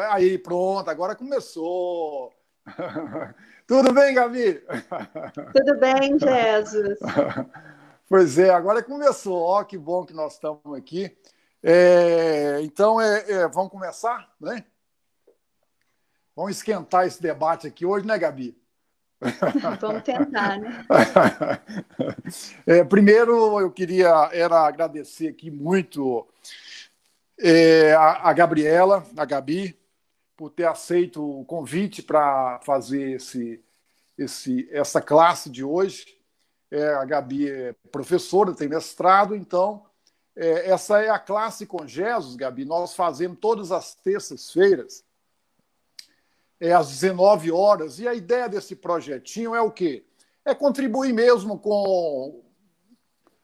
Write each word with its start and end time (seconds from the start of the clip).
Aí, 0.00 0.38
pronto, 0.38 0.88
agora 0.88 1.14
começou. 1.14 2.32
Tudo 3.66 3.92
bem, 3.92 4.14
Gabi? 4.14 4.62
Tudo 5.52 5.78
bem, 5.78 6.16
Jesus. 6.18 6.98
Pois 8.08 8.38
é, 8.38 8.50
agora 8.50 8.82
começou. 8.82 9.38
Ó, 9.42 9.62
que 9.64 9.76
bom 9.76 10.06
que 10.06 10.14
nós 10.14 10.34
estamos 10.34 10.74
aqui. 10.74 11.14
É, 11.62 12.58
então, 12.62 13.00
é, 13.00 13.30
é, 13.30 13.48
vamos 13.48 13.70
começar, 13.70 14.32
né? 14.40 14.64
Vamos 16.34 16.52
esquentar 16.52 17.06
esse 17.06 17.20
debate 17.20 17.66
aqui 17.66 17.84
hoje, 17.84 18.06
né, 18.06 18.18
Gabi? 18.18 18.56
Vamos 19.80 20.02
tentar, 20.02 20.58
né? 20.58 20.84
É, 22.66 22.82
primeiro, 22.82 23.60
eu 23.60 23.70
queria 23.70 24.30
era 24.32 24.66
agradecer 24.66 25.28
aqui 25.28 25.50
muito 25.50 26.26
é, 27.38 27.92
a, 27.92 28.30
a, 28.30 28.32
Gabriela, 28.32 29.04
a 29.16 29.24
Gabi, 29.24 29.78
por 30.42 30.50
ter 30.50 30.66
aceito 30.66 31.22
o 31.22 31.44
convite 31.44 32.02
para 32.02 32.58
fazer 32.64 33.12
esse, 33.12 33.62
esse, 34.18 34.68
essa 34.72 35.00
classe 35.00 35.48
de 35.48 35.62
hoje. 35.62 36.18
É, 36.68 36.94
a 36.94 37.04
Gabi 37.04 37.48
é 37.48 37.72
professora, 37.92 38.52
tem 38.52 38.66
mestrado, 38.66 39.36
então 39.36 39.86
é, 40.34 40.68
essa 40.68 41.00
é 41.00 41.10
a 41.10 41.18
classe 41.20 41.64
com 41.64 41.86
Jesus, 41.86 42.34
Gabi. 42.34 42.64
Nós 42.64 42.92
fazemos 42.92 43.38
todas 43.40 43.70
as 43.70 43.94
terças-feiras, 43.94 45.04
é, 46.58 46.72
às 46.72 46.88
19 46.88 47.52
horas, 47.52 48.00
e 48.00 48.08
a 48.08 48.12
ideia 48.12 48.48
desse 48.48 48.74
projetinho 48.74 49.54
é 49.54 49.60
o 49.60 49.70
quê? 49.70 50.04
É 50.44 50.56
contribuir 50.56 51.12
mesmo 51.12 51.56
com, 51.56 52.42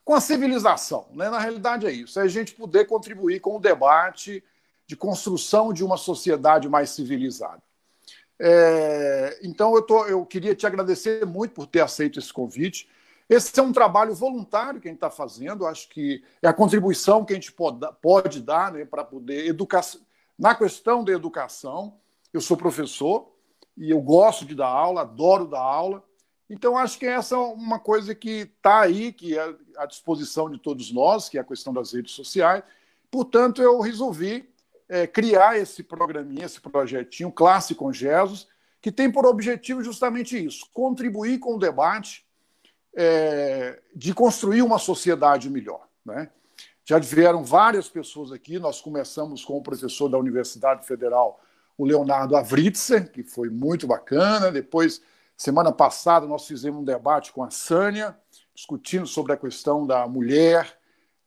com 0.05 0.15
a 0.15 0.21
civilização. 0.21 1.07
Né? 1.13 1.31
Na 1.31 1.39
realidade 1.39 1.87
é 1.87 1.93
isso, 1.93 2.19
é 2.19 2.25
a 2.25 2.29
gente 2.29 2.57
poder 2.57 2.87
contribuir 2.87 3.39
com 3.39 3.57
o 3.57 3.61
debate 3.61 4.43
de 4.89 4.97
construção 4.97 5.71
de 5.71 5.85
uma 5.85 5.99
sociedade 5.99 6.67
mais 6.67 6.89
civilizada. 6.91 7.63
É, 8.41 9.39
então, 9.43 9.75
eu, 9.75 9.83
tô, 9.83 10.07
eu 10.07 10.25
queria 10.25 10.55
te 10.55 10.67
agradecer 10.67 11.27
muito 11.27 11.53
por 11.53 11.67
ter 11.67 11.81
aceito 11.81 12.19
esse 12.19 12.33
convite. 12.33 12.89
Esse 13.29 13.61
é 13.61 13.63
um 13.63 13.73
trabalho 13.73 14.15
voluntário 14.15 14.81
que 14.81 14.89
a 14.89 14.91
gente 14.91 14.97
está 14.97 15.11
fazendo, 15.11 15.67
acho 15.67 15.91
que 15.91 16.25
é 16.41 16.49
a 16.49 16.55
contribuição 16.55 17.23
que 17.23 17.35
a 17.35 17.37
gente 17.37 17.53
pode, 17.53 17.87
pode 18.01 18.41
dar 18.41 18.73
né, 18.73 18.87
para 18.87 19.05
poder 19.05 19.47
educar. 19.47 19.85
Na 20.39 20.55
questão 20.55 21.05
da 21.05 21.13
educação, 21.13 21.99
eu 22.33 22.41
sou 22.41 22.57
professor 22.57 23.31
e 23.77 23.91
eu 23.91 24.01
gosto 24.01 24.47
de 24.47 24.55
dar 24.55 24.69
aula, 24.69 25.03
adoro 25.03 25.47
dar 25.47 25.61
aula. 25.61 26.03
Então, 26.49 26.79
acho 26.79 26.99
que 26.99 27.05
essa 27.05 27.35
é 27.35 27.39
uma 27.39 27.79
coisa 27.79 28.15
que 28.15 28.51
está 28.57 28.81
aí, 28.81 29.13
que 29.13 29.39
é 29.39 29.55
à 29.77 29.85
disposição 29.85 30.49
de 30.49 30.57
todos 30.59 30.91
nós, 30.91 31.29
que 31.29 31.37
é 31.37 31.43
a 31.43 31.45
questão 31.45 31.75
das 31.75 31.93
redes 31.93 32.13
sociais. 32.13 32.65
Portanto, 33.11 33.61
eu 33.61 33.81
resolvi 33.81 34.49
é, 34.89 35.07
criar 35.07 35.59
esse 35.59 35.83
programinha, 35.83 36.47
esse 36.47 36.61
projetinho, 36.61 37.31
Classe 37.31 37.75
com 37.75 37.93
Jesus, 37.93 38.49
que 38.81 38.91
tem 38.91 39.11
por 39.11 39.27
objetivo 39.27 39.83
justamente 39.83 40.43
isso: 40.43 40.67
contribuir 40.73 41.39
com 41.39 41.57
o 41.57 41.59
debate 41.59 42.25
é, 42.95 43.81
de 43.95 44.15
construir 44.15 44.63
uma 44.63 44.79
sociedade 44.79 45.51
melhor. 45.51 45.87
Né? 46.05 46.31
Já 46.85 46.99
vieram 46.99 47.45
várias 47.45 47.89
pessoas 47.89 48.33
aqui, 48.33 48.59
nós 48.59 48.81
começamos 48.81 49.45
com 49.45 49.59
o 49.59 49.63
professor 49.63 50.09
da 50.09 50.19
Universidade 50.19 50.87
Federal, 50.87 51.41
o 51.77 51.85
Leonardo 51.85 52.35
Avritzer, 52.35 53.13
que 53.13 53.23
foi 53.23 53.51
muito 53.51 53.87
bacana. 53.87 54.51
Depois, 54.51 55.03
semana 55.37 55.71
passada, 55.71 56.27
nós 56.27 56.47
fizemos 56.47 56.81
um 56.81 56.85
debate 56.85 57.31
com 57.31 57.45
a 57.45 57.51
Sânia, 57.51 58.17
discutindo 58.55 59.07
sobre 59.07 59.33
a 59.33 59.37
questão 59.37 59.87
da 59.87 60.09
mulher 60.09 60.79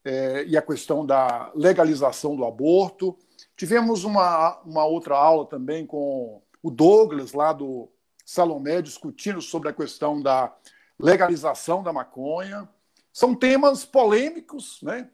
é, 0.04 0.44
e 0.46 0.58
a 0.58 0.62
questão 0.62 1.06
da 1.06 1.52
legalização 1.56 2.36
do 2.36 2.44
aborto. 2.44 3.18
Tivemos 3.62 4.04
uma, 4.04 4.60
uma 4.66 4.86
outra 4.86 5.16
aula 5.16 5.46
também 5.46 5.86
com 5.86 6.42
o 6.64 6.72
Douglas, 6.72 7.32
lá 7.32 7.54
do 7.54 7.88
Salomé, 8.26 8.82
discutindo 8.82 9.40
sobre 9.40 9.70
a 9.70 9.74
questão 9.74 10.20
da 10.20 10.52
legalização 11.00 11.84
da 11.84 11.94
maconha. 11.94 12.68
São 13.14 13.36
temas 13.36 13.86
polêmicos, 13.86 14.82
né? 14.82 15.08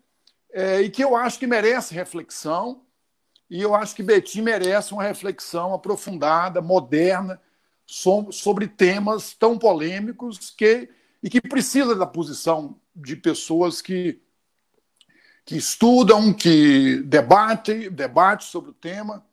É, 0.50 0.80
e 0.80 0.90
que 0.90 1.03
eu 1.03 1.13
acho 1.13 1.38
que 1.38 1.46
merece 1.46 1.94
reflexão, 1.94 2.86
e 3.50 3.62
eu 3.62 3.75
acho 3.75 3.94
que 3.94 4.02
Betim 4.02 4.44
merece 4.44 4.94
uma 4.94 5.03
reflexão 5.03 5.74
aprofundada, 5.74 6.62
moderna, 6.62 7.41
sobre 7.86 8.66
temas 8.66 9.34
tão 9.34 9.59
polêmicos 9.59 10.52
que, 10.52 10.90
e 11.22 11.30
que 11.30 11.41
precisa 11.41 11.94
da 11.94 12.06
posição 12.06 12.80
de 12.96 13.18
pessoas 13.18 13.81
que 13.81 14.22
que 15.47 15.56
estudam, 15.56 16.34
que 16.34 17.02
debatem, 17.03 17.90
debate 17.90 18.44
sobre 18.44 18.72
o 18.72 18.74
tema. 18.74 19.25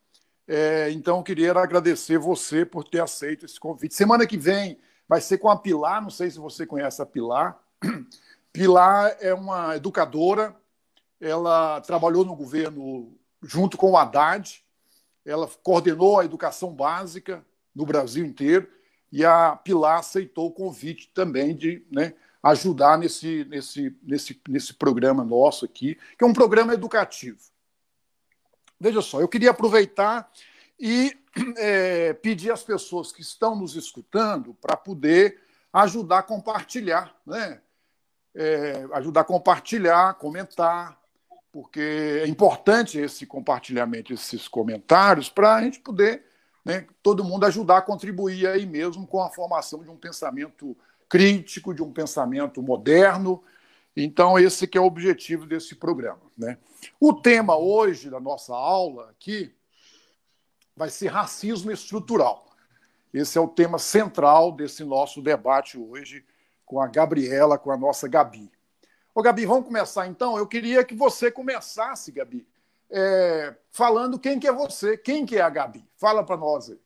É, 0.46 0.88
então, 0.92 1.24
queria 1.24 1.50
agradecer 1.50 2.18
você 2.18 2.64
por 2.64 2.84
ter 2.84 3.02
aceito 3.02 3.44
esse 3.44 3.58
convite. 3.58 3.96
Semana 3.96 4.24
que 4.24 4.38
vem 4.38 4.78
vai 5.08 5.20
ser 5.20 5.38
com 5.38 5.50
a 5.50 5.58
Pilar, 5.58 6.00
não 6.00 6.10
sei 6.10 6.30
se 6.30 6.38
você 6.38 6.64
conhece 6.64 7.02
a 7.02 7.06
Pilar. 7.06 7.58
Pilar 8.52 9.16
é 9.18 9.34
uma 9.34 9.74
educadora, 9.74 10.54
ela 11.20 11.80
trabalhou 11.80 12.24
no 12.24 12.36
governo 12.36 13.12
junto 13.42 13.76
com 13.76 13.90
o 13.90 13.96
Haddad, 13.96 14.64
ela 15.26 15.50
coordenou 15.64 16.20
a 16.20 16.24
educação 16.24 16.72
básica 16.72 17.44
no 17.74 17.84
Brasil 17.84 18.24
inteiro, 18.24 18.68
e 19.10 19.24
a 19.24 19.56
Pilar 19.56 19.98
aceitou 19.98 20.46
o 20.46 20.52
convite 20.52 21.10
também 21.12 21.56
de 21.56 21.84
né, 21.90 22.14
ajudar 22.44 22.98
nesse, 22.98 23.46
nesse, 23.46 23.96
nesse, 24.02 24.40
nesse 24.46 24.74
programa 24.74 25.24
nosso 25.24 25.64
aqui, 25.64 25.98
que 26.18 26.22
é 26.22 26.26
um 26.26 26.32
programa 26.34 26.74
educativo. 26.74 27.38
Veja 28.78 29.00
só, 29.00 29.18
eu 29.20 29.28
queria 29.28 29.50
aproveitar 29.50 30.30
e 30.78 31.16
é, 31.56 32.12
pedir 32.12 32.52
às 32.52 32.62
pessoas 32.62 33.10
que 33.10 33.22
estão 33.22 33.56
nos 33.56 33.74
escutando 33.76 34.52
para 34.60 34.76
poder 34.76 35.40
ajudar 35.72 36.18
a 36.18 36.22
compartilhar, 36.22 37.16
né? 37.26 37.62
É, 38.36 38.86
ajudar 38.94 39.22
a 39.22 39.24
compartilhar, 39.24 40.14
comentar, 40.14 41.00
porque 41.52 42.20
é 42.20 42.26
importante 42.26 42.98
esse 42.98 43.24
compartilhamento, 43.24 44.12
esses 44.12 44.48
comentários, 44.48 45.30
para 45.30 45.54
a 45.54 45.62
gente 45.62 45.78
poder, 45.78 46.26
né, 46.64 46.84
todo 47.00 47.22
mundo 47.22 47.46
ajudar 47.46 47.78
a 47.78 47.82
contribuir 47.82 48.48
aí 48.48 48.66
mesmo 48.66 49.06
com 49.06 49.22
a 49.22 49.30
formação 49.30 49.84
de 49.84 49.88
um 49.88 49.96
pensamento 49.96 50.76
crítico, 51.14 51.72
de 51.72 51.80
um 51.80 51.92
pensamento 51.92 52.60
moderno. 52.60 53.40
Então, 53.96 54.36
esse 54.36 54.66
que 54.66 54.76
é 54.76 54.80
o 54.80 54.84
objetivo 54.84 55.46
desse 55.46 55.76
programa. 55.76 56.22
Né? 56.36 56.58
O 56.98 57.12
tema 57.12 57.56
hoje 57.56 58.10
da 58.10 58.18
nossa 58.18 58.52
aula 58.52 59.10
aqui 59.10 59.54
vai 60.76 60.90
ser 60.90 61.06
racismo 61.06 61.70
estrutural. 61.70 62.44
Esse 63.12 63.38
é 63.38 63.40
o 63.40 63.46
tema 63.46 63.78
central 63.78 64.50
desse 64.50 64.82
nosso 64.82 65.22
debate 65.22 65.78
hoje 65.78 66.24
com 66.66 66.80
a 66.80 66.88
Gabriela, 66.88 67.56
com 67.56 67.70
a 67.70 67.76
nossa 67.76 68.08
Gabi. 68.08 68.50
Ô, 69.14 69.22
Gabi, 69.22 69.46
vamos 69.46 69.66
começar 69.66 70.08
então? 70.08 70.36
Eu 70.36 70.48
queria 70.48 70.82
que 70.82 70.96
você 70.96 71.30
começasse, 71.30 72.10
Gabi, 72.10 72.44
é, 72.90 73.54
falando 73.70 74.18
quem 74.18 74.40
que 74.40 74.48
é 74.48 74.52
você, 74.52 74.96
quem 74.96 75.24
que 75.24 75.36
é 75.36 75.42
a 75.42 75.48
Gabi. 75.48 75.88
Fala 75.96 76.24
para 76.24 76.36
nós 76.36 76.70
aí. 76.70 76.83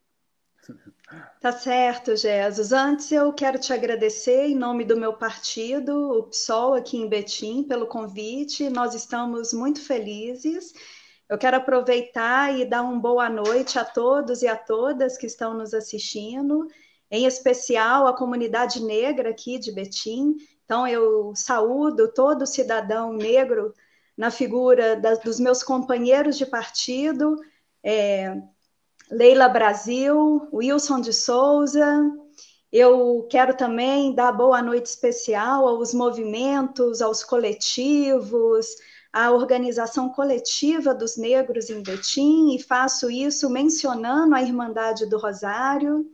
Tá 1.41 1.53
certo, 1.53 2.17
Jesus. 2.17 2.73
Antes 2.73 3.11
eu 3.13 3.33
quero 3.33 3.59
te 3.59 3.73
agradecer 3.73 4.49
em 4.49 4.55
nome 4.55 4.85
do 4.85 4.97
meu 4.97 5.15
partido, 5.15 6.19
o 6.19 6.25
PSOL 6.25 6.75
aqui 6.75 6.99
em 6.99 7.09
Betim, 7.09 7.63
pelo 7.63 7.87
convite. 7.87 8.69
Nós 8.69 8.95
estamos 8.95 9.53
muito 9.53 9.81
felizes. 9.81 10.73
Eu 11.29 11.39
quero 11.39 11.57
aproveitar 11.57 12.59
e 12.59 12.65
dar 12.65 12.83
uma 12.83 12.99
boa 12.99 13.29
noite 13.29 13.79
a 13.79 13.85
todos 13.85 14.43
e 14.43 14.49
a 14.49 14.57
todas 14.57 15.17
que 15.17 15.27
estão 15.27 15.55
nos 15.55 15.73
assistindo, 15.73 16.67
em 17.11 17.25
especial 17.25 18.07
a 18.07 18.17
comunidade 18.17 18.83
negra 18.83 19.31
aqui 19.31 19.59
de 19.59 19.73
Betim. 19.73 20.37
Então 20.65 20.87
eu 20.87 21.33
saúdo 21.35 22.13
todo 22.13 22.47
cidadão 22.47 23.13
negro 23.13 23.73
na 24.17 24.31
figura 24.31 25.01
dos 25.25 25.39
meus 25.39 25.63
companheiros 25.63 26.37
de 26.37 26.45
partido. 26.45 27.37
É, 27.83 28.37
Leila 29.11 29.49
Brasil, 29.49 30.47
Wilson 30.53 31.01
de 31.01 31.15
Souza. 31.15 32.13
Eu 32.71 33.27
quero 33.31 33.57
também 33.57 34.15
dar 34.15 34.33
boa 34.33 34.61
noite 34.61 34.87
especial 34.87 35.67
aos 35.67 35.95
movimentos, 35.95 37.01
aos 37.01 37.25
coletivos, 37.25 38.67
à 39.11 39.31
organização 39.31 40.11
coletiva 40.11 40.95
dos 40.95 41.17
negros 41.17 41.71
em 41.71 41.83
Betim, 41.83 42.55
e 42.55 42.63
faço 42.63 43.11
isso 43.11 43.49
mencionando 43.49 44.35
a 44.35 44.43
Irmandade 44.43 45.07
do 45.07 45.17
Rosário, 45.17 46.05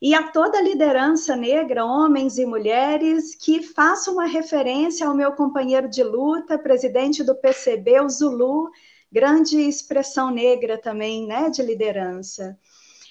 e 0.00 0.14
a 0.14 0.22
toda 0.22 0.56
a 0.56 0.62
liderança 0.62 1.36
negra, 1.36 1.84
homens 1.84 2.38
e 2.38 2.46
mulheres, 2.46 3.34
que 3.34 3.62
façam 3.62 4.14
uma 4.14 4.24
referência 4.24 5.06
ao 5.06 5.14
meu 5.14 5.32
companheiro 5.32 5.90
de 5.90 6.02
luta, 6.02 6.58
presidente 6.58 7.22
do 7.22 7.34
PCB, 7.34 8.00
o 8.00 8.08
Zulu, 8.08 8.70
grande 9.12 9.58
expressão 9.60 10.30
negra 10.30 10.78
também, 10.78 11.26
né, 11.26 11.50
de 11.50 11.62
liderança. 11.62 12.58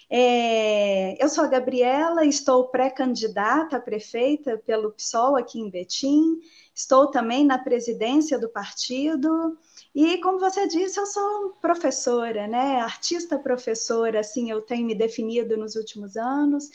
É, 0.09 1.23
eu 1.23 1.29
sou 1.29 1.43
a 1.43 1.47
Gabriela, 1.47 2.25
estou 2.25 2.67
pré-candidata 2.69 3.77
a 3.77 3.81
prefeita 3.81 4.57
pelo 4.65 4.91
PSOL 4.91 5.35
aqui 5.35 5.59
em 5.59 5.69
Betim, 5.69 6.39
estou 6.73 7.07
também 7.11 7.45
na 7.45 7.57
presidência 7.59 8.39
do 8.39 8.49
partido, 8.49 9.57
E 9.93 10.17
como 10.19 10.39
você 10.39 10.67
disse, 10.67 10.99
eu 10.99 11.05
sou 11.05 11.51
professora, 11.61 12.47
né? 12.47 12.79
Artista 12.81 13.37
professora, 13.39 14.19
assim, 14.19 14.49
eu 14.49 14.61
tenho 14.61 14.85
me 14.85 14.95
definido 14.95 15.57
nos 15.57 15.75
últimos 15.75 16.15
anos. 16.15 16.69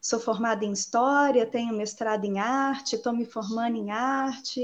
Sou 0.00 0.20
formada 0.20 0.64
em 0.64 0.72
história, 0.72 1.46
tenho 1.46 1.74
mestrado 1.74 2.24
em 2.24 2.38
arte, 2.38 2.96
estou 2.96 3.12
me 3.12 3.24
formando 3.24 3.76
em 3.76 3.90
arte. 3.90 4.60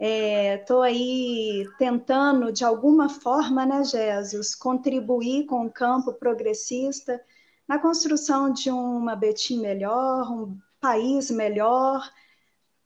Estou 0.00 0.82
é, 0.82 0.88
aí 0.88 1.68
tentando, 1.78 2.50
de 2.50 2.64
alguma 2.64 3.10
forma, 3.10 3.66
né, 3.66 3.84
Jesus, 3.84 4.54
contribuir 4.54 5.44
com 5.44 5.66
o 5.66 5.70
campo 5.70 6.14
progressista 6.14 7.20
na 7.68 7.78
construção 7.78 8.50
de 8.50 8.70
uma 8.70 9.14
Betim 9.14 9.60
melhor, 9.60 10.32
um 10.32 10.58
país 10.80 11.30
melhor, 11.30 12.10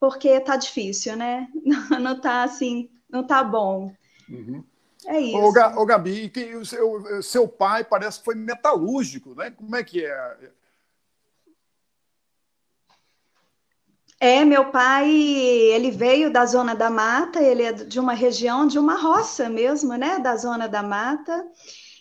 porque 0.00 0.28
está 0.28 0.56
difícil, 0.56 1.14
né? 1.16 1.48
Não 2.02 2.16
está 2.16 2.42
assim, 2.42 2.90
não 3.08 3.20
está 3.20 3.44
bom. 3.44 3.94
Uhum. 4.28 4.64
É 5.06 5.20
isso. 5.20 5.38
Ô, 5.38 5.86
Gabi, 5.86 6.32
o 6.60 6.64
seu, 6.66 7.22
seu 7.22 7.46
pai 7.46 7.84
parece 7.84 8.18
que 8.18 8.24
foi 8.24 8.34
metalúrgico, 8.34 9.34
né? 9.34 9.50
Como 9.52 9.76
é 9.76 9.84
que 9.84 10.04
é? 10.04 10.36
É, 14.24 14.42
meu 14.42 14.70
pai, 14.70 15.10
ele 15.10 15.90
veio 15.90 16.32
da 16.32 16.46
Zona 16.46 16.74
da 16.74 16.88
Mata, 16.88 17.42
ele 17.42 17.62
é 17.62 17.72
de 17.72 18.00
uma 18.00 18.14
região, 18.14 18.66
de 18.66 18.78
uma 18.78 18.94
roça 18.94 19.50
mesmo, 19.50 19.98
né? 19.98 20.18
Da 20.18 20.34
Zona 20.34 20.66
da 20.66 20.82
Mata, 20.82 21.46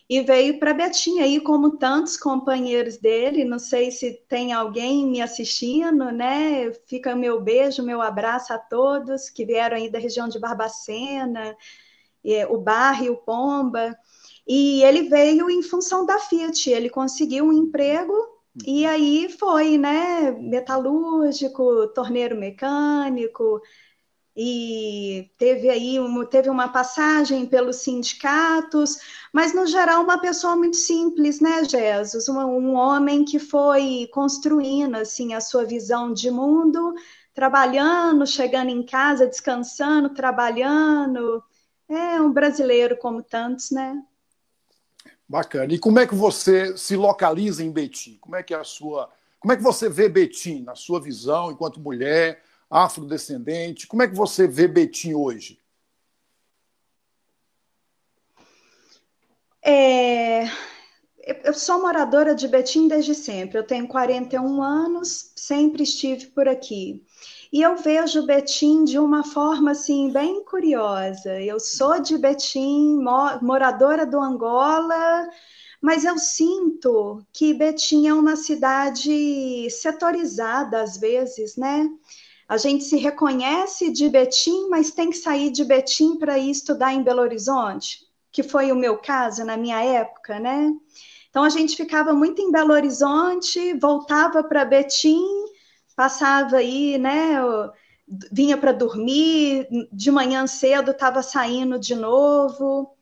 e 0.10 0.22
veio 0.22 0.58
para 0.58 0.74
Betim 0.74 1.20
aí, 1.20 1.42
como 1.42 1.78
tantos 1.78 2.16
companheiros 2.16 2.96
dele. 2.98 3.44
Não 3.44 3.60
sei 3.60 3.92
se 3.92 4.14
tem 4.30 4.54
alguém 4.54 5.06
me 5.06 5.22
assistindo, 5.22 6.14
né? 6.14 6.72
Fica 6.88 7.14
meu 7.14 7.42
beijo, 7.42 7.84
meu 7.84 8.02
abraço 8.02 8.54
a 8.54 8.58
todos 8.58 9.30
que 9.30 9.46
vieram 9.46 9.75
aí 9.75 9.90
da 9.90 10.00
região 10.00 10.30
de 10.30 10.40
Barbacena, 10.40 11.58
é, 12.24 12.48
o 12.48 12.58
Barre, 12.58 13.10
o 13.10 13.18
Pomba. 13.18 13.94
E 14.48 14.81
ele 14.84 15.10
veio 15.10 15.50
em 15.50 15.62
função 15.62 16.06
da 16.06 16.18
Fiat, 16.20 16.70
ele 16.70 16.90
conseguiu 16.90 17.44
um 17.48 17.52
emprego 17.52 18.14
e 18.65 18.85
aí 18.85 19.29
foi, 19.39 19.77
né? 19.77 20.31
Metalúrgico, 20.31 21.88
torneiro 21.89 22.35
mecânico, 22.38 23.61
e 24.35 25.31
teve 25.38 25.69
aí 25.69 26.00
uma, 26.00 26.25
teve 26.25 26.50
uma 26.50 26.67
passagem 26.69 27.45
pelos 27.45 27.77
sindicatos, 27.77 28.97
mas 29.31 29.53
no 29.53 29.67
geral 29.67 30.03
uma 30.03 30.19
pessoa 30.19 30.55
muito 30.55 30.75
simples, 30.77 31.39
né, 31.39 31.63
Jesus? 31.63 32.27
Um, 32.29 32.39
um 32.39 32.73
homem 32.75 33.23
que 33.25 33.38
foi 33.39 34.09
construindo 34.11 34.95
assim 34.95 35.33
a 35.33 35.41
sua 35.41 35.65
visão 35.65 36.11
de 36.13 36.31
mundo, 36.31 36.95
trabalhando, 37.33 38.25
chegando 38.25 38.69
em 38.69 38.83
casa, 38.83 39.27
descansando, 39.27 40.13
trabalhando, 40.13 41.44
é 41.88 42.19
um 42.21 42.31
brasileiro 42.31 42.97
como 42.97 43.21
tantos, 43.21 43.69
né? 43.71 44.01
Bacana. 45.28 45.74
E 45.74 45.80
como 45.80 46.00
é 46.00 46.08
que 46.08 46.16
você 46.16 46.78
se 46.78 46.96
localiza 46.96 47.64
em 47.64 47.72
Betim? 47.72 48.18
Como 48.20 48.36
é 48.36 48.44
que 48.44 48.54
é 48.54 48.58
a 48.58 48.64
sua, 48.64 49.10
como 49.40 49.52
é 49.54 49.58
que 49.58 49.64
você 49.64 49.90
vê 49.90 50.08
Betim 50.08 50.64
na 50.64 50.75
sua 50.75 51.02
visão 51.02 51.52
enquanto 51.52 51.80
mulher, 51.80 52.44
afrodescendente? 52.70 53.88
Como 53.88 54.04
é 54.04 54.08
que 54.08 54.16
você 54.16 54.48
vê 54.48 54.68
Betim 54.68 55.14
hoje? 55.14 55.60
É, 59.66 60.46
eu 61.44 61.54
sou 61.54 61.81
moradora 61.81 62.36
de 62.36 62.48
Betim 62.48 62.88
desde 62.88 63.16
sempre. 63.16 63.58
Eu 63.58 63.66
tenho 63.66 63.88
41 63.88 64.62
anos, 64.62 65.31
sempre 65.36 65.84
estive 65.84 66.28
por 66.28 66.48
aqui. 66.48 67.06
E 67.53 67.61
eu 67.61 67.75
vejo 67.77 68.25
Betim 68.25 68.83
de 68.83 68.97
uma 68.97 69.23
forma 69.23 69.71
assim 69.71 70.11
bem 70.11 70.44
curiosa. 70.44 71.39
Eu 71.39 71.59
sou 71.59 72.01
de 72.01 72.17
Betim, 72.17 72.97
moradora 73.44 74.07
do 74.07 74.19
Angola, 74.19 75.29
mas 75.79 76.03
eu 76.03 76.17
sinto 76.17 77.23
que 77.31 77.53
Betim 77.53 78.07
é 78.07 78.13
uma 78.13 78.35
cidade 78.35 79.69
setorizada 79.69 80.81
às 80.81 80.97
vezes, 80.97 81.55
né? 81.55 81.88
A 82.50 82.57
gente 82.57 82.85
se 82.85 82.97
reconhece 82.97 83.91
de 83.91 84.09
Betim, 84.09 84.67
mas 84.69 84.89
tem 84.89 85.11
que 85.11 85.17
sair 85.17 85.51
de 85.51 85.63
Betim 85.63 86.15
para 86.15 86.39
ir 86.39 86.50
estudar 86.50 86.91
em 86.91 87.03
Belo 87.03 87.21
Horizonte, 87.21 88.00
que 88.31 88.41
foi 88.41 88.71
o 88.71 88.75
meu 88.75 88.97
caso 88.97 89.45
na 89.45 89.55
minha 89.55 89.79
época, 89.79 90.39
né? 90.39 90.73
Então 91.29 91.44
a 91.44 91.50
gente 91.50 91.75
ficava 91.75 92.13
muito 92.13 92.41
em 92.41 92.51
Belo 92.51 92.73
Horizonte, 92.73 93.75
voltava 93.75 94.44
para 94.44 94.65
Betim 94.65 95.52
passava 95.95 96.57
aí, 96.57 96.98
né? 96.98 97.36
Vinha 98.31 98.57
para 98.57 98.72
dormir, 98.72 99.68
de 99.92 100.12
manhã 100.12 100.45
cedo 100.48 100.92
estava 100.92 101.22
saindo 101.22 101.80
de 101.80 101.95
novo. 101.95 102.95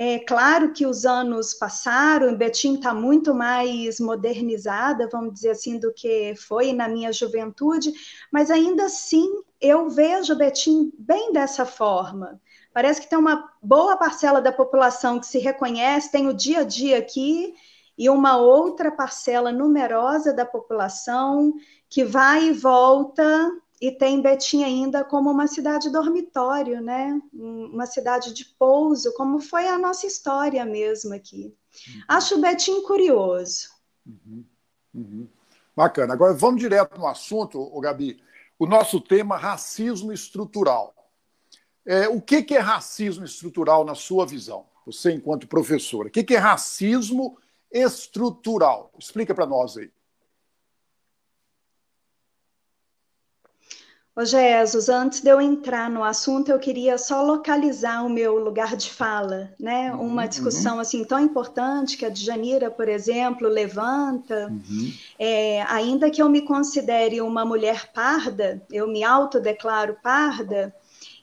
É 0.00 0.20
claro 0.20 0.72
que 0.72 0.86
os 0.86 1.04
anos 1.04 1.54
passaram, 1.54 2.36
Betim 2.36 2.74
está 2.76 2.94
muito 2.94 3.34
mais 3.34 3.98
modernizada, 3.98 5.08
vamos 5.10 5.34
dizer 5.34 5.50
assim, 5.50 5.76
do 5.76 5.92
que 5.92 6.34
foi 6.36 6.72
na 6.72 6.86
minha 6.86 7.12
juventude, 7.12 7.92
mas 8.30 8.48
ainda 8.48 8.84
assim 8.84 9.28
eu 9.60 9.90
vejo 9.90 10.36
Betim 10.36 10.92
bem 10.96 11.32
dessa 11.32 11.66
forma. 11.66 12.40
Parece 12.72 13.00
que 13.00 13.10
tem 13.10 13.18
uma 13.18 13.50
boa 13.60 13.96
parcela 13.96 14.40
da 14.40 14.52
população 14.52 15.18
que 15.18 15.26
se 15.26 15.40
reconhece, 15.40 16.12
tem 16.12 16.28
o 16.28 16.32
dia 16.32 16.60
a 16.60 16.64
dia 16.64 16.96
aqui, 16.96 17.52
e 17.98 18.08
uma 18.08 18.36
outra 18.36 18.92
parcela 18.92 19.50
numerosa 19.50 20.32
da 20.32 20.46
população 20.46 21.52
que 21.88 22.04
vai 22.04 22.48
e 22.48 22.52
volta 22.52 23.50
e 23.80 23.92
tem 23.92 24.20
Betim 24.20 24.64
ainda 24.64 25.04
como 25.04 25.30
uma 25.30 25.46
cidade 25.46 25.90
dormitório, 25.90 26.80
né? 26.80 27.20
Uma 27.32 27.86
cidade 27.86 28.34
de 28.34 28.44
pouso, 28.44 29.14
como 29.14 29.40
foi 29.40 29.68
a 29.68 29.78
nossa 29.78 30.06
história 30.06 30.64
mesmo 30.64 31.14
aqui. 31.14 31.54
Uhum. 31.86 32.02
Acho 32.08 32.40
Betim 32.40 32.82
curioso. 32.82 33.68
Uhum. 34.04 34.44
Uhum. 34.94 35.28
Bacana. 35.76 36.12
Agora 36.12 36.34
vamos 36.34 36.60
direto 36.60 36.98
no 36.98 37.06
assunto, 37.06 37.60
o 37.60 37.80
Gabi. 37.80 38.20
O 38.58 38.66
nosso 38.66 39.00
tema 39.00 39.36
racismo 39.36 40.12
estrutural. 40.12 40.92
É, 41.86 42.08
o 42.08 42.20
que, 42.20 42.42
que 42.42 42.56
é 42.56 42.58
racismo 42.58 43.24
estrutural 43.24 43.84
na 43.84 43.94
sua 43.94 44.26
visão? 44.26 44.66
Você, 44.84 45.12
enquanto 45.12 45.46
professora, 45.46 46.08
o 46.08 46.10
que, 46.10 46.24
que 46.24 46.34
é 46.34 46.38
racismo 46.38 47.38
estrutural? 47.70 48.90
Explica 48.98 49.32
para 49.34 49.46
nós 49.46 49.76
aí. 49.76 49.90
Ô 54.18 54.24
Jesus, 54.24 54.88
antes 54.88 55.20
de 55.20 55.30
eu 55.30 55.40
entrar 55.40 55.88
no 55.88 56.02
assunto, 56.02 56.50
eu 56.50 56.58
queria 56.58 56.98
só 56.98 57.22
localizar 57.22 58.04
o 58.04 58.10
meu 58.10 58.36
lugar 58.36 58.74
de 58.74 58.90
fala, 58.90 59.54
né? 59.60 59.94
Uhum, 59.94 60.08
Uma 60.08 60.26
discussão 60.26 60.74
uhum. 60.74 60.80
assim 60.80 61.04
tão 61.04 61.20
importante 61.20 61.96
que 61.96 62.04
a 62.04 62.08
Djanira, 62.08 62.68
por 62.68 62.88
exemplo, 62.88 63.46
levanta. 63.46 64.48
Uhum. 64.48 64.92
É, 65.16 65.62
ainda 65.68 66.10
que 66.10 66.20
eu 66.20 66.28
me 66.28 66.42
considere 66.42 67.20
uma 67.20 67.44
mulher 67.44 67.92
parda, 67.92 68.60
eu 68.72 68.88
me 68.88 69.04
autodeclaro 69.04 69.96
parda, 70.02 70.74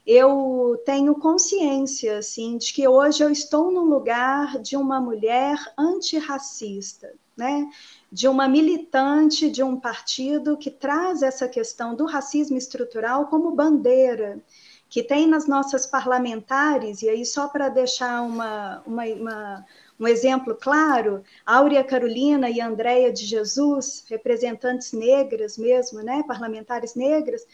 eu 0.06 0.80
tenho 0.86 1.16
consciência 1.16 2.16
assim 2.16 2.56
de 2.56 2.72
que 2.72 2.88
hoje 2.88 3.22
eu 3.22 3.28
estou 3.28 3.70
no 3.70 3.84
lugar 3.84 4.58
de 4.62 4.74
uma 4.74 5.02
mulher 5.02 5.58
antirracista, 5.76 7.12
né? 7.36 7.68
De 8.10 8.28
uma 8.28 8.48
militante 8.48 9.50
de 9.50 9.62
um 9.62 9.78
partido 9.78 10.56
que 10.56 10.70
traz 10.70 11.22
essa 11.22 11.48
questão 11.48 11.94
do 11.94 12.06
racismo 12.06 12.56
estrutural 12.56 13.26
como 13.26 13.50
bandeira, 13.50 14.40
que 14.88 15.02
tem 15.02 15.26
nas 15.26 15.46
nossas 15.46 15.86
parlamentares, 15.86 17.02
e 17.02 17.08
aí 17.08 17.26
só 17.26 17.48
para 17.48 17.68
deixar 17.68 18.22
uma, 18.22 18.82
uma, 18.86 19.04
uma, 19.04 19.66
um 19.98 20.06
exemplo 20.06 20.54
claro, 20.54 21.24
Áurea 21.44 21.82
Carolina 21.82 22.48
e 22.48 22.60
Andréia 22.60 23.12
de 23.12 23.24
Jesus, 23.24 24.04
representantes 24.08 24.92
negras 24.92 25.58
mesmo, 25.58 26.00
né, 26.02 26.22
parlamentares 26.26 26.94
negras, 26.94 27.44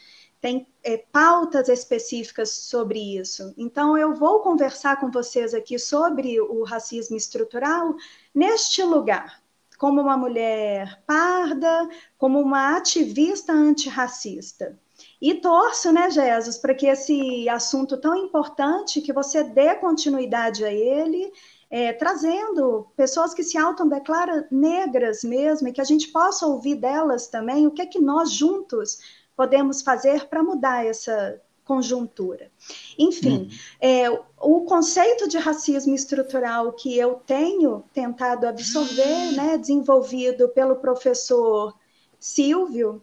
tem 0.43 0.67
é, 0.83 0.97
pautas 0.97 1.69
específicas 1.69 2.51
sobre 2.51 2.99
isso. 3.17 3.55
Então, 3.57 3.97
eu 3.97 4.13
vou 4.13 4.41
conversar 4.41 5.01
com 5.01 5.11
vocês 5.11 5.55
aqui 5.55 5.79
sobre 5.79 6.41
o 6.41 6.65
racismo 6.65 7.17
estrutural 7.17 7.95
neste 8.35 8.83
lugar, 8.83 9.42
como 9.83 10.01
uma 10.01 10.17
mulher 10.17 11.03
parda, 11.05 11.89
como 12.17 12.41
uma 12.41 12.77
ativista 12.77 13.53
antirracista. 13.53 14.79
E 15.21 15.35
torço, 15.35 15.91
né, 15.91 16.09
Jesus, 16.09 16.57
para 16.57 16.73
que 16.73 16.87
esse 16.87 17.49
assunto 17.49 17.97
tão 18.01 18.15
importante, 18.15 19.01
que 19.01 19.13
você 19.13 19.43
dê 19.43 19.75
continuidade 19.75 20.65
a 20.65 20.73
ele, 20.73 21.33
é, 21.69 21.93
trazendo 21.93 22.93
pessoas 22.97 23.35
que 23.35 23.43
se 23.43 23.59
autodeclaram 23.59 24.45
negras 24.53 25.25
mesmo, 25.25 25.67
e 25.67 25.73
que 25.73 25.81
a 25.81 25.85
gente 25.85 26.13
possa 26.13 26.47
ouvir 26.47 26.77
delas 26.77 27.27
também 27.27 27.67
o 27.67 27.73
que 27.73 27.83
é 27.83 27.87
que 27.87 28.01
nós 28.01 28.31
juntos 28.31 28.99
podemos 29.37 29.83
fazer 29.83 30.29
para 30.29 30.45
mudar 30.45 30.87
essa 30.87 31.43
conjuntura. 31.65 32.51
Enfim, 32.99 33.49
hum. 33.51 33.57
é, 33.81 34.11
o 34.41 34.63
conceito 34.63 35.29
de 35.29 35.39
racismo 35.39 35.95
estrutural 35.95 36.73
que 36.73 36.97
eu 36.97 37.21
tenho 37.27 37.85
tentado 37.93 38.47
absorver, 38.47 39.33
né, 39.33 39.57
desenvolvido 39.57 40.49
pelo 40.49 40.77
professor 40.77 41.75
Silvio, 42.19 43.03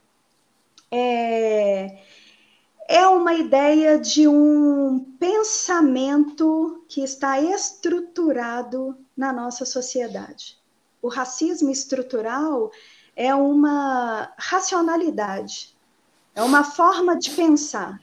é, 0.92 2.00
é 2.88 3.08
uma 3.08 3.34
ideia 3.36 4.00
de 4.00 4.28
um 4.28 5.00
pensamento 5.20 6.84
que 6.88 7.02
está 7.02 7.40
estruturado 7.40 8.98
na 9.16 9.32
nossa 9.32 9.64
sociedade. 9.64 10.58
O 11.02 11.08
racismo 11.08 11.70
estrutural 11.70 12.72
é 13.16 13.34
uma 13.34 14.34
racionalidade, 14.38 15.78
é 16.34 16.42
uma 16.42 16.64
forma 16.64 17.18
de 17.18 17.30
pensar, 17.32 18.02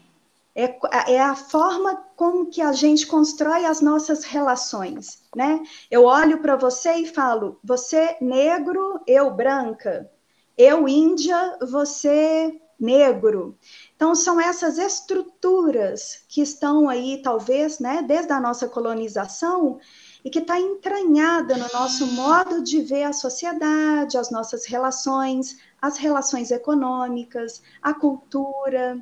é, 0.56 0.78
é 1.12 1.20
a 1.20 1.36
forma 1.36 2.02
como 2.16 2.46
que 2.46 2.62
a 2.62 2.72
gente 2.72 3.06
constrói 3.06 3.66
as 3.66 3.82
nossas 3.82 4.24
relações, 4.24 5.22
né? 5.36 5.62
Eu 5.90 6.04
olho 6.04 6.40
para 6.40 6.56
você 6.56 6.94
e 6.94 7.06
falo, 7.06 7.60
você 7.62 8.16
negro, 8.22 8.98
eu 9.06 9.30
branca, 9.30 10.10
eu 10.56 10.88
índia, 10.88 11.58
você 11.60 12.58
negro. 12.80 13.58
Então, 13.94 14.14
são 14.14 14.40
essas 14.40 14.78
estruturas 14.78 16.24
que 16.26 16.40
estão 16.40 16.88
aí, 16.88 17.20
talvez, 17.22 17.78
né, 17.78 18.02
desde 18.06 18.32
a 18.32 18.40
nossa 18.40 18.68
colonização, 18.68 19.78
e 20.24 20.30
que 20.30 20.40
está 20.40 20.58
entranhada 20.58 21.56
no 21.56 21.68
nosso 21.72 22.06
modo 22.08 22.62
de 22.62 22.80
ver 22.80 23.04
a 23.04 23.12
sociedade, 23.12 24.18
as 24.18 24.30
nossas 24.30 24.66
relações, 24.66 25.56
as 25.80 25.96
relações 25.98 26.50
econômicas, 26.50 27.62
a 27.80 27.94
cultura. 27.94 28.98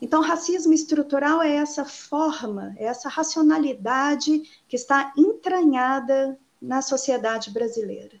Então, 0.00 0.22
racismo 0.22 0.72
estrutural 0.72 1.42
é 1.42 1.56
essa 1.56 1.84
forma, 1.84 2.74
é 2.78 2.84
essa 2.84 3.08
racionalidade 3.08 4.42
que 4.68 4.76
está 4.76 5.12
entranhada 5.16 6.38
na 6.60 6.82
sociedade 6.82 7.50
brasileira. 7.50 8.20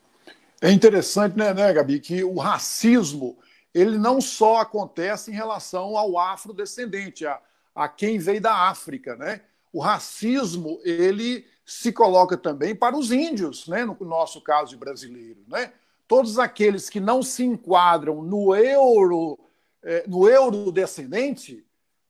É 0.60 0.70
interessante, 0.70 1.36
né, 1.38 1.54
né, 1.54 1.72
Gabi, 1.72 2.00
que 2.00 2.22
o 2.22 2.38
racismo 2.38 3.38
ele 3.72 3.96
não 3.96 4.20
só 4.20 4.58
acontece 4.58 5.30
em 5.30 5.34
relação 5.34 5.96
ao 5.96 6.18
afrodescendente, 6.18 7.24
a, 7.24 7.40
a 7.74 7.88
quem 7.88 8.18
veio 8.18 8.40
da 8.40 8.68
África, 8.68 9.16
né? 9.16 9.42
O 9.72 9.80
racismo 9.80 10.80
ele 10.84 11.46
se 11.64 11.92
coloca 11.92 12.36
também 12.36 12.74
para 12.74 12.96
os 12.96 13.12
índios, 13.12 13.68
né? 13.68 13.84
No 13.84 13.96
nosso 14.00 14.40
caso 14.40 14.70
de 14.70 14.76
brasileiro, 14.76 15.40
né? 15.46 15.72
Todos 16.08 16.38
aqueles 16.38 16.90
que 16.90 16.98
não 16.98 17.22
se 17.22 17.44
enquadram 17.44 18.22
no 18.22 18.54
euro, 18.54 19.38
é, 19.82 20.04
no 20.06 20.28
eurodescendente, 20.28 21.64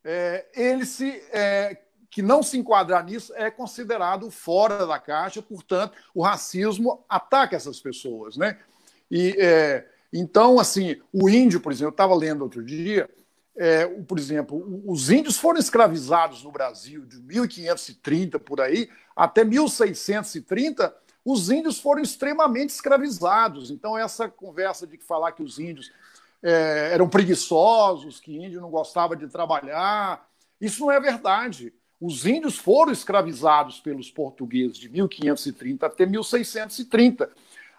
é, 0.04 0.46
ele 0.54 0.84
se 0.84 1.10
é, 1.32 1.76
que 2.10 2.22
não 2.22 2.42
se 2.42 2.58
enquadrar 2.58 3.04
nisso 3.04 3.32
é 3.36 3.50
considerado 3.50 4.30
fora 4.30 4.86
da 4.86 4.98
caixa, 4.98 5.40
portanto, 5.40 5.96
o 6.12 6.22
racismo 6.22 7.04
ataca 7.08 7.54
essas 7.54 7.78
pessoas, 7.80 8.36
né? 8.36 8.58
E 9.10 9.36
é, 9.38 9.86
então, 10.12 10.58
assim, 10.58 11.00
o 11.12 11.28
índio, 11.28 11.60
por 11.60 11.70
exemplo, 11.70 11.88
eu 11.88 11.94
estava 11.94 12.14
lendo 12.14 12.42
outro 12.42 12.64
dia, 12.64 13.08
é, 13.56 13.86
por 13.86 14.18
exemplo, 14.18 14.82
os 14.86 15.10
índios 15.10 15.36
foram 15.36 15.60
escravizados 15.60 16.42
no 16.42 16.50
Brasil 16.50 17.04
de 17.04 17.20
1530 17.20 18.38
por 18.38 18.60
aí 18.60 18.88
até 19.14 19.44
1630. 19.44 20.94
Os 21.24 21.50
índios 21.50 21.78
foram 21.78 22.00
extremamente 22.00 22.70
escravizados. 22.70 23.70
Então, 23.70 23.98
essa 23.98 24.28
conversa 24.28 24.86
de 24.86 24.96
falar 24.98 25.32
que 25.32 25.42
os 25.42 25.58
índios 25.58 25.92
é, 26.42 26.90
eram 26.92 27.09
preguiçosos, 27.09 28.20
que 28.20 28.37
índio 28.37 28.61
não 28.61 28.70
gostava 28.70 29.16
de 29.16 29.28
trabalhar, 29.28 30.26
isso 30.61 30.80
não 30.80 30.90
é 30.90 31.00
verdade. 31.00 31.73
Os 32.00 32.25
índios 32.25 32.56
foram 32.56 32.92
escravizados 32.92 33.78
pelos 33.80 34.11
portugueses 34.11 34.78
de 34.78 34.88
1530 34.88 35.87
até 35.87 36.06
1630. 36.06 37.30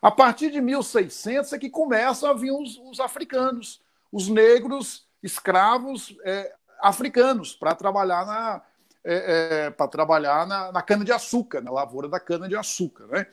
A 0.01 0.11
partir 0.11 0.51
de 0.51 0.61
1600 0.61 1.53
é 1.53 1.59
que 1.59 1.69
começam 1.69 2.29
a 2.29 2.33
vir 2.33 2.51
os, 2.51 2.77
os 2.77 2.99
africanos, 2.99 3.81
os 4.11 4.27
negros 4.27 5.05
escravos 5.23 6.15
é, 6.23 6.53
africanos 6.81 7.53
para 7.53 7.75
trabalhar 7.75 8.25
na 8.25 8.61
é, 9.03 9.65
é, 9.65 9.69
para 9.71 9.87
trabalhar 9.87 10.45
na, 10.45 10.71
na 10.71 10.81
cana 10.83 11.03
de 11.03 11.11
açúcar, 11.11 11.59
na 11.59 11.71
lavoura 11.71 12.07
da 12.07 12.19
cana 12.19 12.47
de 12.47 12.55
açúcar, 12.55 13.07
né? 13.07 13.25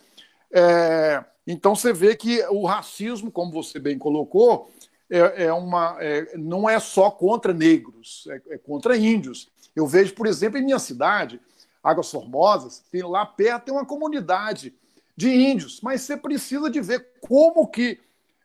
É, 0.51 1.23
então 1.47 1.75
você 1.75 1.93
vê 1.93 2.17
que 2.17 2.43
o 2.49 2.65
racismo, 2.65 3.31
como 3.31 3.53
você 3.53 3.79
bem 3.79 3.99
colocou, 3.99 4.71
é, 5.11 5.47
é 5.47 5.53
uma 5.53 5.97
é, 6.01 6.37
não 6.37 6.69
é 6.69 6.79
só 6.79 7.11
contra 7.11 7.53
negros, 7.53 8.29
é, 8.49 8.59
contra 8.59 8.97
índios. 8.97 9.49
Eu 9.75 9.87
vejo, 9.87 10.15
por 10.15 10.27
exemplo, 10.27 10.59
em 10.59 10.65
minha 10.65 10.79
cidade, 10.79 11.41
Águas 11.83 12.11
Formosas, 12.11 12.83
tem 12.91 13.03
lá 13.03 13.25
perto 13.25 13.67
tem 13.67 13.75
uma 13.75 13.87
comunidade 13.87 14.75
de 15.17 15.31
índios, 15.31 15.81
mas 15.81 16.03
você 16.03 16.17
precisa 16.17 16.71
de 16.71 16.81
ver 16.81 17.09
como 17.21 17.67
que 17.67 18.01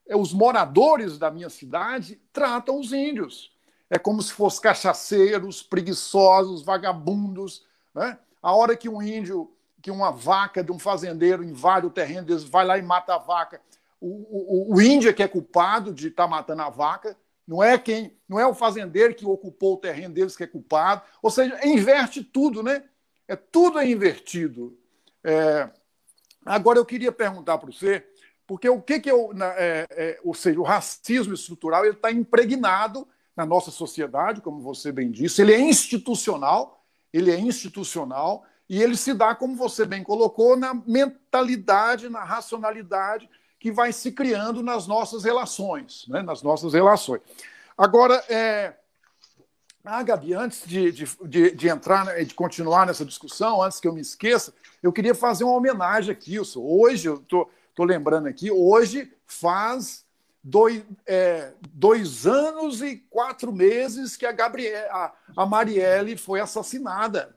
eh, 0.07 0.15
os 0.15 0.33
moradores 0.33 1.17
da 1.17 1.29
minha 1.29 1.49
cidade 1.49 2.19
tratam 2.31 2.79
os 2.79 2.91
índios. 2.91 3.51
É 3.89 3.99
como 3.99 4.21
se 4.23 4.33
fossem 4.33 4.61
cachaceiros, 4.61 5.61
preguiçosos, 5.61 6.63
vagabundos. 6.63 7.63
Né? 7.93 8.17
A 8.41 8.55
hora 8.55 8.75
que 8.75 8.89
um 8.89 9.01
índio, 9.01 9.51
que 9.81 9.91
uma 9.91 10.11
vaca 10.11 10.63
de 10.63 10.71
um 10.71 10.79
fazendeiro 10.79 11.43
invade 11.43 11.85
o 11.85 11.91
terreno 11.91 12.25
deles, 12.25 12.43
vai 12.43 12.65
lá 12.65 12.77
e 12.77 12.81
mata 12.81 13.13
a 13.13 13.19
vaca, 13.19 13.61
o, 14.05 14.71
o, 14.71 14.75
o 14.75 14.81
índio 14.81 15.09
é 15.09 15.13
que 15.13 15.23
é 15.23 15.27
culpado 15.27 15.93
de 15.93 16.09
estar 16.09 16.23
tá 16.23 16.29
matando 16.29 16.61
a 16.61 16.69
vaca, 16.69 17.17
não 17.47 17.61
é 17.61 17.77
quem, 17.77 18.17
não 18.27 18.39
é 18.39 18.47
o 18.47 18.53
fazendeiro 18.53 19.15
que 19.15 19.25
ocupou 19.25 19.73
o 19.73 19.77
terreno 19.77 20.13
deles 20.13 20.35
que 20.35 20.43
é 20.43 20.47
culpado. 20.47 21.01
Ou 21.21 21.29
seja, 21.29 21.59
inverte 21.65 22.23
tudo, 22.23 22.63
né? 22.63 22.83
É 23.27 23.35
tudo 23.35 23.79
é 23.79 23.89
invertido. 23.89 24.77
É, 25.23 25.69
Agora 26.45 26.77
eu 26.77 26.85
queria 26.85 27.11
perguntar 27.11 27.57
para 27.57 27.71
você, 27.71 28.05
porque 28.45 28.67
o 28.67 28.81
que, 28.81 28.99
que 28.99 29.09
eu, 29.09 29.31
é, 29.57 29.87
é, 29.91 30.19
ou 30.23 30.33
seja, 30.33 30.59
o 30.59 30.63
racismo 30.63 31.33
estrutural 31.33 31.85
ele 31.85 31.95
está 31.95 32.11
impregnado 32.11 33.07
na 33.35 33.45
nossa 33.45 33.71
sociedade, 33.71 34.41
como 34.41 34.61
você 34.61 34.91
bem 34.91 35.09
disse, 35.09 35.41
ele 35.41 35.53
é 35.53 35.59
institucional, 35.59 36.85
ele 37.11 37.31
é 37.31 37.39
institucional 37.39 38.45
e 38.69 38.81
ele 38.81 38.97
se 38.97 39.13
dá, 39.13 39.33
como 39.33 39.55
você 39.55 39.85
bem 39.85 40.03
colocou, 40.03 40.57
na 40.57 40.73
mentalidade, 40.73 42.09
na 42.09 42.23
racionalidade 42.23 43.29
que 43.63 43.71
vai 43.71 43.93
se 43.93 44.11
criando 44.11 44.61
nas 44.61 44.87
nossas 44.87 45.23
relações, 45.23 46.05
né? 46.09 46.21
nas 46.21 46.43
nossas 46.43 46.73
relações. 46.73 47.21
Agora, 47.77 48.15
é, 48.27 48.73
ah, 49.85 50.03
Gabi, 50.03 50.33
antes 50.33 50.67
de, 50.67 50.91
de, 50.91 51.05
de, 51.23 51.51
de, 51.51 51.69
entrar, 51.69 52.03
né, 52.03 52.25
de 52.25 52.33
continuar 52.33 52.85
nessa 52.85 53.05
discussão, 53.05 53.63
antes 53.63 53.79
que 53.79 53.87
eu 53.87 53.93
me 53.93 54.01
esqueça, 54.01 54.53
eu 54.81 54.91
queria 54.91 55.15
fazer 55.15 55.45
uma 55.45 55.53
homenagem 55.53 56.11
aqui. 56.11 56.37
Wilson. 56.37 56.59
Hoje, 56.59 57.07
eu 57.07 57.15
estou 57.15 57.49
lembrando 57.85 58.27
aqui, 58.27 58.51
hoje 58.51 59.09
faz 59.25 60.05
dois, 60.43 60.83
é, 61.07 61.53
dois 61.71 62.27
anos 62.27 62.81
e 62.81 62.97
quatro 63.09 63.53
meses 63.53 64.17
que 64.17 64.25
a, 64.25 64.33
Gabriel, 64.33 64.91
a, 64.91 65.13
a 65.37 65.45
Marielle 65.45 66.17
foi 66.17 66.41
assassinada. 66.41 67.33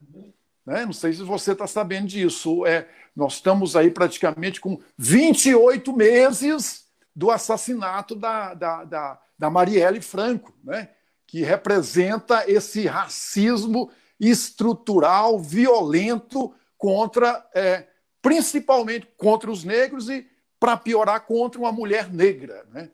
Né? 0.66 0.84
Não 0.84 0.92
sei 0.92 1.12
se 1.12 1.22
você 1.22 1.52
está 1.52 1.68
sabendo 1.68 2.08
disso. 2.08 2.66
É, 2.66 2.88
nós 3.16 3.34
estamos 3.34 3.74
aí 3.74 3.90
praticamente 3.90 4.60
com 4.60 4.78
28 4.98 5.92
meses 5.96 6.84
do 7.14 7.30
assassinato 7.30 8.14
da, 8.14 8.52
da, 8.52 8.84
da, 8.84 9.20
da 9.38 9.50
Marielle 9.50 10.02
Franco. 10.02 10.54
Né? 10.62 10.90
que 11.26 11.42
representa 11.42 12.48
esse 12.50 12.86
racismo 12.86 13.90
estrutural, 14.18 15.38
violento 15.38 16.54
contra, 16.78 17.44
é, 17.54 17.86
principalmente 18.22 19.08
contra 19.16 19.50
os 19.50 19.64
negros 19.64 20.08
e, 20.08 20.26
para 20.58 20.76
piorar, 20.76 21.20
contra 21.26 21.60
uma 21.60 21.72
mulher 21.72 22.12
negra. 22.12 22.64
Né? 22.72 22.90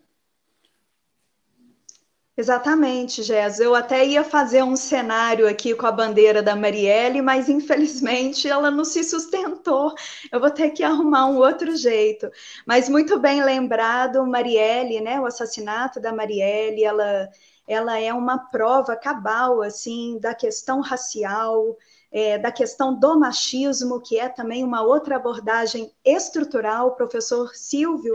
Exatamente, 2.36 3.22
Gés. 3.22 3.60
Eu 3.60 3.74
até 3.74 4.04
ia 4.06 4.24
fazer 4.24 4.62
um 4.62 4.74
cenário 4.74 5.46
aqui 5.46 5.74
com 5.74 5.86
a 5.86 5.92
bandeira 5.92 6.42
da 6.42 6.56
Marielle, 6.56 7.20
mas 7.20 7.48
infelizmente 7.48 8.48
ela 8.48 8.70
não 8.70 8.84
se 8.84 9.04
sustentou. 9.04 9.94
Eu 10.30 10.40
vou 10.40 10.50
ter 10.50 10.70
que 10.70 10.82
arrumar 10.82 11.26
um 11.26 11.36
outro 11.36 11.76
jeito. 11.76 12.30
Mas 12.66 12.88
muito 12.88 13.18
bem 13.18 13.42
lembrado, 13.44 14.26
Marielle, 14.26 15.00
né? 15.00 15.20
O 15.20 15.26
assassinato 15.26 16.00
da 16.00 16.12
Marielle, 16.12 16.82
ela 16.84 17.28
ela 17.66 17.98
é 17.98 18.12
uma 18.12 18.38
prova 18.50 18.96
cabal 18.96 19.62
assim 19.62 20.18
da 20.20 20.34
questão 20.34 20.80
racial, 20.80 21.76
é, 22.10 22.36
da 22.36 22.50
questão 22.50 22.98
do 22.98 23.18
machismo, 23.18 24.00
que 24.00 24.18
é 24.18 24.28
também 24.28 24.64
uma 24.64 24.82
outra 24.82 25.16
abordagem 25.16 25.92
estrutural. 26.04 26.88
O 26.88 26.96
professor 26.96 27.54
Silvio 27.54 28.14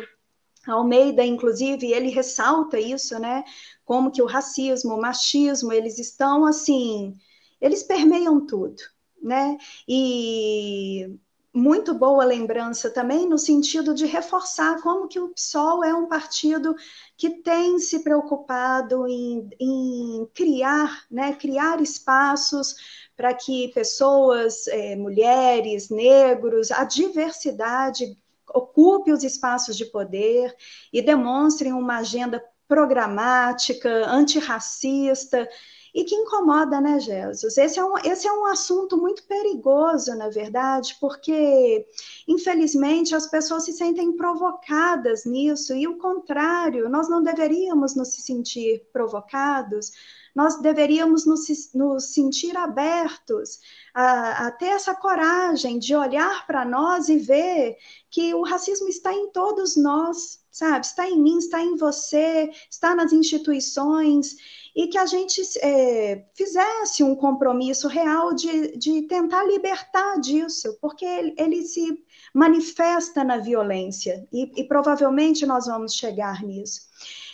Almeida, 0.68 1.26
inclusive, 1.26 1.92
ele 1.92 2.10
ressalta 2.10 2.80
isso, 2.80 3.18
né? 3.20 3.44
Como 3.86 4.12
que 4.12 4.22
o 4.22 4.26
racismo, 4.26 4.96
o 4.96 5.02
machismo, 5.02 5.72
eles 5.72 5.98
estão 6.00 6.46
assim, 6.46 7.14
eles 7.62 7.84
permeiam 7.84 8.46
tudo, 8.46 8.82
né? 9.22 9.58
E 9.88 11.18
muito 11.58 11.94
boa 11.94 12.24
lembrança 12.24 12.90
também 12.90 13.28
no 13.28 13.38
sentido 13.38 13.94
de 13.94 14.06
reforçar 14.06 14.82
como 14.82 15.08
que 15.08 15.20
o 15.20 15.30
PSOL 15.30 15.84
é 15.84 15.94
um 15.94 16.08
partido 16.08 16.76
que 17.18 17.42
tem 17.42 17.80
se 17.80 18.04
preocupado 18.04 19.08
em, 19.08 19.50
em 19.60 20.28
criar, 20.36 21.06
né, 21.10 21.34
criar 21.34 21.82
espaços 21.82 22.76
para 23.16 23.34
que 23.34 23.70
pessoas, 23.70 24.68
é, 24.68 24.96
mulheres, 24.96 25.90
negros, 25.90 26.72
a 26.72 26.84
diversidade 26.84 28.16
ocupe 28.54 29.12
os 29.12 29.24
espaços 29.24 29.76
de 29.76 29.86
poder 29.86 30.56
e 30.92 31.02
demonstrem 31.02 31.74
uma 31.74 31.98
agenda 31.98 32.44
programática, 32.68 34.10
antirracista, 34.10 35.48
e 35.98 36.04
que 36.04 36.14
incomoda, 36.14 36.80
né, 36.80 37.00
Jesus? 37.00 37.58
Esse 37.58 37.80
é, 37.80 37.84
um, 37.84 37.98
esse 37.98 38.28
é 38.28 38.32
um 38.32 38.46
assunto 38.46 38.96
muito 38.98 39.24
perigoso, 39.24 40.14
na 40.16 40.30
verdade, 40.30 40.96
porque, 41.02 41.88
infelizmente, 42.28 43.16
as 43.16 43.26
pessoas 43.26 43.64
se 43.66 43.74
sentem 43.74 44.16
provocadas 44.16 45.26
nisso, 45.26 45.74
e 45.74 45.88
o 45.88 45.98
contrário, 45.98 46.88
nós 46.88 47.10
não 47.10 47.24
deveríamos 47.24 47.96
nos 47.96 48.10
sentir 48.10 48.88
provocados, 48.94 49.92
nós 50.38 50.62
deveríamos 50.62 51.26
nos, 51.26 51.48
nos 51.74 52.14
sentir 52.14 52.56
abertos 52.56 53.60
a, 53.92 54.46
a, 54.46 54.52
ter 54.52 54.68
essa 54.68 54.94
coragem 54.94 55.80
de 55.80 55.96
olhar 55.96 56.46
para 56.46 56.64
nós 56.64 57.10
e 57.10 57.18
ver 57.18 57.76
que 58.12 58.36
o 58.36 58.44
racismo 58.44 58.88
está 58.88 59.12
em 59.12 59.32
todos 59.32 59.76
nós, 59.76 60.40
sabe? 60.52 60.86
Está 60.86 61.10
em 61.10 61.20
mim, 61.20 61.40
está 61.40 61.60
em 61.60 61.76
você, 61.76 62.52
está 62.70 62.94
nas 62.94 63.12
instituições, 63.12 64.36
e 64.76 64.86
que 64.86 65.00
a 65.00 65.08
gente 65.08 65.42
é, 65.60 66.24
fizesse 66.36 67.02
um 67.02 67.16
compromisso 67.16 67.88
real 67.88 68.36
de, 68.36 68.78
de 68.78 69.08
tentar 69.08 69.44
libertar 69.44 70.20
disso, 70.20 70.78
porque 70.80 71.04
ele, 71.04 71.34
ele 71.36 71.64
se 71.64 71.98
manifesta 72.38 73.24
na 73.24 73.38
violência, 73.38 74.28
e, 74.32 74.62
e 74.62 74.64
provavelmente 74.64 75.44
nós 75.44 75.66
vamos 75.66 75.96
chegar 75.96 76.44
nisso. 76.44 76.82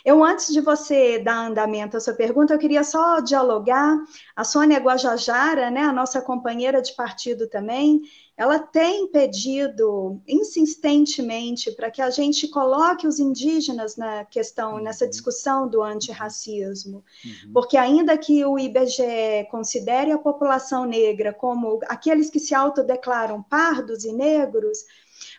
Eu, 0.02 0.24
antes 0.24 0.50
de 0.50 0.62
você 0.62 1.18
dar 1.18 1.46
andamento 1.46 1.94
à 1.94 2.00
sua 2.00 2.14
pergunta, 2.14 2.54
eu 2.54 2.58
queria 2.58 2.82
só 2.82 3.20
dialogar. 3.20 3.98
A 4.34 4.44
Sônia 4.44 4.78
Guajajara, 4.78 5.70
né, 5.70 5.82
a 5.82 5.92
nossa 5.92 6.22
companheira 6.22 6.80
de 6.80 6.94
partido 6.94 7.46
também, 7.48 8.00
ela 8.36 8.58
tem 8.58 9.06
pedido 9.06 10.20
insistentemente 10.26 11.70
para 11.70 11.90
que 11.90 12.02
a 12.02 12.10
gente 12.10 12.48
coloque 12.48 13.06
os 13.06 13.20
indígenas 13.20 13.96
na 13.96 14.24
questão, 14.24 14.78
nessa 14.78 15.04
uhum. 15.04 15.10
discussão 15.10 15.68
do 15.68 15.82
antirracismo, 15.82 17.04
uhum. 17.24 17.52
porque 17.52 17.76
ainda 17.76 18.18
que 18.18 18.44
o 18.44 18.58
IBGE 18.58 19.46
considere 19.50 20.10
a 20.10 20.18
população 20.18 20.84
negra 20.84 21.32
como 21.32 21.78
aqueles 21.86 22.28
que 22.28 22.40
se 22.40 22.54
autodeclaram 22.54 23.40
pardos 23.42 24.04
e 24.04 24.12
negros, 24.12 24.84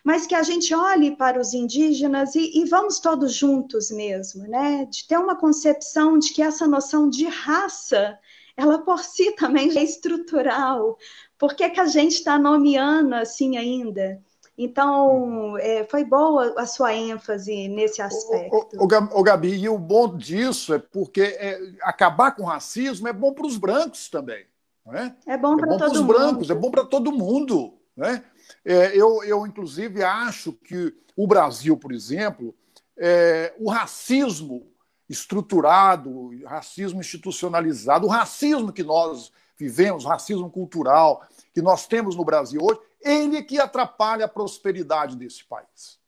mas 0.02 0.26
que 0.26 0.34
a 0.34 0.42
gente 0.42 0.74
olhe 0.74 1.14
para 1.14 1.38
os 1.38 1.52
indígenas 1.52 2.34
e, 2.34 2.58
e, 2.58 2.64
vamos 2.64 2.98
todos 2.98 3.34
juntos 3.34 3.90
mesmo, 3.90 4.44
né? 4.44 4.86
De 4.86 5.06
ter 5.06 5.18
uma 5.18 5.36
concepção 5.36 6.18
de 6.18 6.32
que 6.32 6.42
essa 6.42 6.66
noção 6.66 7.10
de 7.10 7.26
raça, 7.26 8.18
ela 8.56 8.78
por 8.78 9.00
si 9.00 9.32
também 9.32 9.76
é 9.76 9.82
estrutural. 9.82 10.96
Por 11.38 11.54
que, 11.54 11.68
que 11.70 11.80
a 11.80 11.86
gente 11.86 12.14
está 12.14 12.38
nomeando 12.38 13.14
assim 13.14 13.56
ainda? 13.56 14.20
Então, 14.58 15.58
é, 15.58 15.84
foi 15.84 16.02
boa 16.02 16.54
a 16.56 16.66
sua 16.66 16.94
ênfase 16.94 17.68
nesse 17.68 18.00
aspecto. 18.00 18.56
O, 18.74 18.84
o, 18.84 19.20
o 19.20 19.22
Gabi, 19.22 19.54
e 19.54 19.68
o 19.68 19.78
bom 19.78 20.16
disso 20.16 20.72
é 20.72 20.78
porque 20.78 21.20
é, 21.20 21.60
acabar 21.82 22.30
com 22.34 22.42
o 22.42 22.46
racismo 22.46 23.06
é 23.06 23.12
bom 23.12 23.34
para 23.34 23.46
os 23.46 23.58
brancos 23.58 24.08
também. 24.08 24.46
Não 24.84 24.94
é? 24.94 25.36
bom 25.36 25.56
para 25.56 25.74
é 25.74 25.78
todos 25.78 25.98
os 25.98 26.06
brancos, 26.06 26.48
é 26.48 26.54
bom 26.54 26.70
para 26.70 26.84
todo 26.84 27.12
mundo. 27.12 27.74
Né? 27.94 28.22
É, 28.64 28.96
eu, 28.96 29.22
eu, 29.24 29.46
inclusive, 29.46 30.02
acho 30.02 30.52
que 30.52 30.94
o 31.14 31.26
Brasil, 31.26 31.76
por 31.76 31.92
exemplo, 31.92 32.54
é, 32.96 33.52
o 33.58 33.70
racismo 33.70 34.66
estruturado, 35.08 36.10
o 36.10 36.44
racismo 36.44 37.00
institucionalizado, 37.00 38.06
o 38.06 38.10
racismo 38.10 38.72
que 38.72 38.82
nós 38.82 39.30
vivemos, 39.56 40.04
racismo 40.04 40.50
cultural 40.50 41.26
que 41.54 41.62
nós 41.62 41.86
temos 41.86 42.14
no 42.14 42.24
Brasil 42.24 42.60
hoje, 42.62 42.80
ele 43.00 43.36
é 43.36 43.42
que 43.42 43.58
atrapalha 43.58 44.26
a 44.26 44.28
prosperidade 44.28 45.16
desse 45.16 45.44
país. 45.44 45.98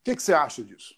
O 0.00 0.04
que, 0.04 0.16
que 0.16 0.22
você 0.22 0.32
acha 0.32 0.62
disso? 0.62 0.94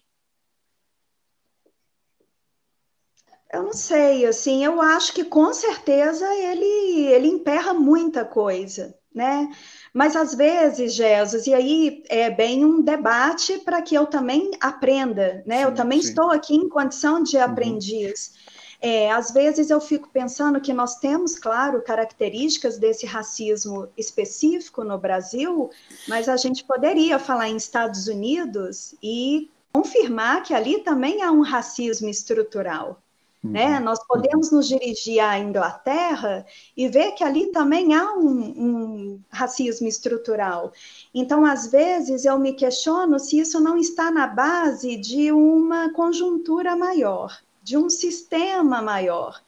Eu 3.51 3.63
não 3.63 3.73
sei, 3.73 4.25
assim, 4.25 4.65
eu 4.65 4.81
acho 4.81 5.13
que 5.13 5.23
com 5.23 5.53
certeza 5.53 6.25
ele, 6.35 7.07
ele 7.07 7.27
emperra 7.27 7.73
muita 7.73 8.25
coisa, 8.25 8.97
né? 9.13 9.49
Mas 9.93 10.15
às 10.15 10.35
vezes, 10.35 10.93
Jesus, 10.93 11.47
e 11.47 11.53
aí 11.53 12.03
é 12.09 12.29
bem 12.29 12.65
um 12.65 12.81
debate 12.81 13.59
para 13.59 13.81
que 13.81 13.95
eu 13.95 14.07
também 14.07 14.51
aprenda, 14.59 15.41
né? 15.45 15.59
Sim, 15.59 15.63
eu 15.63 15.73
também 15.73 16.01
sim. 16.01 16.09
estou 16.09 16.31
aqui 16.31 16.53
em 16.53 16.67
condição 16.67 17.23
de 17.23 17.37
uhum. 17.37 17.43
aprendiz. 17.43 18.27
Uhum. 18.27 18.44
É, 18.81 19.11
às 19.11 19.31
vezes 19.31 19.69
eu 19.69 19.79
fico 19.79 20.09
pensando 20.09 20.59
que 20.59 20.73
nós 20.73 20.95
temos, 20.95 21.37
claro, 21.37 21.81
características 21.81 22.77
desse 22.77 23.05
racismo 23.05 23.87
específico 23.97 24.83
no 24.83 24.97
Brasil, 24.97 25.69
mas 26.07 26.27
a 26.27 26.37
gente 26.37 26.63
poderia 26.63 27.17
falar 27.17 27.49
em 27.49 27.57
Estados 27.57 28.07
Unidos 28.07 28.95
e 29.01 29.49
confirmar 29.73 30.43
que 30.43 30.53
ali 30.53 30.79
também 30.79 31.21
há 31.21 31.31
um 31.31 31.41
racismo 31.41 32.09
estrutural. 32.09 33.01
Né? 33.43 33.77
Uhum. 33.77 33.83
Nós 33.83 34.03
podemos 34.07 34.51
nos 34.51 34.67
dirigir 34.67 35.19
à 35.19 35.37
Inglaterra 35.37 36.45
e 36.75 36.87
ver 36.87 37.11
que 37.11 37.23
ali 37.23 37.51
também 37.51 37.93
há 37.93 38.13
um, 38.13 38.39
um, 38.39 39.21
racismo 39.29 39.87
estrutural. 39.87 40.73
Então, 41.13 41.45
às 41.45 41.67
vezes, 41.67 42.25
eu 42.25 42.39
me 42.39 42.53
questiono 42.53 43.19
se 43.19 43.37
isso 43.37 43.59
não 43.59 43.77
está 43.77 44.09
na 44.09 44.25
base 44.25 44.95
de 44.97 45.31
uma 45.31 45.93
conjuntura 45.93 46.75
maior, 46.75 47.37
de 47.65 47.75
um 47.75 47.89
sistema 47.89 48.79
maior. 48.79 49.41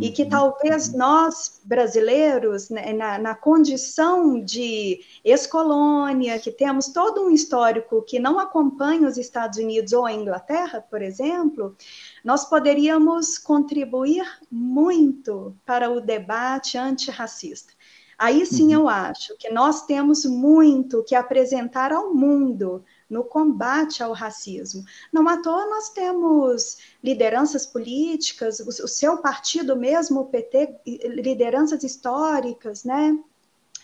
E 0.00 0.10
que 0.10 0.22
uhum. 0.22 0.28
talvez 0.30 0.94
nós, 0.94 1.60
brasileiros, 1.64 2.70
né, 2.70 2.94
na, 2.94 3.18
na 3.18 3.34
condição 3.34 4.42
de 4.42 5.00
ex-colônia, 5.22 6.38
que 6.38 6.50
temos 6.50 6.88
todo 6.88 7.26
um 7.26 7.30
histórico 7.30 8.02
que 8.02 8.18
não 8.18 8.38
acompanha 8.38 9.06
os 9.06 9.18
Estados 9.18 9.58
Unidos 9.58 9.92
ou 9.92 10.06
a 10.06 10.12
Inglaterra, 10.12 10.80
por 10.80 11.02
exemplo, 11.02 11.76
nós 12.24 12.46
poderíamos 12.48 13.36
contribuir 13.36 14.24
muito 14.50 15.54
para 15.66 15.90
o 15.90 16.00
debate 16.00 16.78
antirracista. 16.78 17.74
Aí 18.16 18.46
sim 18.46 18.74
uhum. 18.74 18.82
eu 18.82 18.88
acho 18.88 19.36
que 19.36 19.50
nós 19.50 19.84
temos 19.84 20.24
muito 20.24 21.04
que 21.04 21.14
apresentar 21.14 21.92
ao 21.92 22.14
mundo 22.14 22.82
no 23.12 23.22
combate 23.22 24.02
ao 24.02 24.12
racismo. 24.12 24.84
Não 25.12 25.28
à 25.28 25.36
toa 25.40 25.66
nós 25.66 25.90
temos 25.90 26.78
lideranças 27.04 27.64
políticas, 27.64 28.58
o 28.58 28.88
seu 28.88 29.18
partido 29.18 29.76
mesmo, 29.76 30.20
o 30.20 30.26
PT, 30.26 30.80
lideranças 31.04 31.84
históricas, 31.84 32.82
né? 32.82 33.16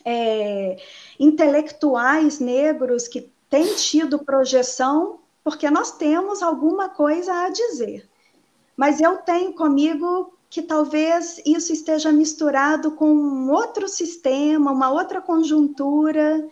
É, 0.05 0.79
intelectuais 1.21 2.41
negros 2.41 3.07
que 3.07 3.31
têm 3.51 3.75
tido 3.75 4.25
projeção, 4.25 5.21
porque 5.45 5.69
nós 5.71 5.93
temos 5.93 6.43
alguma 6.43 6.89
coisa 6.89 7.33
a 7.33 7.51
dizer 7.51 8.09
mas 8.79 9.01
eu 9.01 9.17
tenho 9.17 9.53
comigo 9.55 10.33
que 10.49 10.63
talvez 10.63 11.43
isso 11.45 11.73
esteja 11.73 12.13
misturado 12.13 12.93
com 12.93 13.11
um 13.13 13.51
outro 13.51 13.89
sistema, 13.89 14.71
uma 14.71 14.89
outra 14.89 15.21
conjuntura, 15.21 16.49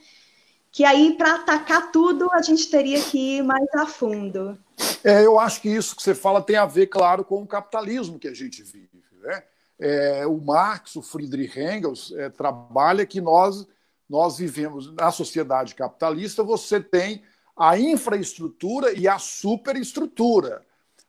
que 0.77 0.85
aí 0.85 1.15
para 1.17 1.37
atacar 1.37 1.91
tudo 1.91 2.31
a 2.35 2.43
gente 2.43 2.69
teria 2.69 3.03
que 3.03 3.39
ir 3.39 3.43
mais 3.43 3.67
a 3.77 3.87
fundo. 3.87 4.59
É, 5.03 5.25
eu 5.25 5.41
acho 5.41 5.63
que 5.63 5.71
isso 5.71 5.97
que 5.97 6.03
você 6.03 6.15
fala 6.15 6.43
tem 6.43 6.57
a 6.57 6.67
ver, 6.67 6.89
claro, 6.89 7.25
com 7.25 7.43
o 7.43 7.47
capitalismo 7.47 8.19
que 8.19 8.29
a 8.29 8.35
gente 8.35 8.63
vive. 8.63 9.03
Né? 9.23 9.43
É, 9.81 10.27
o 10.27 10.37
Marx, 10.37 10.95
o 10.95 11.01
Friedrich 11.01 11.59
Engels, 11.59 12.13
é, 12.19 12.29
trabalha 12.29 13.07
que 13.07 13.23
nós, 13.23 13.67
nós 14.07 14.37
vivemos 14.37 14.95
na 14.95 15.11
sociedade 15.11 15.75
capitalista, 15.75 16.43
você 16.45 16.79
tem 16.79 17.23
a 17.57 17.79
infraestrutura 17.79 18.93
e 18.93 19.09
a 19.09 19.19
superestrutura. 19.19 20.61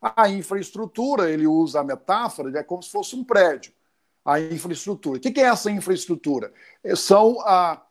A 0.01 0.29
infraestrutura, 0.29 1.29
ele 1.29 1.45
usa 1.45 1.81
a 1.81 1.83
metáfora, 1.83 2.57
é 2.57 2.63
como 2.63 2.81
se 2.81 2.89
fosse 2.89 3.17
um 3.17 3.23
prédio. 3.23 3.73
A 4.23 4.39
infraestrutura. 4.39 5.17
O 5.17 5.21
que 5.21 5.41
é 5.41 5.43
essa 5.43 5.69
infraestrutura? 5.69 6.53
É, 6.81 6.95
são 6.95 7.41
a, 7.41 7.81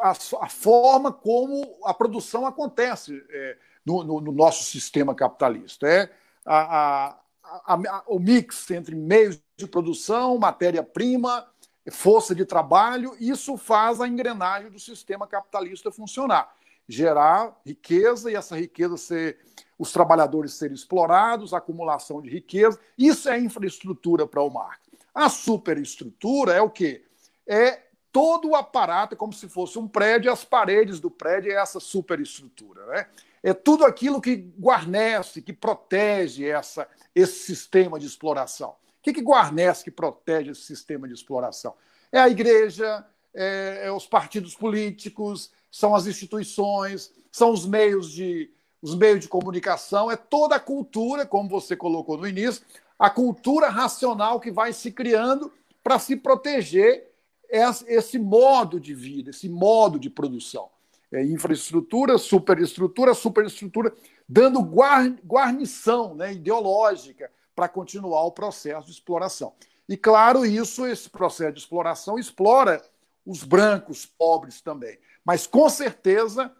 a, 0.00 0.10
a 0.10 0.48
forma 0.48 1.12
como 1.12 1.78
a 1.84 1.92
produção 1.92 2.46
acontece 2.46 3.22
é, 3.30 3.56
no, 3.84 4.04
no, 4.04 4.20
no, 4.20 4.32
nosso 4.32 4.64
sistema 4.64 5.14
capitalista. 5.14 5.88
É 5.88 6.10
a, 6.44 7.18
a, 7.42 8.02
o 8.06 8.18
mix 8.18 8.70
entre 8.70 8.94
meios 8.94 9.40
de 9.56 9.66
produção, 9.66 10.38
matéria-prima, 10.38 11.46
força 11.90 12.34
de 12.34 12.44
trabalho, 12.44 13.16
isso 13.20 13.56
faz 13.56 14.00
a 14.00 14.08
engrenagem 14.08 14.70
do 14.70 14.78
sistema 14.78 15.26
capitalista 15.26 15.90
funcionar. 15.90 16.54
Gerar 16.88 17.56
riqueza 17.64 18.30
e 18.30 18.34
essa 18.34 18.56
riqueza 18.56 18.96
ser 18.96 19.38
os 19.78 19.92
trabalhadores 19.92 20.54
serem 20.54 20.74
explorados, 20.74 21.52
acumulação 21.52 22.22
de 22.22 22.30
riqueza. 22.30 22.78
Isso 22.96 23.28
é 23.28 23.38
infraestrutura 23.38 24.26
para 24.26 24.42
o 24.42 24.50
Marx. 24.50 24.80
A 25.14 25.28
superestrutura 25.28 26.52
é 26.52 26.60
o 26.60 26.70
quê? 26.70 27.04
É 27.46 27.85
todo 28.16 28.48
o 28.48 28.56
aparato, 28.56 29.12
é 29.12 29.18
como 29.18 29.34
se 29.34 29.46
fosse 29.46 29.78
um 29.78 29.86
prédio, 29.86 30.32
as 30.32 30.42
paredes 30.42 30.98
do 30.98 31.10
prédio 31.10 31.52
é 31.52 31.56
essa 31.56 31.78
superestrutura. 31.78 32.86
Né? 32.86 33.06
É 33.42 33.52
tudo 33.52 33.84
aquilo 33.84 34.22
que 34.22 34.36
guarnece, 34.58 35.42
que 35.42 35.52
protege 35.52 36.48
essa, 36.48 36.88
esse 37.14 37.40
sistema 37.40 38.00
de 38.00 38.06
exploração. 38.06 38.70
O 38.70 39.02
que, 39.02 39.12
que 39.12 39.20
guarnece, 39.20 39.84
que 39.84 39.90
protege 39.90 40.52
esse 40.52 40.62
sistema 40.62 41.06
de 41.06 41.12
exploração? 41.12 41.74
É 42.10 42.18
a 42.18 42.26
igreja, 42.26 43.06
é, 43.34 43.80
é 43.82 43.92
os 43.92 44.06
partidos 44.06 44.54
políticos, 44.54 45.50
são 45.70 45.94
as 45.94 46.06
instituições, 46.06 47.12
são 47.30 47.50
os 47.50 47.66
meios 47.66 48.10
de, 48.10 48.50
os 48.80 48.94
meios 48.94 49.20
de 49.20 49.28
comunicação, 49.28 50.10
é 50.10 50.16
toda 50.16 50.56
a 50.56 50.60
cultura, 50.60 51.26
como 51.26 51.50
você 51.50 51.76
colocou 51.76 52.16
no 52.16 52.26
início, 52.26 52.64
a 52.98 53.10
cultura 53.10 53.68
racional 53.68 54.40
que 54.40 54.50
vai 54.50 54.72
se 54.72 54.90
criando 54.90 55.52
para 55.84 55.98
se 55.98 56.16
proteger 56.16 57.14
esse 57.50 58.18
modo 58.18 58.80
de 58.80 58.94
vida, 58.94 59.30
esse 59.30 59.48
modo 59.48 59.98
de 59.98 60.10
produção. 60.10 60.70
É 61.12 61.22
infraestrutura, 61.24 62.18
superestrutura, 62.18 63.14
superestrutura, 63.14 63.94
dando 64.28 64.60
guarnição 64.60 66.14
né, 66.14 66.32
ideológica 66.32 67.30
para 67.54 67.68
continuar 67.68 68.24
o 68.24 68.32
processo 68.32 68.86
de 68.86 68.92
exploração. 68.92 69.54
E, 69.88 69.96
claro, 69.96 70.44
isso, 70.44 70.84
esse 70.84 71.08
processo 71.08 71.52
de 71.52 71.60
exploração 71.60 72.18
explora 72.18 72.82
os 73.24 73.44
brancos 73.44 74.04
pobres 74.04 74.60
também. 74.60 74.98
Mas, 75.24 75.46
com 75.46 75.68
certeza, 75.70 76.52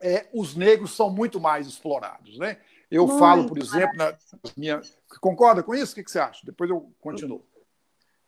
é, 0.00 0.26
os 0.32 0.54
negros 0.54 0.94
são 0.94 1.10
muito 1.10 1.38
mais 1.38 1.66
explorados. 1.66 2.38
Né? 2.38 2.58
Eu 2.90 3.06
muito 3.06 3.18
falo, 3.18 3.46
por 3.46 3.58
exemplo, 3.58 3.96
na 3.96 4.16
minha. 4.56 4.80
Concorda 5.20 5.62
com 5.62 5.74
isso? 5.74 5.92
O 5.92 6.02
que 6.02 6.10
você 6.10 6.18
acha? 6.18 6.44
Depois 6.44 6.70
eu 6.70 6.92
continuo. 7.00 7.44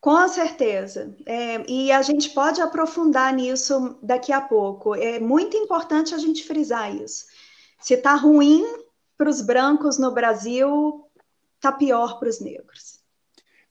Com 0.01 0.29
certeza. 0.29 1.15
É, 1.27 1.65
e 1.71 1.91
a 1.91 2.03
gente 2.03 2.31
pode 2.31 2.61
aprofundar 2.61 3.33
nisso 3.33 3.99
daqui 4.03 4.33
a 4.33 4.41
pouco. 4.41 4.95
É 4.95 5.19
muito 5.19 5.57
importante 5.57 6.15
a 6.15 6.19
gente 6.19 6.45
frisar 6.45 6.95
isso. 6.95 7.27
Se 7.81 7.95
está 7.95 8.15
ruim 8.15 8.65
para 9.17 9.29
os 9.29 9.41
brancos 9.41 9.99
no 9.99 10.13
Brasil, 10.13 11.05
está 11.57 11.73
pior 11.73 12.19
para 12.19 12.29
os 12.29 12.41
negros. 12.41 12.99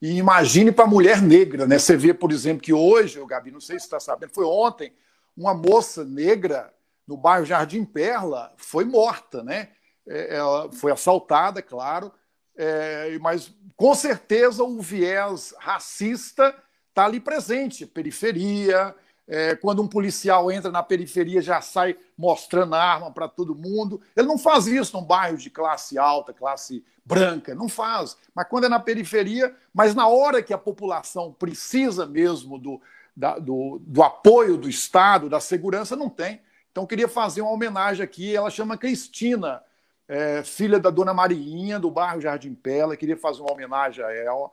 E 0.00 0.16
imagine 0.16 0.70
para 0.70 0.84
a 0.84 0.88
mulher 0.88 1.20
negra, 1.20 1.66
né? 1.66 1.78
Você 1.78 1.96
vê, 1.96 2.14
por 2.14 2.30
exemplo, 2.30 2.62
que 2.62 2.72
hoje, 2.72 3.24
Gabi, 3.26 3.50
não 3.50 3.60
sei 3.60 3.78
se 3.78 3.86
está 3.86 3.98
sabendo, 3.98 4.32
foi 4.32 4.44
ontem, 4.44 4.92
uma 5.36 5.54
moça 5.54 6.04
negra 6.04 6.72
no 7.06 7.16
bairro 7.16 7.46
Jardim 7.46 7.84
Perla 7.84 8.52
foi 8.56 8.84
morta, 8.84 9.42
né? 9.42 9.70
É, 10.06 10.36
ela 10.36 10.70
foi 10.70 10.92
assaltada, 10.92 11.62
claro, 11.62 12.12
é, 12.58 13.16
mas 13.20 13.54
com 13.76 13.94
certeza 13.94 14.64
o 14.64 14.82
viés 14.82 15.54
racista 15.58 16.52
está 16.88 17.04
ali 17.04 17.20
presente, 17.20 17.86
periferia. 17.86 18.94
É, 19.30 19.54
quando 19.54 19.82
um 19.82 19.86
policial 19.86 20.50
entra 20.50 20.70
na 20.70 20.82
periferia, 20.82 21.40
já 21.40 21.60
sai 21.60 21.96
mostrando 22.16 22.74
arma 22.74 23.12
para 23.12 23.28
todo 23.28 23.54
mundo. 23.54 24.00
Ele 24.16 24.26
não 24.26 24.38
faz 24.38 24.66
isso 24.66 24.96
num 24.96 25.04
bairro 25.04 25.36
de 25.36 25.50
classe 25.50 25.98
alta, 25.98 26.32
classe 26.32 26.84
branca, 27.04 27.54
não 27.54 27.68
faz. 27.68 28.16
Mas 28.34 28.48
quando 28.48 28.64
é 28.64 28.68
na 28.68 28.80
periferia, 28.80 29.54
mas 29.72 29.94
na 29.94 30.08
hora 30.08 30.42
que 30.42 30.52
a 30.52 30.58
população 30.58 31.32
precisa 31.32 32.06
mesmo 32.06 32.58
do, 32.58 32.80
da, 33.14 33.38
do, 33.38 33.80
do 33.82 34.02
apoio 34.02 34.56
do 34.56 34.68
Estado, 34.68 35.28
da 35.28 35.40
segurança, 35.40 35.94
não 35.94 36.08
tem. 36.08 36.40
Então, 36.72 36.86
queria 36.86 37.08
fazer 37.08 37.42
uma 37.42 37.50
homenagem 37.50 38.02
aqui. 38.02 38.34
Ela 38.34 38.50
chama 38.50 38.78
Cristina, 38.78 39.62
é, 40.08 40.42
filha 40.42 40.80
da 40.80 40.88
dona 40.88 41.12
Mariinha, 41.12 41.78
do 41.78 41.90
bairro 41.90 42.20
Jardim 42.20 42.54
Pela. 42.54 42.96
Queria 42.96 43.16
fazer 43.16 43.42
uma 43.42 43.52
homenagem 43.52 44.02
a 44.02 44.10
ela, 44.10 44.50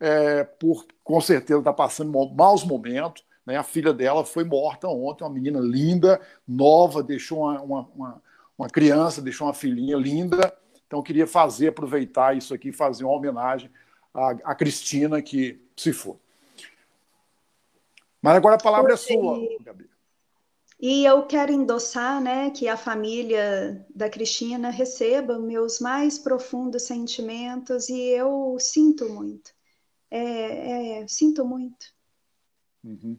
é, 0.00 0.44
por 0.44 0.86
com 1.04 1.20
certeza 1.20 1.58
está 1.58 1.72
passando 1.72 2.10
maus 2.34 2.64
momentos. 2.64 3.22
Né? 3.44 3.56
A 3.56 3.62
filha 3.62 3.92
dela 3.92 4.24
foi 4.24 4.42
morta 4.42 4.88
ontem, 4.88 5.22
uma 5.22 5.30
menina 5.30 5.60
linda, 5.60 6.20
nova, 6.48 7.02
deixou 7.02 7.42
uma, 7.42 7.60
uma, 7.60 7.88
uma, 7.94 8.22
uma 8.58 8.68
criança, 8.68 9.20
deixou 9.20 9.46
uma 9.46 9.54
filhinha 9.54 9.96
linda. 9.96 10.52
Então, 10.86 11.02
queria 11.02 11.26
fazer, 11.26 11.68
aproveitar 11.68 12.36
isso 12.36 12.54
aqui, 12.54 12.72
fazer 12.72 13.04
uma 13.04 13.14
homenagem 13.14 13.70
à, 14.14 14.30
à 14.44 14.54
Cristina, 14.54 15.20
que 15.20 15.60
se 15.76 15.92
for. 15.92 16.16
Mas 18.22 18.34
agora 18.36 18.54
a 18.56 18.58
palavra 18.58 18.94
é 18.94 18.96
sua, 18.96 19.38
Gabi. 19.60 19.88
E 20.78 21.06
eu 21.06 21.22
quero 21.22 21.52
endossar 21.52 22.20
né, 22.20 22.50
que 22.50 22.68
a 22.68 22.76
família 22.76 23.86
da 23.94 24.10
Cristina 24.10 24.68
receba 24.68 25.38
meus 25.38 25.80
mais 25.80 26.18
profundos 26.18 26.82
sentimentos 26.82 27.88
e 27.88 27.98
eu 28.10 28.58
sinto 28.60 29.08
muito. 29.08 29.52
É, 30.10 31.00
é, 31.00 31.08
sinto 31.08 31.44
muito. 31.46 31.86
Uhum. 32.84 33.18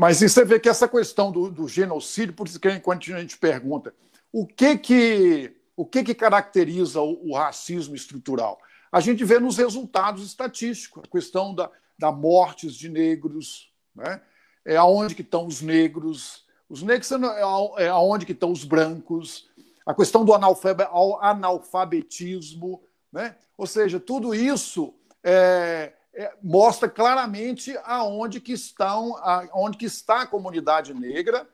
Mas 0.00 0.20
você 0.20 0.44
vê 0.44 0.60
que 0.60 0.68
essa 0.68 0.88
questão 0.88 1.30
do, 1.30 1.50
do, 1.50 1.68
genocídio, 1.68 2.34
por 2.34 2.46
isso 2.46 2.58
que 2.58 2.80
quando 2.80 3.02
a 3.14 3.20
gente 3.20 3.36
pergunta 3.36 3.94
o 4.32 4.46
que 4.46 4.78
que, 4.78 5.56
o 5.76 5.84
que, 5.84 6.02
que 6.02 6.14
caracteriza 6.14 7.00
o, 7.02 7.30
o 7.30 7.36
racismo 7.36 7.94
estrutural? 7.94 8.58
A 8.90 9.00
gente 9.00 9.24
vê 9.24 9.38
nos 9.38 9.58
resultados 9.58 10.24
estatísticos, 10.24 11.02
a 11.04 11.10
questão 11.10 11.54
da, 11.54 11.70
da 11.98 12.10
mortes 12.10 12.74
de 12.74 12.88
negros, 12.88 13.70
né? 13.94 14.22
É 14.64 14.76
aonde 14.76 15.14
que 15.14 15.22
estão 15.22 15.46
os 15.46 15.60
negros, 15.60 16.44
os 16.68 16.82
negros 16.82 17.12
é, 17.12 17.84
é 17.84 17.88
aonde 17.88 18.26
que 18.26 18.32
estão 18.32 18.50
os 18.50 18.64
brancos, 18.64 19.48
a 19.84 19.94
questão 19.94 20.24
do 20.24 20.32
analfabetismo, 20.32 22.82
né? 23.12 23.36
ou 23.58 23.66
seja, 23.66 23.98
tudo 23.98 24.32
isso 24.34 24.94
é, 25.22 25.92
é, 26.14 26.32
mostra 26.42 26.88
claramente 26.88 27.76
aonde 27.84 28.40
que 28.40 28.52
estão, 28.52 29.16
aonde 29.52 29.78
que 29.78 29.86
está 29.86 30.22
a 30.22 30.26
comunidade 30.26 30.94
negra. 30.94 31.46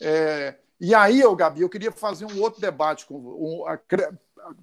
É, 0.00 0.56
e 0.80 0.94
aí, 0.94 1.20
eu, 1.20 1.36
Gabi, 1.36 1.60
eu 1.60 1.68
queria 1.68 1.92
fazer 1.92 2.24
um 2.24 2.40
outro 2.40 2.60
debate 2.60 3.06
com 3.06 3.16
um, 3.16 3.66
a, 3.66 3.78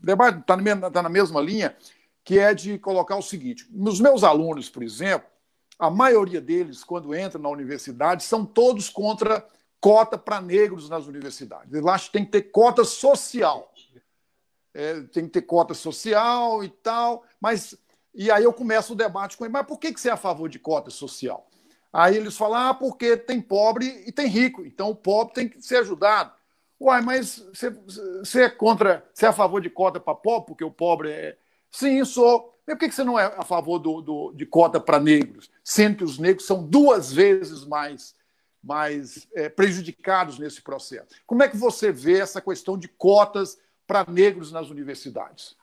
debate 0.02 0.40
está 0.40 0.58
na, 0.58 0.92
tá 0.92 1.02
na 1.02 1.10
mesma 1.10 1.42
linha, 1.42 1.76
que 2.24 2.38
é 2.38 2.54
de 2.54 2.78
colocar 2.78 3.16
o 3.16 3.22
seguinte: 3.22 3.68
nos 3.72 4.00
meus 4.00 4.24
alunos, 4.24 4.70
por 4.70 4.84
exemplo, 4.84 5.28
a 5.82 5.90
maioria 5.90 6.40
deles, 6.40 6.84
quando 6.84 7.16
entra 7.16 7.40
na 7.40 7.50
universidade, 7.50 8.24
são 8.24 8.46
todos 8.46 8.88
contra 8.88 9.44
cota 9.80 10.16
para 10.16 10.40
negros 10.40 10.88
nas 10.88 11.08
universidades. 11.08 11.74
Eles 11.74 11.88
acham 11.88 12.06
que 12.06 12.14
tem 12.14 12.24
que 12.24 12.32
ter 12.32 12.44
cota 12.44 12.84
social. 12.84 13.74
É, 14.76 15.02
tem 15.02 15.26
que 15.26 15.32
ter 15.32 15.42
cota 15.42 15.74
social 15.74 16.64
e 16.64 16.70
tal, 16.70 17.26
mas. 17.42 17.76
E 18.14 18.30
aí 18.30 18.44
eu 18.44 18.54
começo 18.54 18.94
o 18.94 18.96
debate 18.96 19.36
com 19.36 19.44
ele, 19.44 19.54
mas 19.54 19.66
por 19.66 19.80
que, 19.80 19.92
que 19.92 20.00
você 20.00 20.10
é 20.10 20.12
a 20.12 20.18
favor 20.18 20.48
de 20.48 20.60
cota 20.60 20.92
social? 20.92 21.50
Aí 21.92 22.16
eles 22.16 22.38
falam, 22.38 22.70
ah, 22.70 22.74
porque 22.76 23.18
tem 23.18 23.42
pobre 23.42 24.04
e 24.06 24.12
tem 24.12 24.28
rico, 24.28 24.64
então 24.64 24.90
o 24.92 24.96
pobre 24.96 25.34
tem 25.34 25.50
que 25.50 25.62
ser 25.62 25.78
ajudado. 25.78 26.32
Uai, 26.80 27.02
mas 27.02 27.40
você, 27.54 27.70
você 27.70 28.44
é 28.44 28.50
contra, 28.50 29.04
você 29.14 29.26
é 29.26 29.30
a 29.30 29.34
favor 29.34 29.62
de 29.62 29.70
cota 29.70 30.00
para 30.00 30.14
pobre, 30.14 30.48
porque 30.48 30.64
o 30.64 30.72
pobre 30.72 31.10
é. 31.10 31.38
Sim, 31.72 32.04
sou. 32.04 32.52
Por 32.66 32.78
que 32.78 32.92
você 32.92 33.04
não 33.04 33.20
é 33.20 33.26
a 33.26 33.44
favor 33.44 33.80
do, 33.80 34.02
do 34.02 34.34
de 34.34 34.46
cota 34.46 34.80
para 34.80 35.00
negros, 35.00 35.50
sendo 35.64 35.98
que 35.98 36.04
os 36.04 36.20
negros 36.20 36.46
são 36.46 36.64
duas 36.64 37.12
vezes 37.12 37.66
mais, 37.66 38.14
mais 38.64 39.28
é, 39.36 39.50
prejudicados 39.50 40.38
nesse 40.38 40.62
processo? 40.62 41.08
Como 41.26 41.42
é 41.42 41.50
que 41.50 41.58
você 41.58 41.92
vê 41.92 42.20
essa 42.20 42.42
questão 42.42 42.78
de 42.78 42.88
cotas 42.88 43.58
para 43.88 44.06
negros 44.10 44.52
nas 44.52 44.70
universidades? 44.70 45.56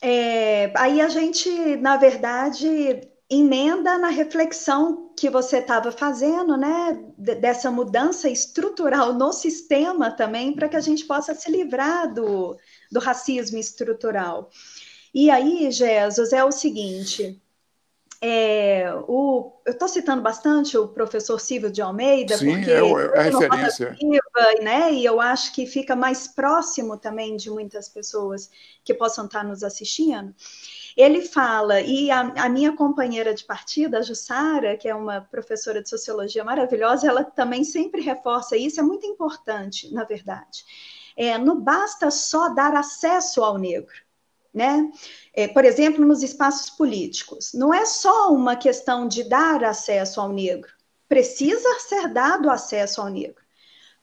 É, 0.00 0.72
aí 0.76 1.00
a 1.00 1.08
gente, 1.08 1.76
na 1.76 1.96
verdade, 1.96 3.08
emenda 3.28 3.96
na 3.98 4.08
reflexão 4.08 5.12
que 5.16 5.30
você 5.30 5.58
estava 5.58 5.90
fazendo, 5.90 6.56
né, 6.56 6.98
dessa 7.16 7.70
mudança 7.70 8.28
estrutural 8.28 9.14
no 9.14 9.32
sistema 9.32 10.10
também, 10.10 10.54
para 10.54 10.68
que 10.68 10.76
a 10.76 10.80
gente 10.80 11.04
possa 11.04 11.34
se 11.34 11.50
livrar 11.50 12.12
do, 12.12 12.56
do 12.94 13.00
racismo 13.00 13.58
estrutural. 13.58 14.48
E 15.12 15.28
aí, 15.28 15.68
Jesus, 15.72 16.32
é 16.32 16.44
o 16.44 16.52
seguinte. 16.52 17.42
É, 18.20 18.90
o, 19.08 19.52
eu 19.66 19.72
estou 19.72 19.88
citando 19.88 20.22
bastante 20.22 20.78
o 20.78 20.86
professor 20.86 21.40
Silvio 21.40 21.70
de 21.70 21.82
Almeida, 21.82 22.38
Sim, 22.38 22.46
porque 22.46 22.70
é, 22.70 22.78
é 22.78 23.18
a 23.18 23.22
referência. 23.22 23.96
Viva, 24.00 24.62
né, 24.62 24.92
e 24.92 25.04
eu 25.04 25.20
acho 25.20 25.52
que 25.52 25.66
fica 25.66 25.96
mais 25.96 26.28
próximo 26.28 26.96
também 26.96 27.36
de 27.36 27.50
muitas 27.50 27.88
pessoas 27.88 28.48
que 28.84 28.94
possam 28.94 29.26
estar 29.26 29.42
nos 29.42 29.64
assistindo. 29.64 30.32
Ele 30.96 31.20
fala, 31.20 31.80
e 31.80 32.12
a, 32.12 32.20
a 32.20 32.48
minha 32.48 32.74
companheira 32.76 33.34
de 33.34 33.44
partida, 33.44 33.98
a 33.98 34.02
Jussara, 34.02 34.76
que 34.76 34.88
é 34.88 34.94
uma 34.94 35.20
professora 35.20 35.82
de 35.82 35.88
sociologia 35.90 36.44
maravilhosa, 36.44 37.08
ela 37.08 37.24
também 37.24 37.64
sempre 37.64 38.00
reforça 38.00 38.56
isso, 38.56 38.78
é 38.78 38.82
muito 38.84 39.04
importante, 39.04 39.92
na 39.92 40.04
verdade. 40.04 40.64
É, 41.16 41.38
não 41.38 41.60
basta 41.60 42.10
só 42.10 42.48
dar 42.48 42.74
acesso 42.74 43.42
ao 43.42 43.58
negro 43.58 44.04
né? 44.54 44.88
É, 45.34 45.48
por 45.48 45.64
exemplo, 45.64 46.06
nos 46.06 46.22
espaços 46.22 46.70
políticos. 46.70 47.52
Não 47.52 47.74
é 47.74 47.84
só 47.84 48.32
uma 48.32 48.54
questão 48.54 49.08
de 49.08 49.24
dar 49.24 49.64
acesso 49.64 50.20
ao 50.20 50.32
negro, 50.32 50.70
precisa 51.08 51.68
ser 51.80 52.08
dado 52.08 52.48
acesso 52.48 53.00
ao 53.00 53.08
negro. 53.08 53.42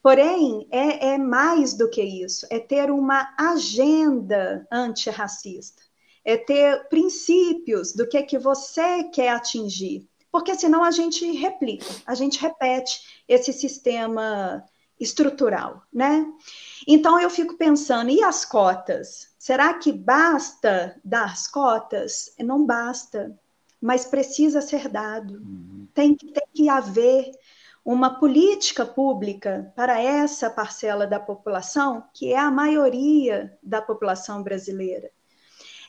Porém, 0.04 0.67
é, 0.71 1.13
é 1.13 1.17
mais 1.17 1.74
do 1.74 1.89
que 1.89 2.02
isso, 2.02 2.45
é 2.50 2.60
ter 2.60 2.91
uma 2.91 3.34
agenda 3.38 4.67
antirracista, 4.71 5.82
é 6.26 6.36
ter 6.36 6.89
princípios 6.89 7.93
do 7.93 8.08
que 8.08 8.17
é 8.17 8.24
que 8.24 8.38
você 8.38 9.06
quer 9.06 9.30
atingir, 9.30 10.10
porque 10.32 10.56
senão 10.56 10.84
a 10.84 10.91
gente 10.91 11.32
replica, 11.34 11.86
a 12.06 12.15
gente 12.15 12.41
repete 12.41 13.24
esse 13.28 13.54
sistema 13.54 14.63
estrutural, 15.00 15.84
né? 15.93 16.26
Então 16.88 17.20
eu 17.20 17.30
fico 17.30 17.56
pensando, 17.58 18.10
e 18.10 18.24
as 18.24 18.46
cotas? 18.46 19.30
Será 19.38 19.74
que 19.74 19.91
basta 19.91 21.00
dar 21.04 21.26
as 21.26 21.48
cotas? 21.48 22.34
Não 22.39 22.65
basta, 22.65 23.38
mas 23.82 24.06
precisa 24.06 24.62
ser 24.62 24.88
dado. 24.88 25.36
Uhum. 25.36 25.88
Tem, 25.94 26.15
tem 26.15 26.48
que 26.54 26.70
haver 26.70 27.32
uma 27.84 28.20
política 28.20 28.86
pública 28.86 29.74
para 29.76 30.00
essa 30.00 30.50
parcela 30.50 31.08
da 31.08 31.20
população, 31.20 32.04
que 32.13 32.32
é 32.32 32.38
a 32.38 32.52
maioria 32.52 33.58
da 33.62 33.82
população 33.82 34.44
brasileira. 34.44 35.10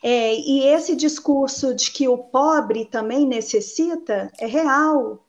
É, 0.02 0.34
e 0.34 0.66
esse 0.66 0.96
discurso 0.96 1.74
de 1.74 1.90
que 1.90 2.08
o 2.08 2.18
pobre 2.18 2.86
também 2.86 3.26
necessita 3.26 4.32
é 4.38 4.46
real. 4.46 5.24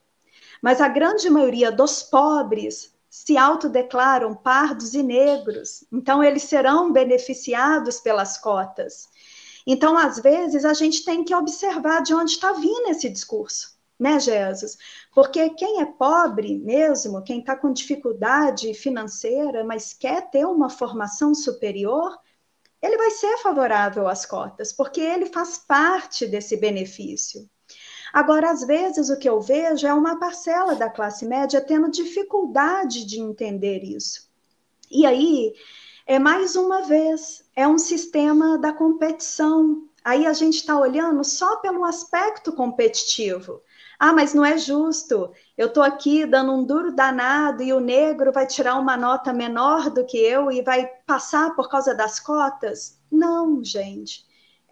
Mas 0.61 0.79
a 0.81 0.87
grande 0.87 1.29
maioria 1.29 1.71
dos 1.71 2.01
pobres 2.01 2.92
se 3.13 3.37
autodeclaram 3.37 4.33
pardos 4.33 4.95
e 4.95 5.03
negros, 5.03 5.83
então 5.91 6.23
eles 6.23 6.41
serão 6.41 6.91
beneficiados 6.91 7.99
pelas 7.99 8.39
cotas. 8.39 9.07
Então, 9.67 9.95
às 9.95 10.17
vezes, 10.17 10.65
a 10.65 10.73
gente 10.73 11.05
tem 11.05 11.23
que 11.23 11.35
observar 11.35 12.01
de 12.01 12.11
onde 12.11 12.31
está 12.31 12.53
vindo 12.53 12.89
esse 12.89 13.07
discurso, 13.07 13.77
né, 13.99 14.19
Jesus? 14.19 14.79
Porque 15.13 15.47
quem 15.51 15.79
é 15.79 15.85
pobre 15.85 16.57
mesmo, 16.57 17.21
quem 17.21 17.39
está 17.39 17.55
com 17.55 17.71
dificuldade 17.71 18.73
financeira, 18.73 19.63
mas 19.63 19.93
quer 19.93 20.31
ter 20.31 20.47
uma 20.47 20.67
formação 20.67 21.35
superior, 21.35 22.17
ele 22.81 22.97
vai 22.97 23.11
ser 23.11 23.37
favorável 23.37 24.07
às 24.07 24.25
cotas, 24.25 24.73
porque 24.73 24.99
ele 24.99 25.27
faz 25.27 25.59
parte 25.59 26.25
desse 26.25 26.57
benefício. 26.57 27.47
Agora, 28.13 28.51
às 28.51 28.63
vezes, 28.63 29.09
o 29.09 29.17
que 29.17 29.27
eu 29.27 29.41
vejo 29.41 29.87
é 29.87 29.93
uma 29.93 30.19
parcela 30.19 30.75
da 30.75 30.87
classe 30.87 31.25
média 31.25 31.59
tendo 31.59 31.89
dificuldade 31.89 33.05
de 33.05 33.19
entender 33.19 33.83
isso. 33.83 34.29
E 34.91 35.03
aí, 35.03 35.51
é 36.05 36.19
mais 36.19 36.55
uma 36.55 36.83
vez, 36.83 37.43
é 37.55 37.67
um 37.67 37.79
sistema 37.79 38.59
da 38.59 38.71
competição. 38.71 39.87
Aí 40.03 40.27
a 40.27 40.33
gente 40.33 40.57
está 40.57 40.77
olhando 40.77 41.23
só 41.23 41.55
pelo 41.55 41.83
aspecto 41.83 42.53
competitivo. 42.53 43.63
Ah, 43.97 44.13
mas 44.13 44.33
não 44.33 44.45
é 44.45 44.59
justo. 44.59 45.31
Eu 45.57 45.67
estou 45.67 45.81
aqui 45.81 46.25
dando 46.25 46.51
um 46.51 46.63
duro 46.63 46.93
danado 46.93 47.63
e 47.63 47.73
o 47.73 47.79
negro 47.79 48.31
vai 48.31 48.45
tirar 48.45 48.77
uma 48.77 48.95
nota 48.95 49.33
menor 49.33 49.89
do 49.89 50.05
que 50.05 50.17
eu 50.17 50.51
e 50.51 50.61
vai 50.61 50.85
passar 51.07 51.55
por 51.55 51.67
causa 51.67 51.95
das 51.95 52.19
cotas? 52.19 52.99
Não, 53.11 53.63
gente. 53.63 54.23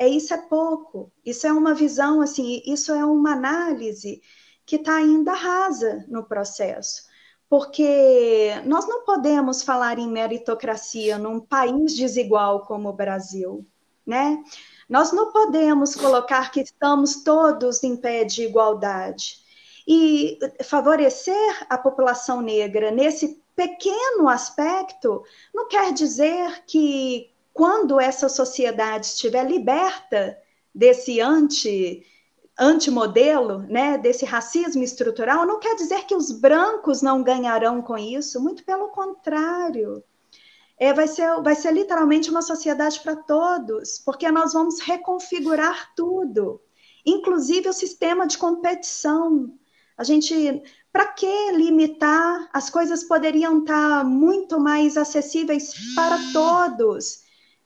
É 0.01 0.07
isso 0.07 0.33
é 0.33 0.37
pouco. 0.37 1.11
Isso 1.23 1.45
é 1.45 1.53
uma 1.53 1.75
visão 1.75 2.21
assim, 2.21 2.63
isso 2.65 2.91
é 2.91 3.05
uma 3.05 3.33
análise 3.33 4.19
que 4.65 4.77
está 4.77 4.95
ainda 4.95 5.31
rasa 5.31 6.03
no 6.07 6.23
processo. 6.23 7.03
Porque 7.47 8.49
nós 8.65 8.87
não 8.87 9.05
podemos 9.05 9.61
falar 9.61 9.99
em 9.99 10.09
meritocracia 10.09 11.19
num 11.19 11.39
país 11.39 11.95
desigual 11.95 12.65
como 12.65 12.89
o 12.89 12.93
Brasil, 12.93 13.63
né? 14.03 14.43
Nós 14.89 15.11
não 15.11 15.31
podemos 15.31 15.93
colocar 15.93 16.49
que 16.49 16.61
estamos 16.61 17.21
todos 17.23 17.83
em 17.83 17.95
pé 17.95 18.23
de 18.23 18.41
igualdade. 18.41 19.37
E 19.87 20.39
favorecer 20.63 21.67
a 21.69 21.77
população 21.77 22.41
negra 22.41 22.89
nesse 22.89 23.39
pequeno 23.55 24.27
aspecto 24.27 25.21
não 25.53 25.67
quer 25.67 25.93
dizer 25.93 26.63
que 26.65 27.30
quando 27.53 27.99
essa 27.99 28.29
sociedade 28.29 29.07
estiver 29.07 29.45
liberta 29.45 30.37
desse 30.73 31.19
anti 31.19 32.05
antimodelo, 32.59 33.59
né, 33.59 33.97
desse 33.97 34.23
racismo 34.23 34.83
estrutural, 34.83 35.47
não 35.47 35.59
quer 35.59 35.75
dizer 35.75 36.05
que 36.05 36.13
os 36.13 36.31
brancos 36.31 37.01
não 37.01 37.23
ganharão 37.23 37.81
com 37.81 37.97
isso, 37.97 38.41
muito 38.41 38.63
pelo 38.63 38.89
contrário 38.89 40.03
é, 40.81 40.91
vai, 40.95 41.07
ser, 41.07 41.39
vai 41.43 41.53
ser 41.53 41.71
literalmente 41.71 42.31
uma 42.31 42.41
sociedade 42.41 42.99
para 43.01 43.15
todos, 43.15 43.99
porque 43.99 44.31
nós 44.31 44.53
vamos 44.53 44.79
reconfigurar 44.79 45.93
tudo, 45.95 46.59
inclusive 47.05 47.69
o 47.69 47.73
sistema 47.73 48.25
de 48.25 48.35
competição. 48.35 49.53
A 49.95 50.03
gente, 50.03 50.33
para 50.91 51.05
que 51.05 51.51
limitar? 51.51 52.49
As 52.51 52.71
coisas 52.71 53.03
poderiam 53.03 53.59
estar 53.59 54.03
muito 54.03 54.59
mais 54.59 54.97
acessíveis 54.97 55.71
para 55.93 56.17
todos. 56.33 57.20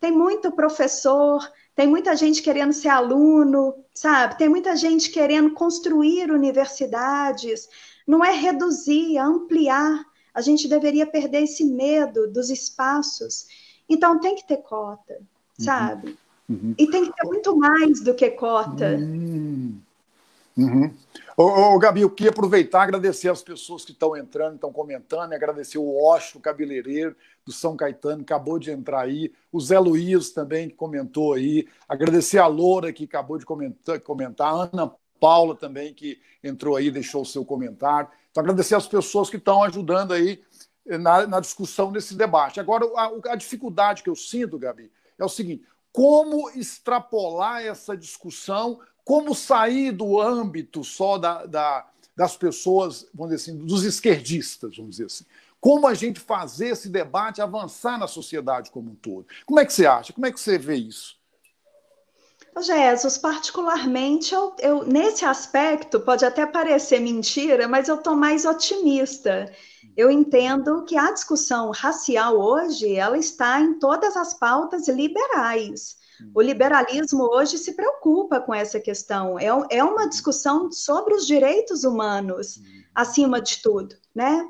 Tem 0.06 0.12
muito 0.12 0.52
professor, 0.52 1.52
tem 1.76 1.88
muita 1.88 2.16
gente 2.16 2.44
querendo 2.44 2.74
ser 2.74 2.90
aluno, 2.90 3.74
sabe? 3.92 4.38
Tem 4.38 4.48
muita 4.48 4.76
gente 4.76 5.10
querendo 5.10 5.52
construir 5.56 6.30
universidades. 6.30 7.68
Não 8.06 8.24
é 8.24 8.32
reduzir, 8.32 9.18
é 9.18 9.20
ampliar 9.20 10.06
a 10.32 10.42
gente 10.42 10.68
deveria 10.68 11.08
perder 11.08 11.44
esse 11.44 11.64
medo 11.64 12.28
dos 12.28 12.52
espaços. 12.52 13.48
Então 13.90 14.20
tem 14.20 14.36
que 14.36 14.46
ter 14.46 14.58
cota, 14.58 15.14
uhum. 15.14 15.66
sabe? 15.66 16.18
Uhum. 16.48 16.76
E 16.78 16.86
tem 16.86 17.06
que 17.06 17.16
ter 17.16 17.26
muito 17.26 17.58
mais 17.58 18.04
do 18.04 18.14
que 18.14 18.30
cota. 18.30 18.92
Uhum. 18.92 19.80
Uhum. 20.58 20.94
Ô, 21.36 21.44
ô, 21.44 21.80
Gabi, 21.80 22.02
eu 22.02 22.10
queria 22.10 22.30
aproveitar 22.30 22.80
e 22.80 22.84
agradecer 22.84 23.30
as 23.30 23.42
pessoas 23.42 23.84
que 23.84 23.92
estão 23.92 24.16
entrando, 24.16 24.56
estão 24.56 24.72
comentando, 24.72 25.34
agradecer 25.34 25.78
o 25.78 26.02
Ocho, 26.02 26.40
cabeleireiro 26.40 27.16
do 27.46 27.52
São 27.52 27.76
Caetano, 27.76 28.24
que 28.24 28.32
acabou 28.32 28.58
de 28.58 28.72
entrar 28.72 29.02
aí, 29.02 29.34
o 29.52 29.60
Zé 29.60 29.78
Luiz 29.78 30.32
também, 30.32 30.70
que 30.70 30.76
comentou 30.76 31.34
aí, 31.34 31.68
agradecer 31.90 32.38
a 32.38 32.48
Loura, 32.48 32.94
que 32.94 33.04
acabou 33.04 33.38
de 33.38 33.46
comentar, 33.46 34.00
comentar 34.00 34.48
a 34.48 34.70
Ana 34.72 34.92
Paula 35.20 35.56
também, 35.56 35.94
que 35.94 36.20
entrou 36.42 36.78
aí, 36.78 36.90
deixou 36.90 37.24
o 37.24 37.26
seu 37.26 37.44
comentário. 37.44 38.10
Então, 38.32 38.42
agradecer 38.42 38.76
as 38.76 38.88
pessoas 38.88 39.30
que 39.30 39.38
estão 39.38 39.62
ajudando 39.62 40.14
aí 40.14 40.42
na, 40.86 41.26
na 41.28 41.40
discussão 41.40 41.92
desse 41.92 42.16
debate. 42.16 42.60
Agora, 42.60 42.86
a, 42.96 43.32
a, 43.32 43.36
dificuldade 43.36 44.04
que 44.04 44.10
eu 44.10 44.16
sinto, 44.16 44.60
Gabi, 44.60 44.92
é 45.18 45.26
o 45.26 45.30
seguinte: 45.30 45.66
como 45.92 46.50
extrapolar 46.52 47.64
essa 47.64 47.98
discussão, 47.98 48.80
como 49.06 49.36
sair 49.36 49.92
do 49.92 50.20
âmbito 50.20 50.84
só 50.84 51.20
da, 51.20 51.46
da, 51.46 51.88
das 52.16 52.36
pessoas, 52.36 53.08
vamos 53.14 53.36
dizer 53.36 53.52
assim, 53.52 53.66
dos 53.66 53.84
esquerdistas, 53.84 54.76
vamos 54.76 54.92
dizer 54.98 55.06
assim. 55.06 55.26
Como 55.62 55.88
a 55.88 55.94
gente 55.94 56.20
fazer 56.20 56.70
esse 56.70 56.90
debate 56.90 57.42
avançar 57.42 58.00
na 58.00 58.08
sociedade 58.08 58.72
como 58.72 58.92
um 58.92 58.96
todo? 58.96 59.28
Como 59.46 59.60
é 59.60 59.66
que 59.66 59.74
você 59.74 59.86
acha? 59.86 60.12
Como 60.12 60.26
é 60.26 60.32
que 60.32 60.40
você 60.40 60.58
vê 60.58 60.76
isso? 60.76 61.18
Jesus, 62.58 63.18
particularmente, 63.18 64.34
eu, 64.34 64.56
eu, 64.60 64.86
nesse 64.86 65.26
aspecto, 65.26 66.00
pode 66.00 66.24
até 66.24 66.46
parecer 66.46 67.00
mentira, 67.00 67.68
mas 67.68 67.90
eu 67.90 67.96
estou 67.96 68.16
mais 68.16 68.46
otimista. 68.46 69.52
Eu 69.96 70.10
entendo 70.10 70.84
que 70.86 70.98
a 70.98 71.12
discussão 71.12 71.72
racial 71.72 72.40
hoje, 72.40 72.96
ela 72.96 73.18
está 73.18 73.60
em 73.60 73.78
todas 73.78 74.16
as 74.16 74.34
pautas 74.34 74.88
liberais. 74.88 75.98
O 76.34 76.42
liberalismo 76.42 77.24
hoje 77.24 77.58
se 77.58 77.74
preocupa 77.74 78.40
com 78.40 78.54
essa 78.54 78.80
questão. 78.80 79.40
É, 79.40 79.48
é 79.70 79.84
uma 79.84 80.08
discussão 80.08 80.72
sobre 80.72 81.14
os 81.14 81.26
direitos 81.26 81.84
humanos, 81.84 82.62
acima 82.94 83.42
de 83.42 83.62
tudo, 83.62 83.96
né? 84.14 84.48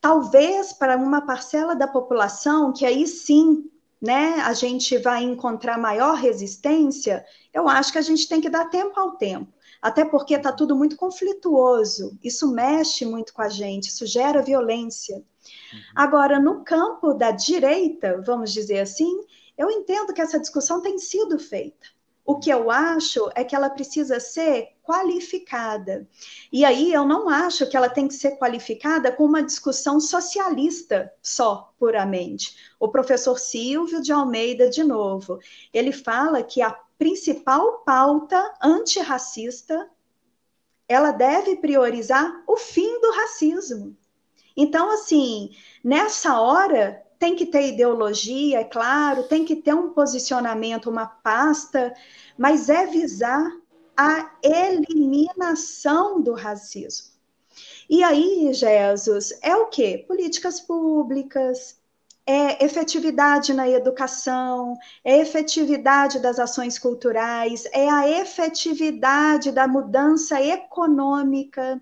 Talvez 0.00 0.72
para 0.72 0.96
uma 0.96 1.20
parcela 1.26 1.74
da 1.74 1.86
população 1.86 2.72
que 2.72 2.86
aí 2.86 3.06
sim 3.06 3.70
né, 4.00 4.36
a 4.40 4.54
gente 4.54 4.96
vai 4.98 5.22
encontrar 5.22 5.76
maior 5.76 6.14
resistência, 6.14 7.24
eu 7.52 7.68
acho 7.68 7.92
que 7.92 7.98
a 7.98 8.02
gente 8.02 8.26
tem 8.26 8.40
que 8.40 8.48
dar 8.48 8.70
tempo 8.70 8.98
ao 8.98 9.12
tempo. 9.12 9.52
Até 9.82 10.04
porque 10.04 10.34
está 10.34 10.52
tudo 10.52 10.76
muito 10.76 10.96
conflituoso, 10.96 12.18
isso 12.22 12.50
mexe 12.52 13.04
muito 13.06 13.32
com 13.32 13.42
a 13.42 13.48
gente, 13.48 13.88
isso 13.88 14.06
gera 14.06 14.42
violência. 14.42 15.16
Uhum. 15.16 15.80
Agora, 15.94 16.38
no 16.38 16.62
campo 16.64 17.14
da 17.14 17.30
direita, 17.30 18.22
vamos 18.24 18.52
dizer 18.52 18.80
assim, 18.80 19.24
eu 19.60 19.70
entendo 19.70 20.14
que 20.14 20.22
essa 20.22 20.40
discussão 20.40 20.80
tem 20.80 20.98
sido 20.98 21.38
feita. 21.38 21.86
O 22.24 22.38
que 22.38 22.48
eu 22.48 22.70
acho 22.70 23.30
é 23.34 23.44
que 23.44 23.54
ela 23.54 23.68
precisa 23.68 24.18
ser 24.18 24.70
qualificada. 24.82 26.08
E 26.50 26.64
aí 26.64 26.90
eu 26.90 27.04
não 27.04 27.28
acho 27.28 27.68
que 27.68 27.76
ela 27.76 27.90
tem 27.90 28.08
que 28.08 28.14
ser 28.14 28.38
qualificada 28.38 29.12
com 29.12 29.22
uma 29.22 29.42
discussão 29.42 30.00
socialista 30.00 31.12
só, 31.20 31.74
puramente. 31.78 32.56
O 32.80 32.88
professor 32.88 33.38
Silvio 33.38 34.00
de 34.00 34.10
Almeida, 34.10 34.70
de 34.70 34.82
novo, 34.82 35.38
ele 35.74 35.92
fala 35.92 36.42
que 36.42 36.62
a 36.62 36.70
principal 36.98 37.80
pauta 37.80 38.54
antirracista 38.62 39.90
ela 40.88 41.10
deve 41.12 41.56
priorizar 41.56 42.42
o 42.46 42.56
fim 42.56 42.98
do 42.98 43.10
racismo. 43.10 43.94
Então, 44.56 44.90
assim, 44.90 45.50
nessa 45.84 46.40
hora, 46.40 47.04
tem 47.20 47.36
que 47.36 47.44
ter 47.44 47.68
ideologia, 47.68 48.60
é 48.60 48.64
claro, 48.64 49.24
tem 49.24 49.44
que 49.44 49.54
ter 49.54 49.74
um 49.74 49.90
posicionamento, 49.90 50.88
uma 50.88 51.06
pasta, 51.06 51.94
mas 52.36 52.70
é 52.70 52.86
visar 52.86 53.46
a 53.94 54.32
eliminação 54.42 56.22
do 56.22 56.32
racismo. 56.32 57.10
E 57.90 58.02
aí, 58.02 58.54
Jesus, 58.54 59.38
é 59.42 59.54
o 59.54 59.66
quê? 59.66 60.02
Políticas 60.08 60.60
públicas, 60.60 61.78
é 62.26 62.64
efetividade 62.64 63.52
na 63.52 63.68
educação, 63.68 64.74
é 65.04 65.18
efetividade 65.18 66.20
das 66.20 66.38
ações 66.38 66.78
culturais, 66.78 67.66
é 67.72 67.90
a 67.90 68.08
efetividade 68.08 69.52
da 69.52 69.68
mudança 69.68 70.40
econômica, 70.40 71.78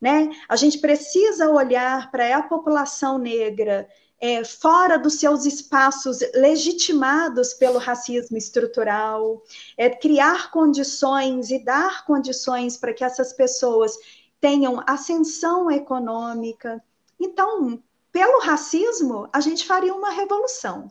né? 0.00 0.30
A 0.48 0.54
gente 0.54 0.78
precisa 0.78 1.50
olhar 1.50 2.08
para 2.12 2.36
a 2.36 2.42
população 2.42 3.18
negra 3.18 3.88
é, 4.20 4.44
fora 4.44 4.98
dos 4.98 5.14
seus 5.14 5.46
espaços 5.46 6.18
legitimados 6.34 7.54
pelo 7.54 7.78
racismo 7.78 8.36
estrutural, 8.36 9.42
é, 9.78 9.88
criar 9.88 10.50
condições 10.50 11.50
e 11.50 11.58
dar 11.64 12.04
condições 12.04 12.76
para 12.76 12.92
que 12.92 13.02
essas 13.02 13.32
pessoas 13.32 13.96
tenham 14.38 14.82
ascensão 14.86 15.70
econômica. 15.70 16.82
Então, 17.18 17.82
pelo 18.12 18.40
racismo, 18.40 19.28
a 19.32 19.40
gente 19.40 19.66
faria 19.66 19.94
uma 19.94 20.10
revolução. 20.10 20.90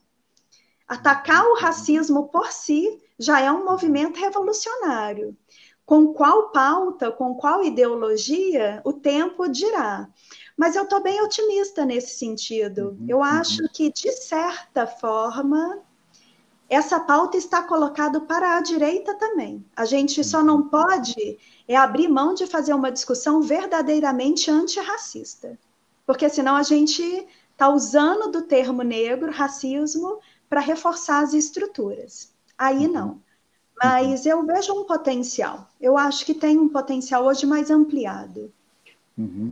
Atacar 0.88 1.46
o 1.46 1.56
racismo 1.56 2.30
por 2.30 2.52
si 2.52 3.00
já 3.18 3.40
é 3.40 3.52
um 3.52 3.64
movimento 3.64 4.20
revolucionário. 4.20 5.38
Com 5.86 6.14
qual 6.14 6.50
pauta, 6.50 7.12
com 7.12 7.36
qual 7.36 7.64
ideologia, 7.64 8.82
o 8.84 8.94
tempo 8.94 9.48
dirá. 9.48 10.08
Mas 10.60 10.76
eu 10.76 10.84
estou 10.84 11.02
bem 11.02 11.22
otimista 11.22 11.86
nesse 11.86 12.20
sentido. 12.20 12.90
Uhum, 12.90 13.06
eu 13.08 13.24
acho 13.24 13.62
uhum. 13.62 13.70
que, 13.72 13.90
de 13.94 14.12
certa 14.12 14.86
forma, 14.86 15.80
essa 16.68 17.00
pauta 17.00 17.38
está 17.38 17.64
colocada 17.64 18.20
para 18.20 18.58
a 18.58 18.62
direita 18.62 19.14
também. 19.14 19.66
A 19.74 19.86
gente 19.86 20.22
só 20.22 20.44
não 20.44 20.58
uhum. 20.58 20.68
pode 20.68 21.40
é 21.66 21.78
abrir 21.78 22.10
mão 22.10 22.34
de 22.34 22.46
fazer 22.46 22.74
uma 22.74 22.92
discussão 22.92 23.42
verdadeiramente 23.42 24.52
antirracista. 24.52 25.58
Porque 26.06 26.28
senão 26.28 26.58
a 26.58 26.64
gente 26.64 27.26
está 27.54 27.70
usando 27.70 28.30
do 28.30 28.42
termo 28.42 28.84
negro, 28.84 29.32
racismo, 29.32 30.20
para 30.50 30.60
reforçar 30.60 31.24
as 31.24 31.34
estruturas. 31.34 32.34
Aí 32.58 32.86
uhum. 32.86 32.92
não. 32.92 33.22
Mas 33.82 34.26
eu 34.26 34.46
vejo 34.46 34.74
um 34.74 34.84
potencial. 34.84 35.70
Eu 35.80 35.98
acho 35.98 36.26
que 36.26 36.34
tem 36.34 36.58
um 36.58 36.68
potencial 36.68 37.24
hoje 37.24 37.46
mais 37.46 37.72
ampliado. 37.72 38.52
Uhum. 39.20 39.52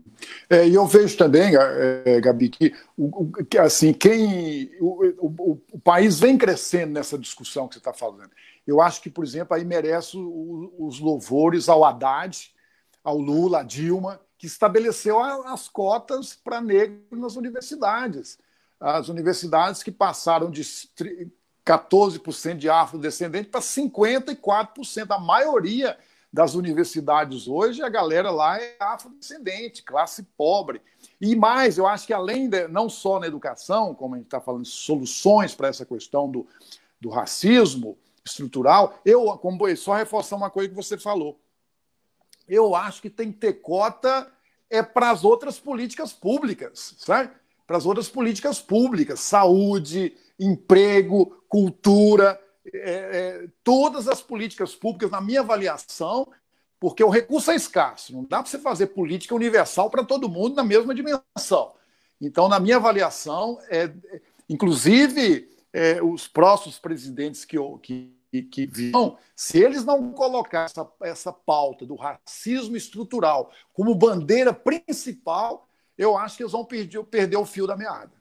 É, 0.49 0.65
e 0.65 0.75
eu 0.75 0.88
vejo 0.88 1.17
também, 1.17 1.51
é, 1.53 2.21
Gabi, 2.21 2.47
que, 2.47 2.73
o, 2.97 3.30
que 3.43 3.58
assim, 3.58 3.91
quem 3.91 4.71
o, 4.80 5.06
o, 5.17 5.62
o, 5.73 5.80
país 5.80 6.21
vem 6.21 6.38
crescendo 6.38 6.93
nessa 6.93 7.17
discussão 7.17 7.67
que 7.67 7.73
você 7.75 7.80
está 7.80 7.91
falando. 7.91 8.32
Eu 8.65 8.80
acho 8.80 9.01
que, 9.01 9.10
por 9.10 9.25
exemplo, 9.25 9.53
aí 9.53 9.65
merece 9.65 10.15
os 10.15 11.01
louvores 11.01 11.67
ao 11.67 11.84
Haddad, 11.84 12.49
ao 13.03 13.17
Lula, 13.17 13.60
à 13.60 13.63
Dilma, 13.63 14.21
que 14.38 14.47
estabeleceu 14.47 15.21
as 15.21 15.67
cotas 15.67 16.34
para 16.34 16.62
negros 16.62 17.19
nas 17.19 17.36
universidades. 17.36 18.39
As 18.80 19.10
universidades 19.10 19.84
que 19.84 19.91
passaram 19.91 20.49
de 20.49 20.62
14% 21.65 22.56
de 22.56 22.69
afrodescendentes 22.69 23.51
para 23.51 23.60
54%. 23.60 25.08
A 25.10 25.19
maioria 25.19 25.97
das 26.31 26.53
universidades 26.53 27.47
hoje, 27.47 27.81
a 27.81 27.89
galera 27.89 28.29
lá 28.29 28.59
é 28.61 28.75
afrodescendente, 28.79 29.83
classe 29.83 30.23
pobre. 30.37 30.81
E 31.19 31.35
mais, 31.35 31.77
eu 31.77 31.87
acho 31.87 32.05
que 32.05 32.13
além 32.13 32.49
de, 32.49 32.67
não 32.67 32.89
só 32.89 33.19
na 33.19 33.27
educação, 33.27 33.95
como 33.95 34.15
a 34.15 34.17
gente 34.17 34.27
está 34.27 34.39
falando, 34.39 34.65
soluções 34.65 35.55
para 35.55 35.69
essa 35.69 35.85
questão 35.85 36.29
do, 36.29 36.45
do 36.99 37.09
racismo 37.09 37.97
estrutural, 38.25 38.99
eu, 39.05 39.25
como 39.37 39.75
só 39.75 39.95
reforçar 39.95 40.35
uma 40.35 40.49
coisa 40.49 40.69
que 40.69 40.75
você 40.75 40.97
falou. 40.97 41.39
Eu 42.47 42.75
acho 42.75 43.01
que 43.01 43.09
tem 43.09 43.31
que 43.31 43.39
ter 43.39 43.53
cota 43.53 44.31
é 44.69 44.83
para 44.83 45.11
as 45.11 45.23
outras 45.23 45.59
políticas 45.59 46.11
públicas, 46.11 46.95
sabe? 46.97 47.31
Para 47.65 47.77
as 47.77 47.85
outras 47.85 48.09
políticas 48.09 48.61
públicas, 48.61 49.19
saúde, 49.21 50.15
emprego, 50.39 51.43
cultura, 51.47 52.39
é, 52.73 52.91
é, 52.91 53.47
todas 53.63 54.08
as 54.08 54.21
políticas 54.21 54.75
públicas, 54.75 55.12
na 55.12 55.21
minha 55.21 55.41
avaliação, 55.41 56.27
porque 56.80 57.03
o 57.03 57.10
recurso 57.10 57.51
é 57.51 57.56
escasso, 57.56 58.13
não 58.13 58.23
dá 58.23 58.41
para 58.41 58.49
você 58.49 58.60
fazer 58.60 58.88
política 58.88 59.34
universal 59.34 59.89
para 59.89 60.03
todo 60.03 60.30
mundo 60.30 60.56
na 60.56 60.63
mesma 60.63 60.93
dimensão. 60.93 61.73
Então, 62.21 62.47
na 62.47 62.60
minha 62.60 62.77
avaliação, 62.77 63.60
é, 63.69 63.91
inclusive 64.49 65.49
é, 65.73 66.01
os 66.01 66.27
próximos 66.27 66.80
presidentes 66.80 67.45
que, 67.45 67.58
que, 67.82 68.43
que 68.43 68.65
virão, 68.65 69.17
se 69.36 69.60
eles 69.60 69.86
não 69.86 70.12
colocar 70.12 70.65
essa, 70.65 70.88
essa 71.01 71.34
pauta 71.34 71.86
do 71.86 71.95
racismo 71.95 72.75
estrutural 72.75 73.51
como 73.73 73.95
bandeira 73.95 74.53
principal, 74.53 75.67
eu 75.97 76.17
acho 76.17 76.38
que 76.38 76.43
eles 76.43 76.51
vão 76.51 76.65
perder, 76.65 77.03
perder 77.06 77.38
o 77.38 77.45
fio 77.45 77.65
da 77.65 77.75
meada. 77.75 78.16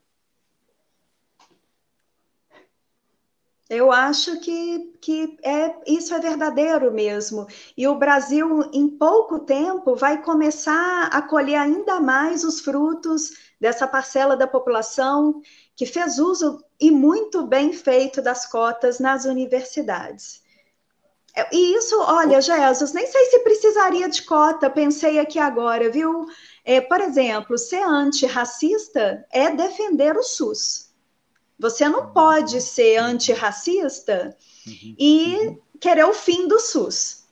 Eu 3.69 3.91
acho 3.91 4.39
que, 4.39 4.93
que 5.01 5.37
é, 5.43 5.75
isso 5.85 6.13
é 6.13 6.19
verdadeiro 6.19 6.91
mesmo. 6.91 7.45
E 7.75 7.85
o 7.85 7.95
Brasil, 7.95 8.69
em 8.71 8.87
pouco 8.87 9.39
tempo, 9.39 9.93
vai 9.93 10.21
começar 10.21 11.07
a 11.07 11.21
colher 11.21 11.57
ainda 11.57 11.99
mais 11.99 12.45
os 12.45 12.61
frutos 12.61 13.31
dessa 13.59 13.85
parcela 13.85 14.37
da 14.37 14.47
população 14.47 15.41
que 15.75 15.85
fez 15.85 16.17
uso 16.17 16.63
e 16.79 16.89
muito 16.89 17.45
bem 17.45 17.73
feito 17.73 18.21
das 18.21 18.45
cotas 18.45 18.99
nas 18.99 19.25
universidades. 19.25 20.41
É, 21.35 21.47
e 21.53 21.75
isso, 21.75 21.95
olha, 21.99 22.41
Jesus, 22.41 22.93
nem 22.93 23.05
sei 23.05 23.25
se 23.25 23.39
precisaria 23.39 24.07
de 24.07 24.23
cota, 24.23 24.69
pensei 24.69 25.19
aqui 25.19 25.37
agora, 25.37 25.91
viu? 25.91 26.25
É, 26.63 26.79
por 26.79 27.01
exemplo, 27.01 27.57
ser 27.57 27.83
antirracista 27.83 29.25
é 29.31 29.51
defender 29.51 30.17
o 30.17 30.23
SUS. 30.23 30.86
Você 31.59 31.89
não 31.89 32.11
pode 32.11 32.61
ser 32.61 32.97
antirracista 32.97 34.35
uhum, 34.65 34.95
e 34.97 35.35
uhum. 35.47 35.59
querer 35.79 36.05
o 36.05 36.13
fim 36.13 36.47
do 36.47 36.59
SUS. 36.59 37.23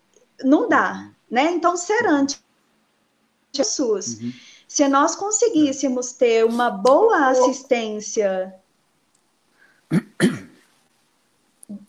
Não 0.43 0.67
dá, 0.67 0.93
uhum. 0.93 1.11
né? 1.29 1.51
Então, 1.51 1.77
ser 1.77 2.05
anti-SUS. 2.07 2.39
Uhum. 4.19 4.33
Se 4.67 4.87
nós 4.87 5.15
conseguíssemos 5.15 6.11
ter 6.13 6.43
uma 6.43 6.71
boa 6.71 7.27
assistência 7.27 8.53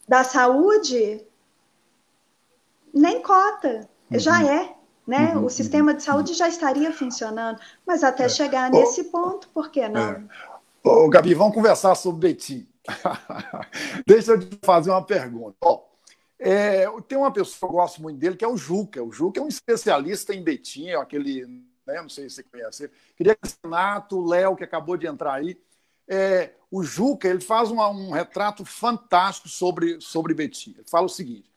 da 0.07 0.22
saúde, 0.22 1.25
nem 2.92 3.22
cota, 3.22 3.88
já 4.11 4.40
uhum. 4.40 4.49
é. 4.51 4.77
Né? 5.07 5.37
Uhum, 5.37 5.44
o 5.44 5.51
sistema 5.51 5.94
de 5.94 6.03
saúde 6.03 6.35
já 6.35 6.49
estaria 6.49 6.92
funcionando, 6.92 7.61
mas 7.87 8.03
até 8.03 8.25
é. 8.25 8.29
chegar 8.29 8.68
nesse 8.68 9.05
ponto, 9.05 9.49
por 9.51 9.70
que 9.70 9.88
não? 9.88 10.11
É. 10.11 10.22
Ô, 10.88 11.09
Gabi, 11.09 11.35
vamos 11.35 11.53
conversar 11.53 11.96
sobre 11.96 12.29
Betim. 12.29 12.64
Deixa 14.07 14.31
eu 14.31 14.38
te 14.38 14.57
fazer 14.62 14.90
uma 14.90 15.05
pergunta. 15.05 15.57
Ó, 15.61 15.83
é, 16.38 16.87
tem 17.09 17.18
uma 17.18 17.33
pessoa 17.33 17.59
que 17.59 17.64
eu 17.64 17.81
gosto 17.81 18.01
muito 18.01 18.18
dele, 18.18 18.37
que 18.37 18.44
é 18.44 18.49
o 18.49 18.57
Juca. 18.57 19.03
O 19.03 19.11
Juca 19.11 19.40
é 19.40 19.42
um 19.42 19.49
especialista 19.49 20.33
em 20.33 20.44
Betim, 20.44 20.87
é 20.87 20.94
aquele, 20.94 21.44
né, 21.85 22.01
não 22.01 22.09
sei 22.09 22.31
se 22.31 22.37
você 22.37 22.42
conhece. 22.44 22.88
Queria 23.16 23.35
que 23.35 23.49
o 23.49 23.53
Renato, 23.64 24.16
o 24.16 24.29
Léo, 24.29 24.55
que 24.55 24.62
acabou 24.62 24.96
de 24.96 25.09
entrar 25.09 25.35
aí. 25.35 25.61
É, 26.07 26.53
o 26.70 26.85
Juca 26.85 27.27
ele 27.27 27.40
faz 27.40 27.68
uma, 27.72 27.88
um 27.88 28.12
retrato 28.12 28.64
fantástico 28.64 29.49
sobre, 29.49 30.01
sobre 30.01 30.35
Betim. 30.35 30.72
Ele 30.79 30.88
fala 30.88 31.07
o 31.07 31.09
seguinte: 31.09 31.51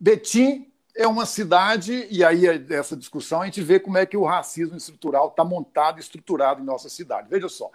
Betim 0.00 0.68
é 0.96 1.06
uma 1.06 1.26
cidade, 1.26 2.08
e 2.10 2.24
aí 2.24 2.44
essa 2.70 2.96
discussão 2.96 3.42
a 3.42 3.44
gente 3.44 3.62
vê 3.62 3.78
como 3.78 3.98
é 3.98 4.04
que 4.04 4.16
o 4.16 4.24
racismo 4.24 4.76
estrutural 4.76 5.28
está 5.28 5.44
montado 5.44 5.98
e 5.98 6.00
estruturado 6.00 6.60
em 6.60 6.64
nossa 6.64 6.88
cidade. 6.88 7.28
Veja 7.30 7.48
só. 7.48 7.70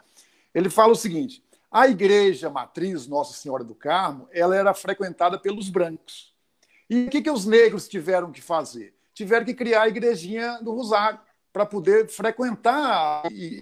Ele 0.53 0.69
fala 0.69 0.93
o 0.93 0.95
seguinte: 0.95 1.43
a 1.71 1.87
igreja 1.87 2.49
matriz 2.49 3.07
Nossa 3.07 3.33
Senhora 3.33 3.63
do 3.63 3.75
Carmo, 3.75 4.27
ela 4.31 4.55
era 4.55 4.73
frequentada 4.73 5.37
pelos 5.37 5.69
brancos. 5.69 6.33
E 6.89 7.05
o 7.05 7.09
que, 7.09 7.21
que 7.21 7.29
os 7.29 7.45
negros 7.45 7.87
tiveram 7.87 8.31
que 8.31 8.41
fazer? 8.41 8.95
Tiveram 9.13 9.45
que 9.45 9.53
criar 9.53 9.83
a 9.83 9.87
igrejinha 9.87 10.59
do 10.61 10.73
Rosário 10.73 11.19
para 11.53 11.65
poder 11.65 12.07
frequentar 12.07 13.23
e, 13.31 13.61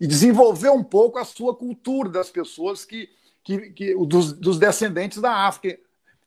e, 0.00 0.06
desenvolver 0.06 0.70
um 0.70 0.82
pouco 0.82 1.18
a 1.18 1.24
sua 1.24 1.54
cultura 1.54 2.08
das 2.08 2.30
pessoas 2.30 2.84
que, 2.84 3.08
que, 3.44 3.70
que 3.70 3.94
dos, 4.06 4.32
dos, 4.32 4.58
descendentes 4.58 5.20
da 5.20 5.46
África. 5.46 5.78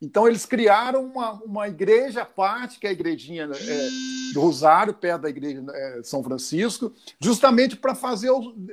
Então 0.02 0.28
eles 0.28 0.46
criaram 0.46 1.04
uma, 1.04 1.34
uma 1.44 1.68
igreja 1.68 2.22
à 2.22 2.26
parte, 2.26 2.80
que 2.80 2.88
é 2.88 2.90
a 2.90 2.94
igrejinha 2.94 3.50
é, 3.54 3.90
do 4.34 4.40
Rosário, 4.40 4.94
perto 4.94 5.24
da 5.24 5.30
igreja 5.30 5.64
é, 5.74 6.02
São 6.04 6.24
Francisco, 6.24 6.94
justamente 7.20 7.76
para 7.76 7.94
fazer 7.94 8.32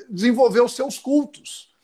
desenvolver 0.08 0.60
os 0.60 0.74
seus 0.74 0.98
cultos, 0.98 1.74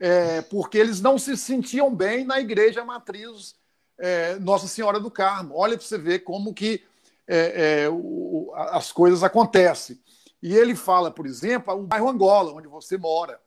é, 0.00 0.42
porque 0.42 0.78
eles 0.78 1.00
não 1.00 1.16
se 1.16 1.36
sentiam 1.36 1.94
bem 1.94 2.24
na 2.24 2.40
igreja 2.40 2.84
matriz 2.84 3.54
é, 3.98 4.36
Nossa 4.36 4.66
Senhora 4.66 4.98
do 4.98 5.10
Carmo. 5.10 5.54
Olha 5.56 5.76
para 5.76 5.86
você 5.86 5.98
ver 5.98 6.20
como 6.20 6.52
que 6.52 6.82
é, 7.26 7.84
é, 7.84 7.88
o, 7.90 8.50
as 8.54 8.90
coisas 8.90 9.22
acontecem. 9.22 10.00
E 10.42 10.56
ele 10.56 10.74
fala, 10.74 11.10
por 11.10 11.26
exemplo, 11.26 11.74
o 11.74 11.82
bairro 11.82 12.08
Angola, 12.08 12.52
onde 12.52 12.68
você 12.68 12.96
mora. 12.96 13.40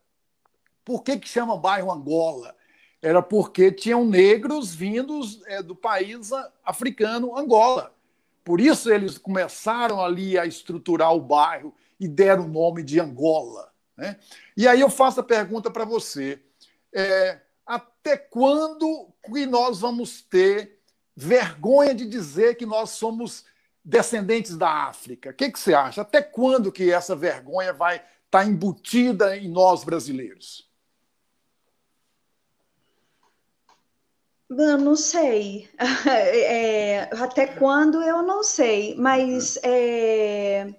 Por 0.84 1.02
que, 1.02 1.18
que 1.18 1.28
chama 1.28 1.56
bairro 1.56 1.90
Angola? 1.92 2.54
Era 3.02 3.20
porque 3.20 3.72
tinham 3.72 4.04
negros 4.04 4.72
vindos 4.72 5.42
é, 5.46 5.60
do 5.60 5.74
país 5.74 6.30
africano 6.64 7.36
Angola. 7.36 7.92
Por 8.44 8.60
isso 8.60 8.92
eles 8.92 9.18
começaram 9.18 10.00
ali 10.00 10.38
a 10.38 10.46
estruturar 10.46 11.12
o 11.12 11.20
bairro 11.20 11.74
e 11.98 12.06
deram 12.06 12.44
o 12.44 12.48
nome 12.48 12.82
de 12.84 13.00
Angola. 13.00 13.72
Né? 13.96 14.16
E 14.56 14.68
aí 14.68 14.80
eu 14.80 14.88
faço 14.88 15.20
a 15.20 15.24
pergunta 15.24 15.70
para 15.70 15.84
você: 15.84 16.40
é, 16.94 17.40
até 17.66 18.16
quando 18.16 19.08
que 19.24 19.46
nós 19.46 19.80
vamos 19.80 20.22
ter 20.22 20.78
vergonha 21.14 21.94
de 21.94 22.06
dizer 22.06 22.56
que 22.56 22.66
nós 22.66 22.90
somos 22.90 23.44
descendentes 23.84 24.56
da 24.56 24.86
África? 24.86 25.30
O 25.30 25.34
que, 25.34 25.50
que 25.50 25.58
você 25.58 25.74
acha? 25.74 26.02
Até 26.02 26.22
quando 26.22 26.72
que 26.72 26.90
essa 26.90 27.16
vergonha 27.16 27.72
vai 27.72 27.96
estar 27.96 28.10
tá 28.30 28.44
embutida 28.44 29.36
em 29.36 29.48
nós 29.48 29.84
brasileiros? 29.84 30.71
Eu 34.58 34.78
não 34.78 34.96
sei. 34.96 35.68
É, 36.06 37.08
até 37.14 37.46
quando 37.46 38.02
eu 38.02 38.22
não 38.22 38.42
sei, 38.42 38.94
mas 38.96 39.58
é, 39.62 40.74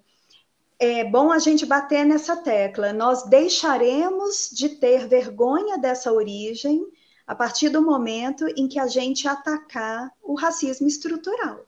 é 0.79 1.03
bom 1.03 1.31
a 1.31 1.39
gente 1.39 1.65
bater 1.65 2.05
nessa 2.05 2.35
tecla. 2.35 2.93
Nós 2.93 3.23
deixaremos 3.23 4.49
de 4.51 4.69
ter 4.69 5.07
vergonha 5.07 5.77
dessa 5.77 6.11
origem 6.11 6.85
a 7.25 7.33
partir 7.33 7.69
do 7.69 7.81
momento 7.81 8.45
em 8.55 8.67
que 8.67 8.79
a 8.79 8.87
gente 8.87 9.27
atacar 9.27 10.11
o 10.21 10.35
racismo 10.35 10.87
estrutural. 10.87 11.65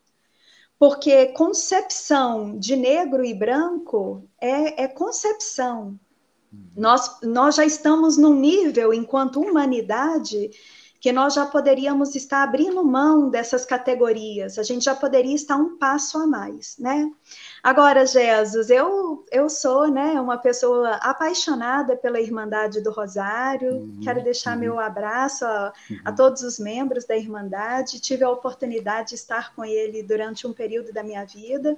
Porque 0.77 1.27
concepção 1.27 2.57
de 2.59 2.75
negro 2.75 3.23
e 3.23 3.33
branco 3.33 4.27
é, 4.39 4.83
é 4.83 4.87
concepção. 4.87 5.97
Nós, 6.75 7.19
nós 7.21 7.55
já 7.55 7.65
estamos 7.65 8.17
num 8.17 8.33
nível, 8.33 8.93
enquanto 8.93 9.41
humanidade, 9.41 10.51
que 11.05 11.11
nós 11.11 11.35
já 11.35 11.45
poderíamos 11.45 12.15
estar 12.15 12.41
abrindo 12.41 12.83
mão 12.83 13.29
dessas 13.29 13.63
categorias, 13.63 14.57
a 14.57 14.63
gente 14.63 14.85
já 14.85 14.95
poderia 14.95 15.35
estar 15.35 15.55
um 15.55 15.77
passo 15.77 16.17
a 16.17 16.25
mais, 16.25 16.75
né? 16.79 17.11
Agora, 17.61 18.07
Jesus, 18.07 18.71
eu, 18.71 19.23
eu 19.31 19.47
sou 19.47 19.87
né, 19.87 20.19
uma 20.19 20.39
pessoa 20.39 20.95
apaixonada 20.95 21.95
pela 21.95 22.19
Irmandade 22.19 22.81
do 22.81 22.89
Rosário, 22.89 23.71
uhum, 23.71 23.99
quero 24.03 24.23
deixar 24.23 24.55
uhum. 24.55 24.61
meu 24.61 24.79
abraço 24.79 25.45
a, 25.45 25.71
uhum. 25.91 25.99
a, 26.05 26.11
todos 26.11 26.41
os 26.41 26.57
membros 26.57 27.05
da 27.05 27.15
Irmandade, 27.15 27.99
tive 27.99 28.23
a 28.23 28.31
oportunidade 28.31 29.09
de 29.09 29.13
estar 29.13 29.53
com 29.53 29.63
ele 29.63 30.01
durante 30.01 30.47
um 30.47 30.53
período 30.53 30.91
da 30.91 31.03
minha 31.03 31.23
vida, 31.23 31.77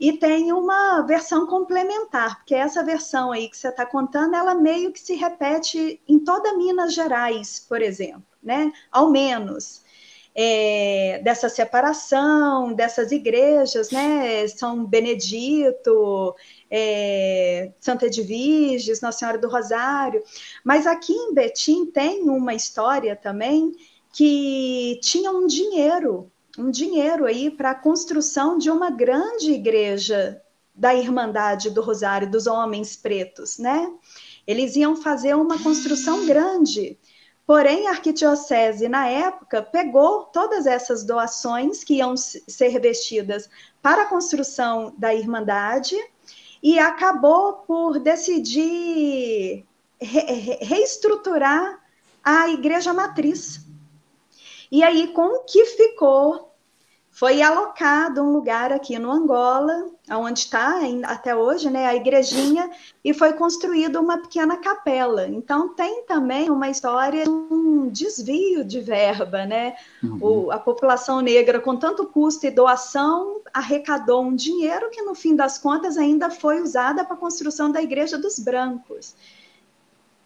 e 0.00 0.14
tem 0.14 0.50
uma 0.50 1.02
versão 1.02 1.46
complementar, 1.46 2.36
porque 2.36 2.54
essa 2.54 2.82
versão 2.82 3.32
aí 3.32 3.50
que 3.50 3.56
você 3.58 3.68
está 3.68 3.84
contando, 3.84 4.34
ela 4.34 4.54
meio 4.54 4.92
que 4.92 5.00
se 5.00 5.14
repete 5.14 6.00
em 6.08 6.18
toda 6.18 6.56
Minas 6.56 6.94
Gerais, 6.94 7.58
por 7.68 7.82
exemplo, 7.82 8.24
né? 8.46 8.72
Ao 8.90 9.10
menos 9.10 9.84
é, 10.38 11.18
dessa 11.24 11.48
separação, 11.48 12.74
dessas 12.74 13.10
igrejas, 13.10 13.90
né? 13.90 14.46
São 14.48 14.84
Benedito, 14.84 16.34
é, 16.70 17.72
Santa 17.80 18.06
Edviges, 18.06 19.00
Nossa 19.00 19.18
Senhora 19.18 19.38
do 19.38 19.48
Rosário. 19.48 20.22
Mas 20.62 20.86
aqui 20.86 21.14
em 21.14 21.32
Betim 21.32 21.86
tem 21.86 22.28
uma 22.28 22.54
história 22.54 23.16
também 23.16 23.72
que 24.12 25.00
tinha 25.02 25.30
um 25.30 25.46
dinheiro, 25.46 26.30
um 26.58 26.70
dinheiro 26.70 27.24
aí 27.24 27.50
para 27.50 27.70
a 27.70 27.74
construção 27.74 28.58
de 28.58 28.70
uma 28.70 28.90
grande 28.90 29.52
igreja 29.52 30.42
da 30.74 30.94
Irmandade 30.94 31.70
do 31.70 31.80
Rosário 31.80 32.30
dos 32.30 32.46
Homens 32.46 32.94
Pretos, 32.94 33.56
né? 33.56 33.90
Eles 34.46 34.76
iam 34.76 34.94
fazer 34.94 35.34
uma 35.34 35.58
construção 35.62 36.26
grande 36.26 36.98
Porém, 37.46 37.86
a 37.86 37.90
arquidiocese, 37.90 38.88
na 38.88 39.06
época, 39.06 39.62
pegou 39.62 40.24
todas 40.24 40.66
essas 40.66 41.04
doações 41.04 41.84
que 41.84 41.94
iam 41.94 42.16
ser 42.16 42.68
revestidas 42.68 43.48
para 43.80 44.02
a 44.02 44.06
construção 44.06 44.92
da 44.98 45.14
Irmandade 45.14 45.96
e 46.60 46.76
acabou 46.78 47.58
por 47.58 48.00
decidir 48.00 49.64
re 50.00 50.58
reestruturar 50.60 51.80
a 52.24 52.48
igreja 52.48 52.92
matriz. 52.92 53.60
E 54.70 54.82
aí, 54.82 55.12
com 55.12 55.36
o 55.36 55.44
que 55.44 55.64
ficou 55.66 56.55
foi 57.16 57.40
alocado 57.40 58.20
um 58.20 58.30
lugar 58.30 58.70
aqui 58.70 58.98
no 58.98 59.10
Angola, 59.10 59.86
onde 60.10 60.40
está 60.40 60.80
até 61.04 61.34
hoje, 61.34 61.70
né, 61.70 61.86
a 61.86 61.94
igrejinha, 61.94 62.70
e 63.02 63.14
foi 63.14 63.32
construída 63.32 63.98
uma 63.98 64.18
pequena 64.18 64.58
capela. 64.58 65.26
Então 65.26 65.70
tem 65.70 66.04
também 66.04 66.50
uma 66.50 66.68
história, 66.68 67.24
um 67.26 67.88
desvio 67.88 68.62
de 68.62 68.82
verba, 68.82 69.46
né? 69.46 69.76
Uhum. 70.02 70.18
O, 70.20 70.50
a 70.50 70.58
população 70.58 71.22
negra, 71.22 71.58
com 71.58 71.74
tanto 71.74 72.04
custo 72.04 72.46
e 72.46 72.50
doação, 72.50 73.40
arrecadou 73.50 74.22
um 74.22 74.36
dinheiro 74.36 74.90
que 74.90 75.00
no 75.00 75.14
fim 75.14 75.34
das 75.34 75.56
contas 75.56 75.96
ainda 75.96 76.28
foi 76.28 76.60
usada 76.60 77.02
para 77.02 77.14
a 77.14 77.18
construção 77.18 77.72
da 77.72 77.80
igreja 77.80 78.18
dos 78.18 78.38
brancos. 78.38 79.14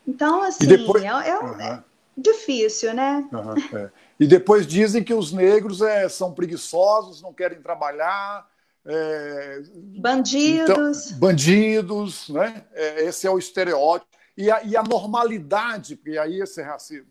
Então, 0.05 0.43
assim, 0.43 0.66
depois... 0.66 1.05
é, 1.05 1.07
é, 1.07 1.38
uhum. 1.38 1.61
é, 1.61 1.84
difícil, 2.18 2.93
né? 2.95 3.28
Uhum, 3.32 3.78
é. 3.78 3.91
E 4.20 4.26
depois 4.26 4.66
dizem 4.66 5.02
que 5.02 5.14
os 5.14 5.32
negros 5.32 5.80
é, 5.80 6.06
são 6.06 6.34
preguiçosos, 6.34 7.22
não 7.22 7.32
querem 7.32 7.62
trabalhar. 7.62 8.46
É, 8.84 9.62
bandidos. 9.98 11.06
Então, 11.06 11.18
bandidos, 11.18 12.28
né? 12.28 12.66
É, 12.74 13.04
esse 13.06 13.26
é 13.26 13.30
o 13.30 13.38
estereótipo. 13.38 14.10
E 14.36 14.50
a, 14.50 14.62
e 14.62 14.76
a 14.76 14.82
normalidade, 14.82 15.96
porque 15.96 16.18
aí 16.18 16.38
esse 16.38 16.60
racismo 16.60 17.08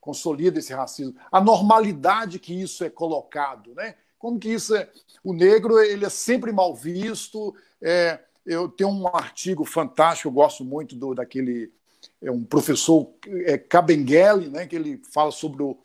consolida 0.00 0.58
esse 0.58 0.72
racismo, 0.72 1.14
a 1.30 1.40
normalidade 1.40 2.38
que 2.38 2.54
isso 2.54 2.82
é 2.82 2.90
colocado, 2.90 3.74
né? 3.74 3.94
Como 4.18 4.38
que 4.38 4.48
isso 4.48 4.74
é. 4.74 4.88
O 5.22 5.32
negro 5.32 5.78
ele 5.78 6.04
é 6.04 6.10
sempre 6.10 6.52
mal 6.52 6.74
visto. 6.74 7.54
É, 7.80 8.18
eu 8.44 8.68
tenho 8.68 8.90
um 8.90 9.06
artigo 9.08 9.64
fantástico, 9.64 10.28
eu 10.28 10.32
gosto 10.32 10.64
muito 10.64 10.94
do, 10.94 11.14
daquele. 11.14 11.72
É 12.20 12.30
um 12.30 12.44
professor 12.44 13.10
é, 13.46 13.56
Kabengele, 13.56 14.48
né, 14.48 14.66
que 14.66 14.76
ele 14.76 15.00
fala 15.12 15.30
sobre 15.30 15.62
o, 15.62 15.76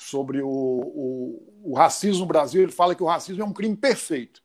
sobre 0.00 0.40
o, 0.40 0.48
o, 0.48 1.70
o, 1.72 1.74
racismo 1.74 2.20
no 2.20 2.26
Brasil, 2.26 2.62
ele 2.62 2.72
fala 2.72 2.94
que 2.94 3.02
o 3.02 3.06
racismo 3.06 3.42
é 3.42 3.46
um 3.46 3.52
crime 3.52 3.76
perfeito. 3.76 4.42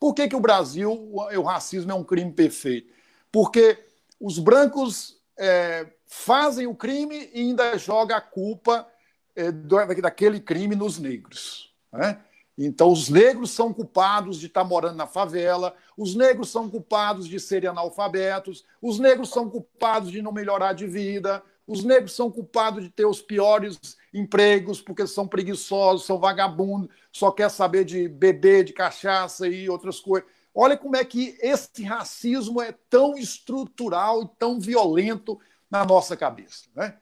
Por 0.00 0.14
que, 0.14 0.26
que 0.26 0.34
o 0.34 0.40
Brasil, 0.40 0.90
o, 0.90 1.20
o 1.38 1.42
racismo 1.42 1.92
é 1.92 1.94
um 1.94 2.02
crime 2.02 2.32
perfeito? 2.32 2.92
Porque 3.30 3.78
os 4.18 4.38
brancos 4.38 5.20
é, 5.38 5.86
fazem 6.06 6.66
o 6.66 6.74
crime 6.74 7.30
e 7.34 7.42
ainda 7.42 7.76
joga 7.76 8.16
a 8.16 8.22
culpa 8.22 8.88
é, 9.34 9.52
daquele 9.52 10.40
crime 10.40 10.74
nos 10.74 10.98
negros. 10.98 11.74
Né? 11.92 12.18
Então, 12.56 12.90
os 12.90 13.10
negros 13.10 13.50
são 13.50 13.74
culpados 13.74 14.40
de 14.40 14.46
estar 14.46 14.64
morando 14.64 14.96
na 14.96 15.06
favela, 15.06 15.74
os 15.94 16.14
negros 16.14 16.48
são 16.48 16.70
culpados 16.70 17.28
de 17.28 17.38
serem 17.38 17.68
analfabetos, 17.68 18.64
os 18.80 18.98
negros 18.98 19.28
são 19.28 19.50
culpados 19.50 20.10
de 20.10 20.22
não 20.22 20.32
melhorar 20.32 20.72
de 20.72 20.86
vida, 20.86 21.42
os 21.66 21.82
negros 21.82 22.14
são 22.14 22.30
culpados 22.30 22.84
de 22.84 22.90
ter 22.90 23.04
os 23.04 23.20
piores 23.20 23.78
empregos 24.14 24.80
porque 24.80 25.06
são 25.06 25.26
preguiçosos, 25.26 26.06
são 26.06 26.18
vagabundos, 26.18 26.88
só 27.12 27.30
quer 27.30 27.50
saber 27.50 27.84
de 27.84 28.08
beber, 28.08 28.64
de 28.64 28.72
cachaça 28.72 29.48
e 29.48 29.68
outras 29.68 29.98
coisas. 29.98 30.28
Olha 30.54 30.76
como 30.76 30.96
é 30.96 31.04
que 31.04 31.36
esse 31.40 31.82
racismo 31.82 32.62
é 32.62 32.72
tão 32.88 33.16
estrutural 33.16 34.22
e 34.22 34.28
tão 34.38 34.58
violento 34.58 35.38
na 35.70 35.84
nossa 35.84 36.16
cabeça, 36.16 36.64
né? 36.74 36.96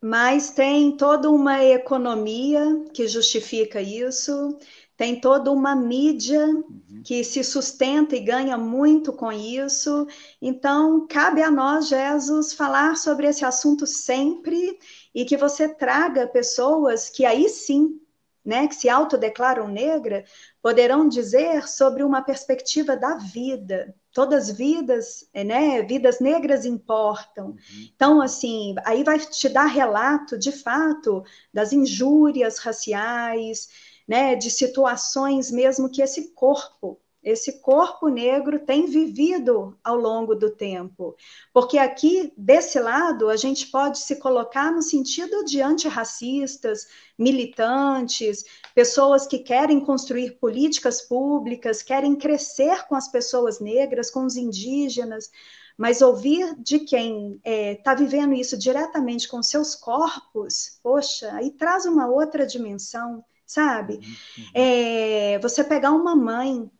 Mas 0.00 0.50
tem 0.50 0.96
toda 0.96 1.28
uma 1.28 1.64
economia 1.64 2.84
que 2.94 3.06
justifica 3.08 3.82
isso, 3.82 4.56
tem 4.98 5.20
toda 5.20 5.52
uma 5.52 5.76
mídia 5.76 6.44
uhum. 6.44 7.02
que 7.04 7.22
se 7.22 7.44
sustenta 7.44 8.16
e 8.16 8.20
ganha 8.20 8.58
muito 8.58 9.12
com 9.12 9.30
isso. 9.30 10.08
Então, 10.42 11.06
cabe 11.06 11.40
a 11.40 11.52
nós, 11.52 11.86
Jesus, 11.86 12.52
falar 12.52 12.96
sobre 12.96 13.28
esse 13.28 13.44
assunto 13.44 13.86
sempre 13.86 14.76
e 15.14 15.24
que 15.24 15.36
você 15.36 15.68
traga 15.68 16.26
pessoas 16.26 17.08
que 17.08 17.24
aí 17.24 17.48
sim, 17.48 18.00
né, 18.44 18.66
que 18.66 18.74
se 18.74 18.88
autodeclaram 18.88 19.68
negra, 19.68 20.24
poderão 20.60 21.08
dizer 21.08 21.68
sobre 21.68 22.02
uma 22.02 22.20
perspectiva 22.20 22.96
da 22.96 23.14
vida. 23.14 23.94
Todas 24.12 24.50
vidas, 24.50 25.28
né, 25.32 25.80
vidas 25.82 26.18
negras 26.18 26.64
importam. 26.64 27.50
Uhum. 27.50 27.56
Então, 27.94 28.20
assim, 28.20 28.74
aí 28.84 29.04
vai 29.04 29.20
te 29.20 29.48
dar 29.48 29.66
relato, 29.66 30.36
de 30.36 30.50
fato, 30.50 31.22
das 31.54 31.72
injúrias 31.72 32.58
raciais, 32.58 33.68
né, 34.08 34.34
de 34.34 34.50
situações 34.50 35.50
mesmo 35.50 35.90
que 35.90 36.00
esse 36.00 36.30
corpo, 36.30 36.98
esse 37.22 37.60
corpo 37.60 38.08
negro 38.08 38.60
tem 38.60 38.86
vivido 38.86 39.76
ao 39.84 39.96
longo 39.96 40.34
do 40.34 40.50
tempo. 40.50 41.14
Porque 41.52 41.76
aqui, 41.76 42.32
desse 42.34 42.80
lado, 42.80 43.28
a 43.28 43.36
gente 43.36 43.66
pode 43.66 43.98
se 43.98 44.16
colocar 44.16 44.72
no 44.72 44.80
sentido 44.80 45.44
de 45.44 45.60
antirracistas, 45.60 46.88
militantes, 47.18 48.44
pessoas 48.74 49.26
que 49.26 49.40
querem 49.40 49.78
construir 49.80 50.38
políticas 50.38 51.02
públicas, 51.02 51.82
querem 51.82 52.16
crescer 52.16 52.86
com 52.86 52.94
as 52.94 53.08
pessoas 53.08 53.60
negras, 53.60 54.10
com 54.10 54.24
os 54.24 54.36
indígenas, 54.36 55.30
mas 55.76 56.00
ouvir 56.00 56.56
de 56.58 56.78
quem 56.80 57.34
está 57.36 57.50
é, 57.50 57.74
tá 57.74 57.94
vivendo 57.94 58.32
isso 58.32 58.56
diretamente 58.56 59.28
com 59.28 59.42
seus 59.42 59.74
corpos, 59.74 60.78
poxa, 60.82 61.30
aí 61.34 61.50
traz 61.50 61.84
uma 61.84 62.08
outra 62.08 62.46
dimensão 62.46 63.22
sabe? 63.48 63.94
Uhum. 63.94 64.44
É, 64.54 65.38
você 65.38 65.64
pegar 65.64 65.90
uma 65.92 66.14
mãe, 66.14 66.70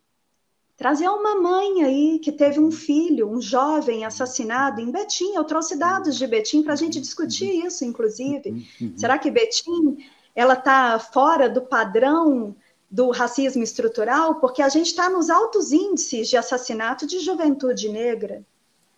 trazer 0.76 1.08
uma 1.08 1.34
mãe 1.34 1.82
aí 1.82 2.18
que 2.18 2.30
teve 2.30 2.60
um 2.60 2.64
uhum. 2.64 2.70
filho, 2.70 3.28
um 3.28 3.40
jovem 3.40 4.04
assassinado 4.04 4.80
em 4.80 4.90
Betim. 4.92 5.32
Eu 5.34 5.44
trouxe 5.44 5.76
dados 5.76 6.16
de 6.16 6.26
Betim 6.26 6.62
para 6.62 6.74
a 6.74 6.76
gente 6.76 7.00
discutir 7.00 7.50
uhum. 7.50 7.66
isso, 7.66 7.84
inclusive. 7.86 8.68
Será 8.96 9.18
que 9.18 9.30
Betim 9.30 9.96
ela 10.36 10.52
está 10.52 10.98
fora 10.98 11.48
do 11.48 11.62
padrão 11.62 12.54
do 12.90 13.10
racismo 13.10 13.62
estrutural? 13.62 14.34
Porque 14.34 14.60
a 14.60 14.68
gente 14.68 14.88
está 14.88 15.08
nos 15.08 15.30
altos 15.30 15.72
índices 15.72 16.28
de 16.28 16.36
assassinato 16.36 17.06
de 17.06 17.18
juventude 17.18 17.88
negra. 17.88 18.44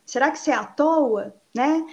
Será 0.05 0.33
que 0.33 0.39
isso 0.39 0.51
é 0.51 0.55
à 0.55 0.64
toa, 0.64 1.33
né? 1.55 1.87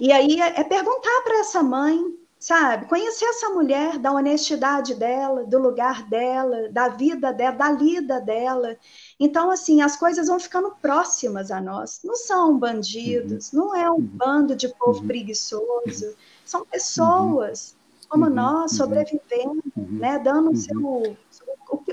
E 0.00 0.10
aí 0.10 0.40
é, 0.40 0.60
é 0.60 0.64
perguntar 0.64 1.22
para 1.22 1.38
essa 1.38 1.62
mãe 1.62 2.19
sabe? 2.40 2.86
Conhecer 2.86 3.26
essa 3.26 3.50
mulher, 3.50 3.98
da 3.98 4.10
honestidade 4.12 4.94
dela, 4.94 5.44
do 5.44 5.58
lugar 5.58 6.08
dela, 6.08 6.70
da 6.70 6.88
vida 6.88 7.32
dela, 7.34 7.54
da 7.54 7.70
lida 7.70 8.18
dela. 8.18 8.78
Então, 9.20 9.50
assim, 9.50 9.82
as 9.82 9.94
coisas 9.94 10.26
vão 10.26 10.40
ficando 10.40 10.70
próximas 10.80 11.50
a 11.50 11.60
nós. 11.60 12.00
Não 12.02 12.16
são 12.16 12.58
bandidos, 12.58 13.52
uhum. 13.52 13.58
não 13.58 13.76
é 13.76 13.90
um 13.90 13.96
uhum. 13.96 14.00
bando 14.00 14.56
de 14.56 14.68
povo 14.68 15.00
uhum. 15.00 15.06
preguiçoso, 15.06 16.16
são 16.44 16.64
pessoas 16.64 17.76
como 18.08 18.28
nós, 18.28 18.72
sobrevivendo, 18.72 19.62
né, 19.76 20.18
dando 20.18 20.50
o 20.50 20.56
seu, 20.56 21.16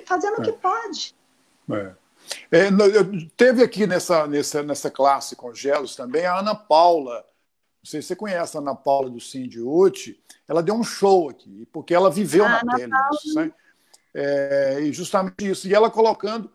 fazendo 0.03 0.39
o 0.39 0.41
que 0.41 0.49
é. 0.49 0.53
pode. 0.53 1.15
É. 1.69 1.91
É, 2.51 2.69
teve 3.37 3.63
aqui 3.63 3.85
nessa, 3.85 4.25
nessa, 4.25 4.63
nessa 4.63 4.89
classe 4.89 5.35
com 5.35 5.53
gelos 5.53 5.95
também 5.95 6.25
a 6.25 6.39
Ana 6.39 6.55
Paula. 6.55 7.23
Não 7.87 7.91
sei 7.91 8.01
se 8.01 8.09
você 8.09 8.15
conhece 8.17 8.57
a 8.57 8.59
Ana 8.59 8.75
Paula 8.75 9.09
do 9.09 9.17
Cindy 9.17 9.61
Uti. 9.61 10.21
Ela 10.45 10.61
deu 10.61 10.75
um 10.75 10.83
show 10.83 11.29
aqui, 11.29 11.65
porque 11.71 11.95
ela 11.95 12.11
viveu 12.11 12.43
ah, 12.45 12.61
na 12.61 12.75
pele 12.75 12.91
isso. 13.13 13.35
Né? 13.35 13.51
É, 14.13 14.81
e 14.81 14.91
justamente 14.91 15.49
isso. 15.49 15.69
E 15.69 15.73
ela 15.73 15.89
colocando 15.89 16.51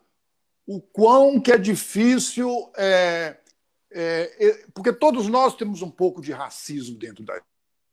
o 0.67 0.79
quão 0.79 1.41
que 1.41 1.51
é 1.51 1.57
difícil. 1.57 2.71
É, 2.77 3.39
é, 3.91 4.67
porque 4.75 4.93
todos 4.93 5.27
nós 5.27 5.57
temos 5.57 5.81
um 5.81 5.91
pouco 5.91 6.21
de 6.21 6.33
racismo 6.33 6.99
dentro 6.99 7.25
da 7.25 7.41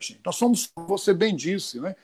gente. 0.02 0.20
Nós 0.26 0.36
somos, 0.36 0.70
você 0.76 1.14
bem 1.14 1.34
disse, 1.34 1.80
né? 1.80 1.96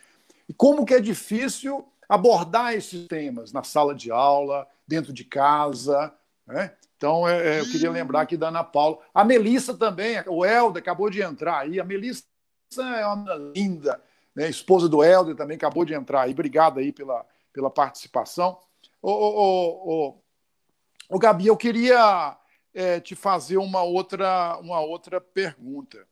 E 0.47 0.53
como 0.53 0.85
que 0.85 0.93
é 0.93 1.01
difícil 1.01 1.85
abordar 2.07 2.73
esses 2.75 3.07
temas 3.07 3.51
na 3.51 3.63
sala 3.63 3.93
de 3.93 4.09
aula, 4.09 4.65
dentro 4.87 5.11
de 5.11 5.25
casa. 5.25 6.13
Né? 6.47 6.73
Então, 7.05 7.27
é, 7.27 7.57
é, 7.57 7.59
eu 7.59 7.65
queria 7.69 7.91
lembrar 7.91 8.21
aqui 8.21 8.35
da 8.35 8.47
Ana 8.47 8.63
Paula. 8.63 8.97
A 9.13 9.23
Melissa 9.23 9.75
também, 9.75 10.23
o 10.25 10.43
Helder 10.43 10.81
acabou 10.81 11.07
de 11.07 11.21
entrar 11.21 11.59
aí. 11.59 11.79
A 11.79 11.83
Melissa 11.83 12.25
é 12.79 13.05
uma 13.05 13.35
linda, 13.55 14.01
né? 14.35 14.49
esposa 14.49 14.89
do 14.89 15.03
Helder 15.03 15.35
também 15.35 15.55
acabou 15.55 15.85
de 15.85 15.93
entrar 15.93 16.23
aí. 16.23 16.31
Obrigado 16.31 16.79
aí 16.79 16.91
pela, 16.91 17.23
pela 17.53 17.69
participação. 17.69 18.57
Ô, 19.03 19.11
ô, 19.11 19.85
ô, 19.85 20.15
ô, 21.07 21.19
Gabi, 21.19 21.45
eu 21.45 21.55
queria 21.55 22.35
é, 22.73 22.99
te 22.99 23.13
fazer 23.13 23.57
uma 23.57 23.83
outra, 23.83 24.57
uma 24.57 24.79
outra 24.79 25.21
pergunta. 25.21 26.07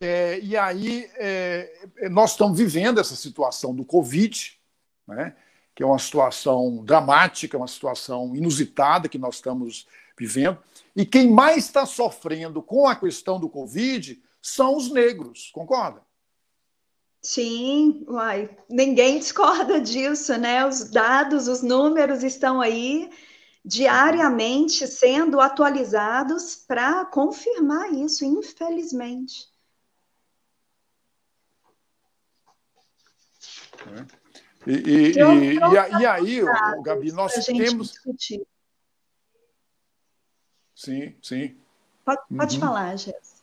É, 0.00 0.40
e 0.40 0.56
aí, 0.56 1.08
é, 1.14 1.86
nós 2.10 2.32
estamos 2.32 2.58
vivendo 2.58 2.98
essa 2.98 3.14
situação 3.14 3.72
do 3.72 3.84
Covid, 3.84 4.58
né? 5.06 5.36
que 5.76 5.84
é 5.84 5.86
uma 5.86 5.98
situação 6.00 6.84
dramática, 6.84 7.56
uma 7.56 7.68
situação 7.68 8.34
inusitada 8.34 9.08
que 9.08 9.16
nós 9.16 9.36
estamos 9.36 9.86
vivendo. 10.18 10.58
E 10.94 11.04
quem 11.04 11.30
mais 11.30 11.64
está 11.64 11.84
sofrendo 11.86 12.62
com 12.62 12.86
a 12.86 12.96
questão 12.96 13.38
do 13.38 13.48
Covid 13.48 14.22
são 14.40 14.76
os 14.76 14.90
negros, 14.90 15.50
concorda? 15.52 16.02
Sim, 17.22 18.04
uai, 18.06 18.54
ninguém 18.68 19.18
discorda 19.18 19.80
disso, 19.80 20.36
né? 20.36 20.66
Os 20.66 20.90
dados, 20.90 21.48
os 21.48 21.62
números 21.62 22.22
estão 22.22 22.60
aí 22.60 23.10
diariamente 23.64 24.86
sendo 24.86 25.40
atualizados 25.40 26.54
para 26.54 27.06
confirmar 27.06 27.90
isso, 27.94 28.24
infelizmente. 28.26 29.48
É. 33.86 34.24
E, 34.66 34.72
e, 34.72 35.12
e, 35.12 36.00
e, 36.00 36.06
aí, 36.06 36.40
Gabi, 36.82 37.12
nós 37.12 37.34
temos. 37.46 37.92
Discutir. 37.92 38.46
Sim, 40.74 41.14
sim. 41.22 41.56
Pode, 42.04 42.20
pode 42.36 42.54
uhum. 42.56 42.60
falar, 42.60 42.96
Jéssica. 42.96 43.34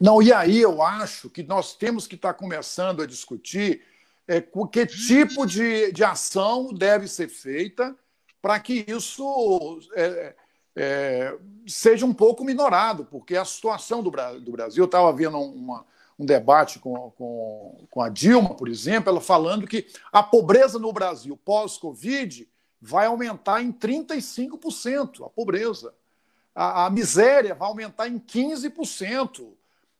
Não, 0.00 0.22
e 0.22 0.32
aí 0.32 0.58
eu 0.58 0.80
acho 0.80 1.28
que 1.28 1.42
nós 1.42 1.74
temos 1.74 2.06
que 2.06 2.14
estar 2.14 2.32
começando 2.34 3.02
a 3.02 3.06
discutir 3.06 3.82
é, 4.26 4.40
que 4.40 4.86
tipo 4.86 5.44
de, 5.44 5.92
de 5.92 6.02
ação 6.02 6.72
deve 6.72 7.06
ser 7.06 7.28
feita 7.28 7.94
para 8.40 8.58
que 8.58 8.84
isso 8.88 9.80
é, 9.94 10.34
é, 10.74 11.36
seja 11.66 12.06
um 12.06 12.14
pouco 12.14 12.44
minorado, 12.44 13.04
porque 13.04 13.36
a 13.36 13.44
situação 13.44 14.02
do, 14.02 14.10
do 14.10 14.52
Brasil, 14.52 14.82
eu 14.82 14.86
estava 14.86 15.12
vendo 15.12 15.38
uma, 15.38 15.84
um 16.18 16.24
debate 16.24 16.78
com, 16.78 17.10
com, 17.10 17.84
com 17.90 18.00
a 18.00 18.08
Dilma, 18.08 18.54
por 18.54 18.68
exemplo, 18.68 19.10
ela 19.10 19.20
falando 19.20 19.66
que 19.66 19.86
a 20.10 20.22
pobreza 20.22 20.78
no 20.78 20.92
Brasil 20.92 21.36
pós-Covid 21.44 22.48
vai 22.80 23.06
aumentar 23.06 23.62
em 23.62 23.72
35%, 23.72 25.26
a 25.26 25.28
pobreza. 25.28 25.94
A, 26.54 26.86
a 26.86 26.90
miséria 26.90 27.54
vai 27.54 27.68
aumentar 27.68 28.08
em 28.08 28.18
15%. 28.18 29.48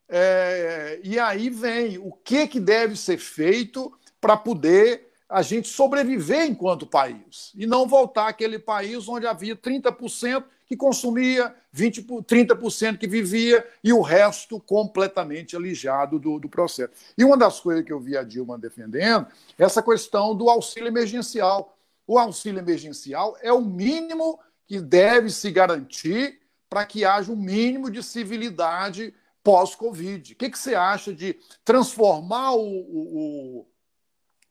É, 0.09 1.01
e 1.05 1.19
aí 1.19 1.49
vem 1.49 1.99
o 1.99 2.11
que, 2.11 2.49
que 2.49 2.59
deve 2.59 2.97
ser 2.97 3.19
feito 3.19 3.93
para 4.21 4.37
poder 4.37 5.09
a 5.29 5.43
gente 5.43 5.69
sobreviver 5.69 6.47
enquanto 6.47 6.85
país 6.85 7.53
e 7.55 7.65
não 7.65 7.87
voltar 7.87 8.27
àquele 8.27 8.59
país 8.59 9.09
onde 9.09 9.29
havia 9.29 9.55
30% 9.55 10.43
que 10.67 10.77
consumia, 10.77 11.55
20, 11.73 12.03
30% 12.03 12.99
que 12.99 13.07
vivia 13.07 13.67
e 13.83 13.93
o 13.93 14.01
resto 14.01 14.61
completamente 14.61 15.57
alijado 15.57 16.19
do, 16.19 16.39
do 16.39 16.49
processo. 16.49 16.93
E 17.17 17.25
uma 17.25 17.37
das 17.37 17.59
coisas 17.59 17.85
que 17.85 17.93
eu 17.93 17.99
vi 17.99 18.17
a 18.17 18.23
Dilma 18.23 18.59
defendendo 18.59 19.27
é 19.59 19.65
essa 19.65 19.83
questão 19.83 20.35
do 20.35 20.49
auxílio 20.49 20.89
emergencial. 20.89 21.77
O 22.11 22.19
auxílio 22.19 22.59
emergencial 22.59 23.39
é 23.41 23.53
o 23.53 23.61
mínimo 23.61 24.41
que 24.67 24.81
deve 24.81 25.31
se 25.31 25.49
garantir 25.49 26.41
para 26.69 26.85
que 26.85 27.05
haja 27.05 27.31
um 27.31 27.37
mínimo 27.37 27.89
de 27.89 28.03
civilidade 28.03 29.15
pós-Covid. 29.45 30.33
O 30.33 30.37
que, 30.37 30.51
que 30.51 30.59
você 30.59 30.75
acha 30.75 31.15
de 31.15 31.39
transformar 31.65 32.55
o, 32.55 32.65
o, 32.65 33.61
o 33.61 33.67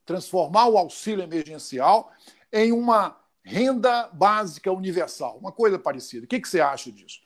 transformar 0.05 0.69
o 0.69 0.77
auxílio 0.77 1.21
emergencial 1.21 2.09
em 2.49 2.71
uma 2.71 3.19
renda 3.43 4.07
básica 4.13 4.71
universal, 4.71 5.37
uma 5.37 5.51
coisa 5.51 5.77
parecida. 5.77 6.23
O 6.23 6.29
que, 6.29 6.39
que 6.39 6.47
você 6.47 6.61
acha 6.61 6.89
disso? 6.89 7.19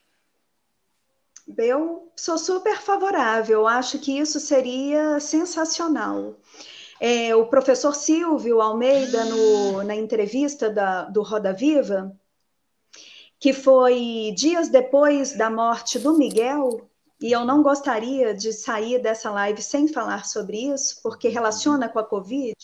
Eu 1.55 2.11
sou 2.15 2.39
super 2.39 2.81
favorável, 2.81 3.67
acho 3.67 3.99
que 3.99 4.17
isso 4.17 4.39
seria 4.39 5.19
sensacional. 5.19 6.35
É, 6.99 7.35
o 7.35 7.47
professor 7.47 7.93
Silvio 7.93 8.61
Almeida, 8.61 9.25
no, 9.25 9.83
na 9.83 9.95
entrevista 9.95 10.69
da, 10.69 11.03
do 11.03 11.21
Roda 11.21 11.51
Viva, 11.51 12.15
que 13.39 13.51
foi 13.51 14.33
dias 14.37 14.69
depois 14.69 15.35
da 15.35 15.49
morte 15.49 15.99
do 15.99 16.17
Miguel, 16.17 16.89
e 17.19 17.31
eu 17.31 17.45
não 17.45 17.61
gostaria 17.61 18.33
de 18.33 18.53
sair 18.53 18.99
dessa 18.99 19.29
live 19.31 19.61
sem 19.61 19.87
falar 19.87 20.25
sobre 20.25 20.57
isso, 20.57 21.01
porque 21.01 21.27
relaciona 21.27 21.89
com 21.89 21.99
a 21.99 22.03
Covid. 22.03 22.55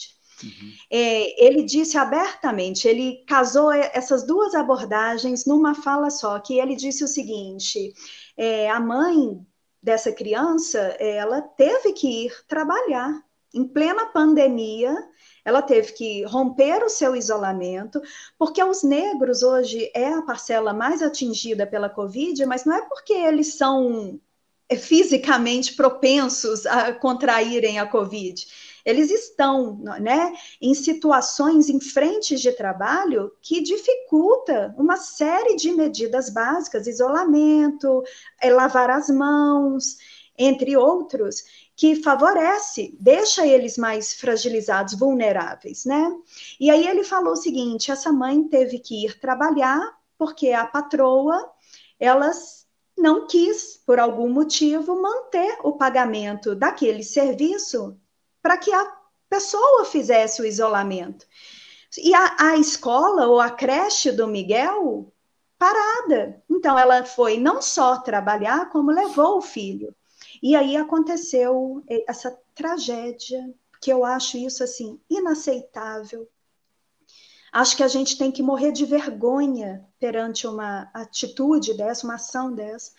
Uhum. 0.44 0.74
É, 0.90 1.46
ele 1.46 1.64
disse 1.64 1.98
abertamente, 1.98 2.88
ele 2.88 3.24
casou 3.28 3.72
essas 3.72 4.26
duas 4.26 4.56
abordagens 4.56 5.46
numa 5.46 5.76
fala 5.76 6.10
só, 6.10 6.40
que 6.40 6.60
ele 6.60 6.76
disse 6.76 7.04
o 7.04 7.08
seguinte: 7.08 7.94
é, 8.38 8.70
a 8.70 8.80
mãe 8.80 9.46
dessa 9.82 10.12
criança, 10.12 10.80
ela 11.00 11.42
teve 11.42 11.94
que 11.94 12.26
ir 12.26 12.34
trabalhar 12.48 13.22
em 13.54 13.68
plena 13.68 14.08
pandemia. 14.08 14.96
Ela 15.44 15.62
teve 15.62 15.94
que 15.94 16.24
romper 16.26 16.84
o 16.84 16.90
seu 16.90 17.16
isolamento, 17.16 18.02
porque 18.38 18.64
os 18.64 18.84
negros 18.84 19.42
hoje 19.42 19.90
é 19.96 20.14
a 20.14 20.22
parcela 20.22 20.74
mais 20.74 21.02
atingida 21.02 21.66
pela 21.66 21.90
Covid, 21.90 22.46
mas 22.46 22.66
não 22.66 22.76
é 22.76 22.82
porque 22.84 23.14
eles 23.14 23.56
são 23.56 24.20
é, 24.68 24.76
fisicamente 24.76 25.76
propensos 25.76 26.66
a 26.66 26.94
contraírem 26.94 27.80
a 27.80 27.86
Covid 27.88 28.46
eles 28.86 29.12
estão 29.12 29.78
né, 30.02 30.34
em 30.62 30.74
situações, 30.74 31.70
em 31.70 31.80
frentes 31.80 32.42
de 32.42 32.52
trabalho 32.52 33.32
que 33.42 33.62
dificulta 33.62 34.74
uma 34.78 34.98
série 34.98 35.56
de 35.56 35.72
medidas 35.72 36.30
básicas, 36.30 36.88
isolamento, 36.88 38.04
é, 38.42 38.52
lavar 38.52 38.90
as 38.90 39.10
mãos, 39.10 39.98
entre 40.38 40.78
outros, 40.78 41.69
que 41.80 41.96
favorece, 41.96 42.94
deixa 43.00 43.48
eles 43.48 43.78
mais 43.78 44.14
fragilizados, 44.14 45.00
vulneráveis, 45.00 45.86
né? 45.86 46.14
E 46.60 46.70
aí 46.70 46.86
ele 46.86 47.06
falou 47.06 47.32
o 47.32 47.38
seguinte: 47.38 47.90
essa 47.90 48.12
mãe 48.12 48.44
teve 48.44 48.80
que 48.80 49.06
ir 49.06 49.18
trabalhar 49.18 49.98
porque 50.18 50.52
a 50.52 50.66
patroa, 50.66 51.50
elas 51.98 52.68
não 52.98 53.26
quis, 53.28 53.82
por 53.86 53.98
algum 53.98 54.28
motivo, 54.30 55.02
manter 55.02 55.58
o 55.64 55.78
pagamento 55.78 56.54
daquele 56.54 57.02
serviço 57.02 57.98
para 58.42 58.58
que 58.58 58.74
a 58.74 58.98
pessoa 59.30 59.86
fizesse 59.86 60.42
o 60.42 60.46
isolamento. 60.46 61.26
E 61.98 62.14
a, 62.14 62.36
a 62.40 62.58
escola 62.58 63.28
ou 63.28 63.40
a 63.40 63.52
creche 63.52 64.12
do 64.12 64.28
Miguel 64.28 65.14
parada. 65.58 66.44
Então 66.50 66.78
ela 66.78 67.06
foi 67.06 67.40
não 67.40 67.62
só 67.62 68.00
trabalhar, 68.02 68.70
como 68.70 68.92
levou 68.92 69.38
o 69.38 69.42
filho. 69.42 69.96
E 70.42 70.56
aí 70.56 70.78
aconteceu 70.78 71.84
essa 72.08 72.38
tragédia, 72.56 73.54
que 73.82 73.92
eu 73.92 74.04
acho 74.04 74.38
isso 74.38 74.64
assim 74.64 75.00
inaceitável. 75.10 76.28
Acho 77.52 77.76
que 77.76 77.84
a 77.84 77.88
gente 77.88 78.18
tem 78.18 78.32
que 78.32 78.44
morrer 78.44 78.72
de 78.72 78.86
vergonha 78.86 79.86
perante 80.00 80.46
uma 80.46 80.90
atitude 80.94 81.74
dessa, 81.76 82.06
uma 82.06 82.16
ação 82.16 82.54
dessa. 82.54 82.92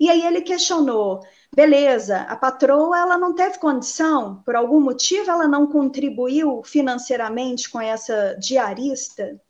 E 0.00 0.10
aí 0.10 0.26
ele 0.26 0.40
questionou: 0.40 1.20
beleza, 1.54 2.22
a 2.22 2.34
patroa 2.34 2.98
ela 2.98 3.16
não 3.16 3.34
teve 3.34 3.58
condição, 3.58 4.42
por 4.44 4.56
algum 4.56 4.80
motivo 4.80 5.30
ela 5.30 5.46
não 5.46 5.66
contribuiu 5.66 6.62
financeiramente 6.64 7.70
com 7.70 7.80
essa 7.80 8.34
diarista, 8.34 9.40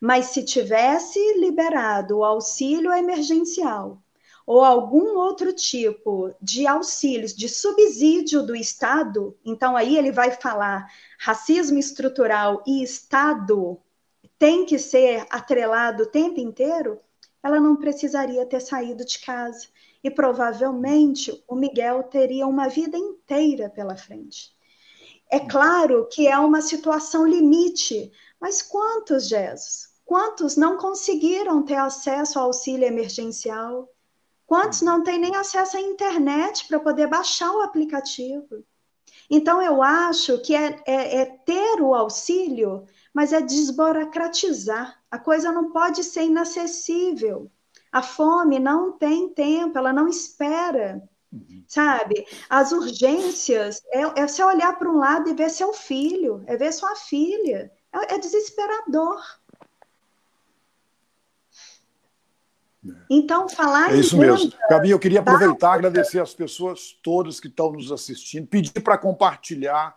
mas 0.00 0.26
se 0.26 0.44
tivesse 0.44 1.18
liberado 1.38 2.18
o 2.18 2.24
auxílio 2.24 2.92
emergencial, 2.92 4.02
ou 4.46 4.62
algum 4.62 5.16
outro 5.16 5.52
tipo 5.52 6.34
de 6.40 6.66
auxílios, 6.66 7.34
de 7.34 7.48
subsídio 7.48 8.42
do 8.42 8.54
Estado, 8.54 9.36
então 9.44 9.76
aí 9.76 9.96
ele 9.96 10.12
vai 10.12 10.30
falar 10.30 10.86
racismo 11.18 11.78
estrutural 11.78 12.62
e 12.66 12.82
Estado 12.82 13.80
tem 14.38 14.66
que 14.66 14.78
ser 14.78 15.26
atrelado 15.30 16.02
o 16.02 16.06
tempo 16.06 16.40
inteiro, 16.40 17.00
ela 17.42 17.60
não 17.60 17.76
precisaria 17.76 18.44
ter 18.44 18.60
saído 18.60 19.04
de 19.04 19.18
casa. 19.18 19.68
E 20.02 20.10
provavelmente 20.10 21.42
o 21.48 21.54
Miguel 21.54 22.02
teria 22.02 22.46
uma 22.46 22.68
vida 22.68 22.96
inteira 22.96 23.70
pela 23.70 23.96
frente. 23.96 24.54
É 25.30 25.40
claro 25.40 26.06
que 26.10 26.26
é 26.26 26.36
uma 26.38 26.60
situação 26.60 27.26
limite, 27.26 28.12
mas 28.38 28.60
quantos, 28.60 29.28
Jesus? 29.28 29.94
Quantos 30.04 30.56
não 30.56 30.76
conseguiram 30.76 31.62
ter 31.62 31.76
acesso 31.76 32.38
ao 32.38 32.46
auxílio 32.46 32.86
emergencial? 32.86 33.88
Quantos 34.46 34.82
não 34.82 35.02
têm 35.02 35.18
nem 35.18 35.34
acesso 35.36 35.76
à 35.76 35.80
internet 35.80 36.68
para 36.68 36.80
poder 36.80 37.06
baixar 37.06 37.50
o 37.50 37.62
aplicativo? 37.62 38.64
Então, 39.30 39.60
eu 39.60 39.82
acho 39.82 40.38
que 40.42 40.54
é, 40.54 40.82
é, 40.86 41.20
é, 41.20 41.24
ter 41.24 41.80
o 41.80 41.94
auxílio, 41.94 42.84
mas 43.12 43.32
é 43.32 43.40
desburocratizar. 43.40 45.00
A 45.10 45.18
coisa 45.18 45.50
não 45.50 45.70
pode 45.70 46.04
ser 46.04 46.24
inacessível. 46.24 47.50
A 47.90 48.02
fome 48.02 48.58
não 48.58 48.92
tem 48.92 49.28
tempo, 49.28 49.78
ela 49.78 49.92
não 49.92 50.08
espera. 50.08 51.02
Uhum. 51.32 51.64
Sabe? 51.66 52.26
As 52.48 52.72
urgências 52.72 53.80
é, 53.92 54.02
é 54.20 54.28
você 54.28 54.42
olhar 54.42 54.76
para 54.78 54.90
um 54.90 54.98
lado 54.98 55.30
e 55.30 55.34
ver 55.34 55.50
seu 55.50 55.72
filho, 55.72 56.42
é 56.46 56.56
ver 56.56 56.72
sua 56.72 56.94
filha. 56.96 57.72
É, 57.92 58.14
é 58.14 58.18
desesperador. 58.18 59.22
Então, 63.08 63.48
falar 63.48 63.92
É 63.92 63.96
isso 63.96 64.16
mesmo. 64.16 64.52
Gabi, 64.68 64.90
eu 64.90 64.98
queria 64.98 65.20
aproveitar 65.20 65.74
e 65.76 65.78
agradecer 65.78 66.20
as 66.20 66.34
pessoas 66.34 66.96
todas 67.02 67.40
que 67.40 67.48
estão 67.48 67.72
nos 67.72 67.90
assistindo, 67.90 68.46
pedir 68.46 68.80
para 68.80 68.98
compartilhar. 68.98 69.96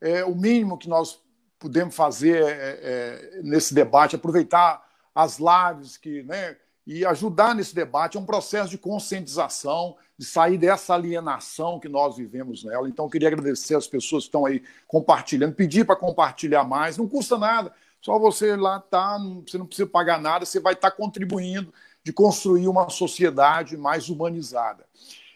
É, 0.00 0.24
o 0.24 0.34
mínimo 0.34 0.76
que 0.76 0.88
nós 0.88 1.20
podemos 1.58 1.94
fazer 1.94 2.42
é, 2.42 2.80
é, 2.82 3.40
nesse 3.42 3.72
debate, 3.72 4.16
aproveitar 4.16 4.84
as 5.14 5.38
lives 5.38 5.96
que, 5.96 6.22
né, 6.24 6.56
e 6.86 7.04
ajudar 7.06 7.54
nesse 7.54 7.74
debate. 7.74 8.16
É 8.16 8.20
um 8.20 8.26
processo 8.26 8.70
de 8.70 8.78
conscientização, 8.78 9.96
de 10.18 10.26
sair 10.26 10.58
dessa 10.58 10.94
alienação 10.94 11.80
que 11.80 11.88
nós 11.88 12.16
vivemos 12.16 12.62
nela. 12.62 12.88
Então, 12.88 13.06
eu 13.06 13.10
queria 13.10 13.28
agradecer 13.28 13.74
as 13.74 13.86
pessoas 13.86 14.24
que 14.24 14.28
estão 14.28 14.44
aí 14.44 14.62
compartilhando, 14.86 15.54
pedir 15.54 15.86
para 15.86 15.96
compartilhar 15.96 16.64
mais, 16.64 16.98
não 16.98 17.08
custa 17.08 17.38
nada. 17.38 17.72
Só 18.02 18.18
você 18.18 18.54
lá 18.54 18.78
tá, 18.78 19.18
você 19.46 19.56
não 19.56 19.66
precisa 19.66 19.88
pagar 19.88 20.20
nada, 20.20 20.44
você 20.44 20.60
vai 20.60 20.74
estar 20.74 20.90
tá 20.90 20.96
contribuindo 20.96 21.72
de 22.06 22.12
construir 22.12 22.68
uma 22.68 22.88
sociedade 22.88 23.76
mais 23.76 24.08
humanizada. 24.08 24.86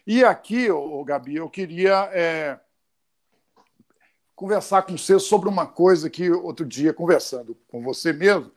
E 0.07 0.23
aqui, 0.23 0.71
ô, 0.71 1.03
Gabi, 1.03 1.35
eu 1.35 1.49
queria 1.49 2.09
é, 2.13 2.57
conversar 4.33 4.83
com 4.83 4.97
você 4.97 5.19
sobre 5.19 5.49
uma 5.49 5.67
coisa 5.67 6.09
que 6.09 6.31
outro 6.31 6.65
dia, 6.65 6.93
conversando 6.93 7.57
com 7.67 7.83
você 7.83 8.13
mesmo, 8.13 8.49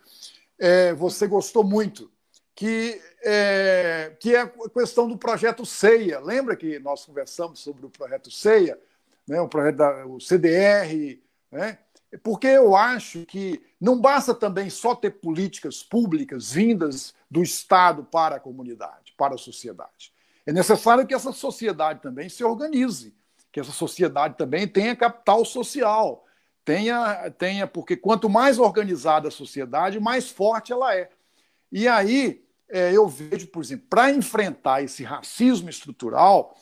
é, 0.56 0.94
você 0.94 1.26
gostou 1.26 1.64
muito, 1.64 2.08
que 2.54 3.02
é, 3.24 4.16
que 4.20 4.32
é 4.32 4.42
a 4.42 4.70
questão 4.72 5.08
do 5.08 5.18
projeto 5.18 5.66
CEIA. 5.66 6.20
Lembra 6.20 6.54
que 6.54 6.78
nós 6.78 7.04
conversamos 7.04 7.58
sobre 7.58 7.84
o 7.84 7.90
projeto 7.90 8.30
CEIA, 8.30 8.78
né, 9.26 9.40
o 9.40 9.48
projeto 9.48 9.74
da 9.74 10.06
o 10.06 10.20
CDR, 10.20 11.20
né? 11.50 11.78
Porque 12.22 12.46
eu 12.46 12.76
acho 12.76 13.26
que 13.26 13.60
não 13.80 14.00
basta 14.00 14.32
também 14.32 14.70
só 14.70 14.94
ter 14.94 15.10
políticas 15.10 15.82
públicas 15.82 16.52
vindas 16.52 17.12
do 17.34 17.42
Estado 17.42 18.04
para 18.04 18.36
a 18.36 18.40
comunidade, 18.40 19.12
para 19.18 19.34
a 19.34 19.38
sociedade. 19.38 20.12
É 20.46 20.52
necessário 20.52 21.04
que 21.04 21.12
essa 21.12 21.32
sociedade 21.32 22.00
também 22.00 22.28
se 22.28 22.44
organize, 22.44 23.12
que 23.50 23.58
essa 23.58 23.72
sociedade 23.72 24.36
também 24.36 24.68
tenha 24.68 24.94
capital 24.94 25.44
social, 25.44 26.24
tenha, 26.64 27.28
tenha 27.32 27.66
porque 27.66 27.96
quanto 27.96 28.30
mais 28.30 28.60
organizada 28.60 29.26
a 29.26 29.32
sociedade, 29.32 29.98
mais 29.98 30.30
forte 30.30 30.72
ela 30.72 30.94
é. 30.94 31.10
E 31.72 31.88
aí 31.88 32.46
é, 32.68 32.92
eu 32.92 33.08
vejo, 33.08 33.48
por 33.48 33.64
exemplo, 33.64 33.86
para 33.90 34.12
enfrentar 34.12 34.84
esse 34.84 35.02
racismo 35.02 35.68
estrutural, 35.68 36.56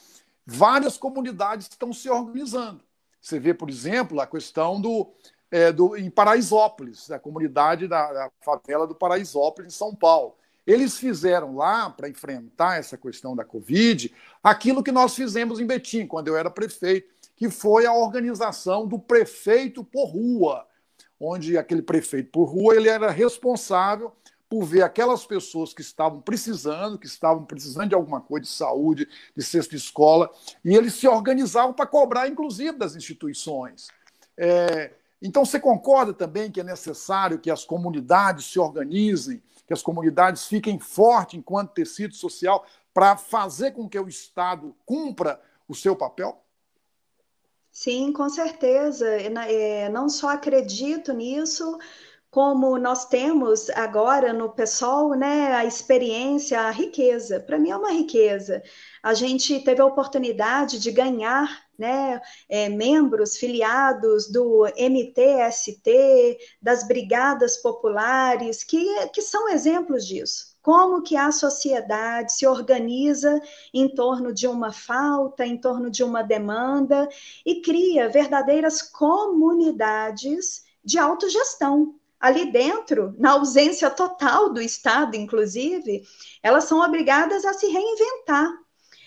várias 0.46 0.96
comunidades 0.96 1.68
estão 1.68 1.92
se 1.92 2.08
organizando. 2.08 2.82
Você 3.20 3.38
vê, 3.38 3.52
por 3.52 3.68
exemplo, 3.68 4.18
a 4.22 4.26
questão 4.26 4.80
do, 4.80 5.12
é, 5.50 5.70
do 5.70 5.98
em 5.98 6.08
Paraisópolis, 6.08 7.10
a 7.10 7.18
comunidade 7.18 7.86
da, 7.86 8.30
favela 8.40 8.86
do 8.86 8.94
Paraisópolis, 8.94 9.74
em 9.74 9.76
São 9.76 9.94
Paulo. 9.94 10.34
Eles 10.66 10.96
fizeram 10.96 11.56
lá, 11.56 11.90
para 11.90 12.08
enfrentar 12.08 12.78
essa 12.78 12.96
questão 12.96 13.34
da 13.34 13.44
Covid, 13.44 14.14
aquilo 14.42 14.82
que 14.82 14.92
nós 14.92 15.14
fizemos 15.14 15.58
em 15.58 15.66
Betim, 15.66 16.06
quando 16.06 16.28
eu 16.28 16.36
era 16.36 16.50
prefeito, 16.50 17.12
que 17.36 17.50
foi 17.50 17.86
a 17.86 17.92
organização 17.92 18.86
do 18.86 18.98
prefeito 18.98 19.82
por 19.82 20.06
rua, 20.06 20.66
onde 21.18 21.58
aquele 21.58 21.82
prefeito 21.82 22.30
por 22.30 22.44
rua 22.44 22.76
ele 22.76 22.88
era 22.88 23.10
responsável 23.10 24.12
por 24.48 24.64
ver 24.64 24.82
aquelas 24.82 25.24
pessoas 25.24 25.72
que 25.72 25.80
estavam 25.80 26.20
precisando, 26.20 26.98
que 26.98 27.06
estavam 27.06 27.42
precisando 27.44 27.88
de 27.88 27.94
alguma 27.94 28.20
coisa 28.20 28.44
de 28.44 28.52
saúde, 28.52 29.08
de 29.34 29.42
cesta 29.42 29.70
de 29.70 29.82
escola, 29.82 30.30
e 30.62 30.76
eles 30.76 30.92
se 30.92 31.08
organizavam 31.08 31.72
para 31.72 31.86
cobrar, 31.86 32.28
inclusive, 32.28 32.76
das 32.76 32.94
instituições. 32.94 33.88
É, 34.36 34.92
então, 35.22 35.44
você 35.44 35.58
concorda 35.58 36.12
também 36.12 36.50
que 36.50 36.60
é 36.60 36.64
necessário 36.64 37.38
que 37.38 37.50
as 37.50 37.64
comunidades 37.64 38.44
se 38.44 38.58
organizem 38.58 39.42
que 39.66 39.72
as 39.72 39.82
comunidades 39.82 40.46
fiquem 40.46 40.78
fortes 40.78 41.38
enquanto 41.38 41.72
tecido 41.72 42.14
social 42.14 42.64
para 42.92 43.16
fazer 43.16 43.72
com 43.72 43.88
que 43.88 43.98
o 43.98 44.08
Estado 44.08 44.76
cumpra 44.84 45.40
o 45.68 45.74
seu 45.74 45.96
papel? 45.96 46.38
Sim, 47.70 48.12
com 48.12 48.28
certeza. 48.28 49.06
Não 49.90 50.08
só 50.08 50.28
acredito 50.28 51.12
nisso, 51.14 51.78
como 52.30 52.78
nós 52.78 53.06
temos 53.06 53.70
agora 53.70 54.32
no 54.32 54.50
PSOL, 54.50 55.14
né, 55.14 55.54
a 55.54 55.64
experiência, 55.64 56.60
a 56.60 56.70
riqueza. 56.70 57.40
Para 57.40 57.58
mim 57.58 57.70
é 57.70 57.76
uma 57.76 57.90
riqueza. 57.90 58.62
A 59.02 59.14
gente 59.14 59.60
teve 59.60 59.80
a 59.80 59.86
oportunidade 59.86 60.78
de 60.78 60.90
ganhar 60.90 61.64
né, 61.78 62.20
é, 62.48 62.68
membros 62.68 63.36
filiados 63.36 64.30
do 64.30 64.66
MTST, 64.76 66.38
das 66.60 66.86
brigadas 66.86 67.56
populares, 67.56 68.62
que, 68.62 69.06
que 69.08 69.22
são 69.22 69.48
exemplos 69.48 70.06
disso. 70.06 70.52
Como 70.62 71.02
que 71.02 71.16
a 71.16 71.32
sociedade 71.32 72.34
se 72.34 72.46
organiza 72.46 73.40
em 73.74 73.92
torno 73.92 74.32
de 74.32 74.46
uma 74.46 74.72
falta, 74.72 75.44
em 75.44 75.56
torno 75.56 75.90
de 75.90 76.04
uma 76.04 76.22
demanda 76.22 77.08
e 77.44 77.60
cria 77.60 78.08
verdadeiras 78.08 78.80
comunidades 78.80 80.62
de 80.84 80.98
autogestão, 80.98 81.96
ali 82.22 82.52
dentro, 82.52 83.12
na 83.18 83.32
ausência 83.32 83.90
total 83.90 84.52
do 84.52 84.62
Estado, 84.62 85.16
inclusive, 85.16 86.04
elas 86.40 86.64
são 86.64 86.80
obrigadas 86.80 87.44
a 87.44 87.52
se 87.52 87.66
reinventar. 87.66 88.48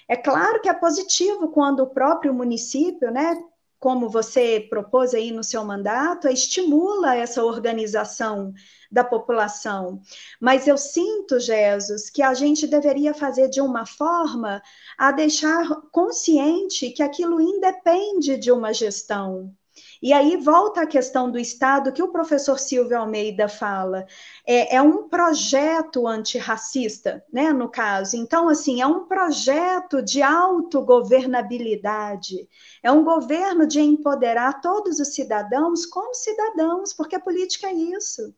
É 0.08 0.16
claro 0.16 0.62
que 0.62 0.70
é 0.70 0.74
positivo 0.74 1.50
quando 1.50 1.82
o 1.82 1.90
próprio 1.90 2.34
município, 2.34 3.10
né, 3.12 3.38
como 3.80 4.10
você 4.10 4.66
propôs 4.70 5.14
aí 5.14 5.32
no 5.32 5.44
seu 5.44 5.64
mandato, 5.64 6.28
estimula 6.28 7.16
essa 7.16 7.44
organização 7.44 8.54
da 8.92 9.04
população. 9.04 10.02
Mas 10.40 10.68
eu 10.68 10.78
sinto, 10.78 11.40
Jesus, 11.40 12.10
que 12.10 12.22
a 12.24 12.34
gente 12.34 12.68
deveria 12.68 13.14
fazer 13.14 13.50
de 13.50 13.62
uma 13.62 13.86
forma 13.86 14.62
a 14.98 15.12
deixar 15.12 15.68
consciente 15.92 16.92
que 16.92 17.04
aquilo 17.04 17.42
independe 17.42 18.38
de 18.38 18.52
uma 18.52 18.74
gestão, 18.74 19.54
e 20.02 20.14
aí 20.14 20.38
volta 20.38 20.82
a 20.82 20.88
questão 20.88 21.30
do 21.32 21.40
Estado 21.40 21.92
que 21.92 22.04
o 22.04 22.12
professor 22.12 22.60
Silvio 22.60 22.98
Almeida 22.98 23.48
fala. 23.48 24.06
É, 24.46 24.76
é 24.76 24.82
um 24.82 25.08
projeto 25.08 26.06
antirracista, 26.08 27.24
né, 27.32 27.54
no 27.54 27.70
caso. 27.70 28.18
Então, 28.18 28.50
assim, 28.50 28.82
é 28.82 28.88
um 28.88 29.06
projeto 29.06 30.02
de 30.02 30.22
autogovernabilidade. 30.22 32.50
É 32.84 32.92
um 32.92 33.04
governo 33.04 33.68
de 33.68 33.82
empoderar 33.82 34.62
todos 34.62 35.00
os 35.00 35.14
cidadãos 35.14 35.86
como 35.86 36.14
cidadãos, 36.14 36.94
porque 36.94 37.16
a 37.16 37.20
política 37.20 37.68
é 37.68 37.74
isso. 37.74 38.34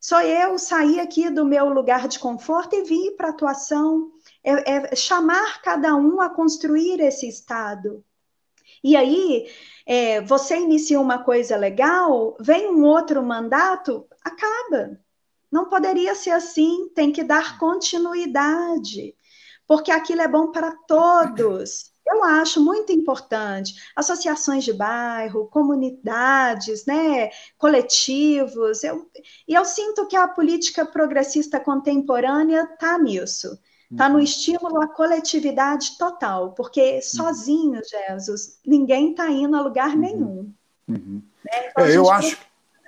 Sou 0.00 0.20
eu 0.20 0.58
sair 0.58 1.00
aqui 1.00 1.30
do 1.30 1.44
meu 1.44 1.68
lugar 1.68 2.06
de 2.06 2.18
conforto 2.18 2.76
e 2.76 2.82
vir 2.82 3.16
para 3.16 3.28
a 3.28 3.30
atuação. 3.30 4.12
É, 4.44 4.92
é 4.92 4.94
chamar 4.94 5.62
cada 5.62 5.96
um 5.96 6.20
a 6.20 6.30
construir 6.30 7.00
esse 7.00 7.26
Estado. 7.26 8.04
E 8.86 8.94
aí, 8.94 9.48
é, 9.84 10.20
você 10.20 10.56
inicia 10.60 11.00
uma 11.00 11.18
coisa 11.18 11.56
legal, 11.56 12.36
vem 12.38 12.68
um 12.68 12.84
outro 12.84 13.20
mandato, 13.20 14.06
acaba. 14.22 14.96
Não 15.50 15.68
poderia 15.68 16.14
ser 16.14 16.30
assim, 16.30 16.88
tem 16.94 17.10
que 17.10 17.24
dar 17.24 17.58
continuidade, 17.58 19.12
porque 19.66 19.90
aquilo 19.90 20.20
é 20.20 20.28
bom 20.28 20.52
para 20.52 20.70
todos. 20.86 21.90
Eu 22.06 22.22
acho 22.22 22.60
muito 22.64 22.92
importante. 22.92 23.74
Associações 23.96 24.62
de 24.62 24.72
bairro, 24.72 25.48
comunidades, 25.48 26.86
né, 26.86 27.30
coletivos. 27.58 28.84
Eu, 28.84 29.10
e 29.48 29.54
eu 29.54 29.64
sinto 29.64 30.06
que 30.06 30.14
a 30.14 30.28
política 30.28 30.86
progressista 30.86 31.58
contemporânea 31.58 32.62
está 32.72 32.96
nisso 33.00 33.58
Está 33.90 34.08
no 34.08 34.16
uhum. 34.16 34.20
estímulo 34.20 34.82
à 34.82 34.88
coletividade 34.88 35.96
total, 35.96 36.52
porque 36.52 37.00
sozinho, 37.00 37.80
Jesus, 37.84 38.58
ninguém 38.66 39.10
está 39.10 39.30
indo 39.30 39.56
a 39.56 39.60
lugar 39.60 39.90
uhum. 39.90 40.00
nenhum. 40.00 40.54
Uhum. 40.88 41.22
Né? 41.44 41.68
Então, 41.70 41.84
é, 41.84 41.96
eu 41.96 42.10
acho. 42.10 42.36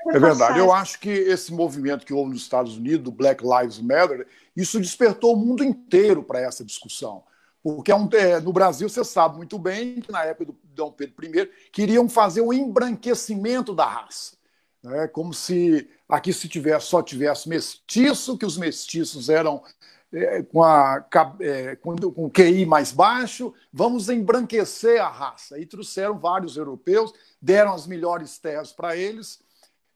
É 0.09 0.19
verdade. 0.19 0.59
Eu 0.59 0.73
acho 0.73 0.99
que 0.99 1.11
esse 1.11 1.53
movimento 1.53 2.07
que 2.07 2.15
houve 2.15 2.33
nos 2.33 2.43
Estados 2.43 2.77
Unidos, 2.77 3.13
Black 3.13 3.45
Lives 3.45 3.79
Matter, 3.79 4.27
isso 4.57 4.81
despertou 4.81 5.35
o 5.35 5.37
mundo 5.37 5.63
inteiro 5.63 6.23
para 6.23 6.41
essa 6.41 6.65
discussão. 6.65 7.23
Porque 7.63 7.91
é 7.91 7.95
um, 7.95 8.09
é, 8.13 8.41
no 8.41 8.53
Brasil, 8.53 8.89
você 8.89 9.05
sabe 9.05 9.37
muito 9.37 9.59
bem 9.59 10.01
que 10.01 10.11
na 10.11 10.25
época 10.25 10.47
do 10.47 10.59
Dom 10.75 10.91
Pedro 10.93 11.15
I 11.27 11.51
queriam 11.71 12.09
fazer 12.09 12.41
um 12.41 12.53
embranquecimento 12.53 13.75
da 13.75 13.87
raça. 13.87 14.37
Né? 14.83 15.09
Como 15.09 15.35
se 15.35 15.89
aqui 16.09 16.33
se 16.33 16.49
tivesse, 16.49 16.87
só 16.87 17.03
tivesse 17.03 17.49
mestiço, 17.49 18.39
que 18.39 18.47
os 18.47 18.57
mestiços 18.57 19.29
eram 19.29 19.63
é, 20.13 20.43
com, 20.43 20.63
a, 20.63 21.05
é, 21.41 21.77
com, 21.77 21.97
com 21.97 22.25
o 22.25 22.31
QI 22.31 22.65
mais 22.65 22.93
baixo, 22.93 23.53
vamos 23.73 24.09
embranquecer 24.09 25.01
a 25.03 25.09
raça. 25.09 25.59
E 25.59 25.67
trouxeram 25.67 26.19
vários 26.19 26.57
europeus, 26.57 27.13
deram 27.41 27.75
as 27.75 27.87
melhores 27.87 28.39
terras 28.39 28.73
para 28.73 28.97
eles, 28.97 29.41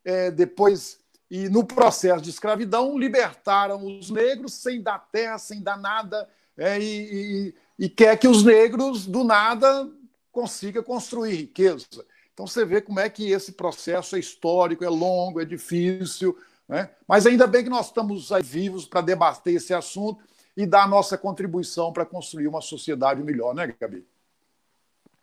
é, 0.05 0.31
depois, 0.31 0.99
e 1.31 1.49
no 1.49 1.65
processo 1.65 2.23
de 2.23 2.31
escravidão, 2.31 2.99
libertaram 2.99 3.85
os 3.85 4.11
negros 4.11 4.55
sem 4.55 4.83
dar 4.83 4.99
terra, 5.11 5.39
sem 5.39 5.63
dar 5.63 5.79
nada, 5.79 6.29
é, 6.57 6.79
e, 6.79 7.55
e, 7.79 7.85
e 7.87 7.89
quer 7.89 8.19
que 8.19 8.29
os 8.29 8.45
negros, 8.45 9.07
do 9.07 9.25
nada, 9.25 9.89
consigam 10.31 10.83
construir 10.83 11.35
riqueza. 11.35 11.87
Então 12.33 12.47
você 12.47 12.65
vê 12.65 12.81
como 12.81 13.01
é 13.01 13.09
que 13.09 13.31
esse 13.31 13.53
processo 13.53 14.17
é 14.17 14.19
histórico, 14.19 14.85
é 14.85 14.89
longo, 14.89 15.41
é 15.41 15.45
difícil, 15.45 16.37
né? 16.73 16.89
Mas 17.07 17.27
ainda 17.27 17.47
bem 17.47 17.62
que 17.62 17.68
nós 17.68 17.89
estamos 17.89 18.33
aí 18.33 18.43
vivos 18.43 18.87
para 18.87 19.03
debater 19.03 19.55
esse 19.57 19.75
assunto 19.75 20.25
e 20.57 20.64
dar 20.64 20.85
a 20.85 20.89
nossa 20.89 21.18
contribuição 21.18 21.93
para 21.93 22.07
construir 22.07 22.49
uma 22.49 22.62
sociedade 22.62 23.23
melhor, 23.23 23.55
né, 23.55 23.75
Gabi? 23.79 24.07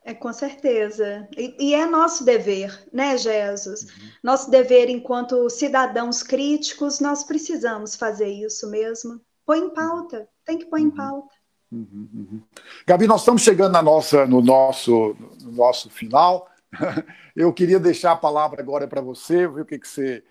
É, 0.04 0.14
com 0.14 0.32
certeza. 0.32 1.28
E, 1.36 1.56
e 1.58 1.74
é 1.74 1.84
nosso 1.86 2.24
dever, 2.24 2.86
né, 2.92 3.18
Jesus? 3.18 3.82
Uhum. 3.82 4.10
Nosso 4.22 4.48
dever 4.48 4.88
enquanto 4.88 5.50
cidadãos 5.50 6.22
críticos, 6.22 7.00
nós 7.00 7.24
precisamos 7.24 7.96
fazer 7.96 8.28
isso 8.28 8.70
mesmo. 8.70 9.20
Põe 9.44 9.58
em 9.58 9.70
pauta, 9.70 10.28
tem 10.44 10.56
que 10.56 10.66
pôr 10.66 10.78
em 10.78 10.84
uhum. 10.84 10.94
pauta. 10.94 11.34
Uhum, 11.72 12.08
uhum. 12.14 12.42
Gabi, 12.86 13.08
nós 13.08 13.22
estamos 13.22 13.42
chegando 13.42 13.72
na 13.72 13.82
nossa, 13.82 14.24
no, 14.24 14.40
nosso, 14.40 15.16
no 15.42 15.50
nosso 15.50 15.90
final. 15.90 16.48
Eu 17.34 17.52
queria 17.52 17.80
deixar 17.80 18.12
a 18.12 18.16
palavra 18.16 18.62
agora 18.62 18.86
para 18.86 19.00
você, 19.00 19.48
ver 19.48 19.62
o 19.62 19.66
que, 19.66 19.80
que 19.80 19.88
você 19.88 20.22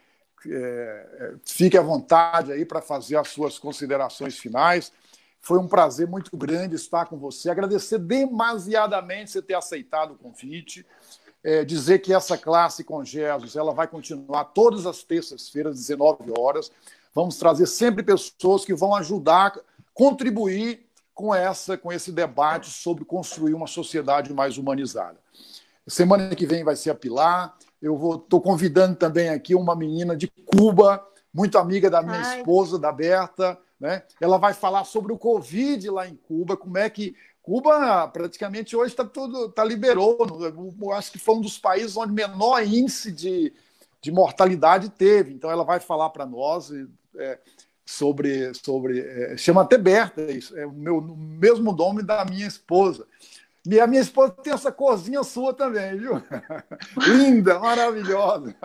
é, 0.47 1.07
é, 1.19 1.33
fique 1.45 1.77
à 1.77 1.81
vontade 1.81 2.51
aí 2.51 2.65
para 2.65 2.81
fazer 2.81 3.17
as 3.17 3.29
suas 3.29 3.57
considerações 3.59 4.37
finais. 4.37 4.91
Foi 5.41 5.57
um 5.57 5.67
prazer 5.67 6.07
muito 6.07 6.35
grande 6.35 6.75
estar 6.75 7.05
com 7.05 7.17
você. 7.17 7.49
Agradecer 7.49 7.97
demasiadamente 7.97 9.31
você 9.31 9.41
ter 9.41 9.55
aceitado 9.55 10.11
o 10.11 10.17
convite. 10.17 10.85
É, 11.41 11.63
dizer 11.63 11.99
que 11.99 12.13
essa 12.13 12.37
classe 12.37 12.83
com 12.83 13.03
Jesus 13.03 13.55
ela 13.55 13.73
vai 13.73 13.87
continuar 13.87 14.43
todas 14.45 14.85
as 14.85 15.03
terças-feiras, 15.03 15.77
19 15.77 16.33
horas. 16.37 16.69
Vamos 17.15 17.37
trazer 17.37 17.65
sempre 17.65 18.03
pessoas 18.03 18.65
que 18.65 18.73
vão 18.73 18.93
ajudar, 18.93 19.57
contribuir 19.93 20.85
com 21.13 21.33
essa, 21.33 21.77
com 21.77 21.91
esse 21.91 22.11
debate 22.11 22.69
sobre 22.69 23.05
construir 23.05 23.53
uma 23.53 23.67
sociedade 23.67 24.33
mais 24.33 24.57
humanizada. 24.57 25.17
Semana 25.87 26.35
que 26.35 26.45
vem 26.45 26.63
vai 26.63 26.75
ser 26.75 26.91
a 26.91 26.95
Pilar. 26.95 27.57
Eu 27.81 28.15
estou 28.15 28.41
convidando 28.41 28.95
também 28.95 29.29
aqui 29.29 29.55
uma 29.55 29.75
menina 29.75 30.15
de 30.15 30.27
Cuba, 30.27 31.05
muito 31.33 31.57
amiga 31.57 31.89
da 31.89 32.01
minha 32.01 32.21
Ai. 32.21 32.39
esposa, 32.39 32.77
da 32.77 32.91
Berta. 32.91 33.57
Né? 33.79 34.03
Ela 34.19 34.37
vai 34.37 34.53
falar 34.53 34.83
sobre 34.83 35.13
o 35.13 35.17
Covid 35.17 35.89
lá 35.89 36.07
em 36.07 36.15
Cuba, 36.15 36.57
como 36.57 36.77
é 36.77 36.89
que 36.89 37.15
Cuba 37.41 38.07
praticamente 38.09 38.75
hoje 38.75 38.91
está 38.91 39.05
tudo 39.05 39.49
tá 39.49 39.63
liberou. 39.63 40.17
Eu 40.81 40.91
acho 40.91 41.11
que 41.11 41.17
foi 41.17 41.35
um 41.35 41.41
dos 41.41 41.57
países 41.57 41.95
onde 41.97 42.11
menor 42.11 42.61
índice 42.61 43.11
de, 43.11 43.53
de 44.01 44.11
mortalidade 44.11 44.89
teve. 44.89 45.33
Então 45.33 45.49
ela 45.49 45.63
vai 45.63 45.79
falar 45.79 46.09
para 46.09 46.25
nós 46.25 46.71
é, 47.17 47.39
sobre 47.85 48.53
sobre 48.53 48.99
é, 48.99 49.35
chama 49.37 49.63
até 49.63 49.77
Berta 49.77 50.21
é 50.55 50.65
o 50.65 50.71
meu 50.71 50.97
o 50.97 51.17
mesmo 51.17 51.71
nome 51.71 52.03
da 52.03 52.23
minha 52.23 52.45
esposa. 52.45 53.07
E 53.69 53.79
a 53.79 53.85
minha 53.85 54.01
esposa 54.01 54.31
tem 54.31 54.51
essa 54.51 54.71
corzinha 54.71 55.23
sua 55.23 55.53
também, 55.53 55.95
viu? 55.95 56.13
Linda, 56.97 57.59
maravilhosa. 57.59 58.55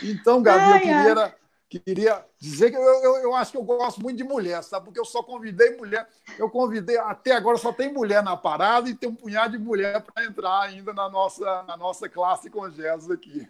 então, 0.00 0.40
Gabi, 0.40 0.74
eu 0.74 0.80
queria, 0.80 1.34
queria 1.68 2.24
dizer 2.38 2.70
que 2.70 2.76
eu, 2.76 2.82
eu, 2.82 3.16
eu, 3.16 3.34
acho 3.34 3.50
que 3.50 3.58
eu 3.58 3.64
gosto 3.64 4.00
muito 4.00 4.16
de 4.16 4.22
mulher, 4.22 4.62
sabe? 4.62 4.84
Porque 4.84 5.00
eu 5.00 5.04
só 5.04 5.24
convidei 5.24 5.76
mulher. 5.76 6.08
Eu 6.38 6.48
convidei, 6.48 6.98
até 6.98 7.32
agora 7.32 7.58
só 7.58 7.72
tem 7.72 7.92
mulher 7.92 8.22
na 8.22 8.36
parada 8.36 8.88
e 8.88 8.94
tem 8.94 9.08
um 9.08 9.14
punhado 9.14 9.58
de 9.58 9.64
mulher 9.64 10.00
para 10.02 10.24
entrar 10.24 10.60
ainda 10.60 10.92
na 10.92 11.10
nossa, 11.10 11.64
na 11.64 11.76
nossa 11.76 12.08
classe 12.08 12.48
com 12.48 12.70
Jesus 12.70 13.10
aqui. 13.10 13.48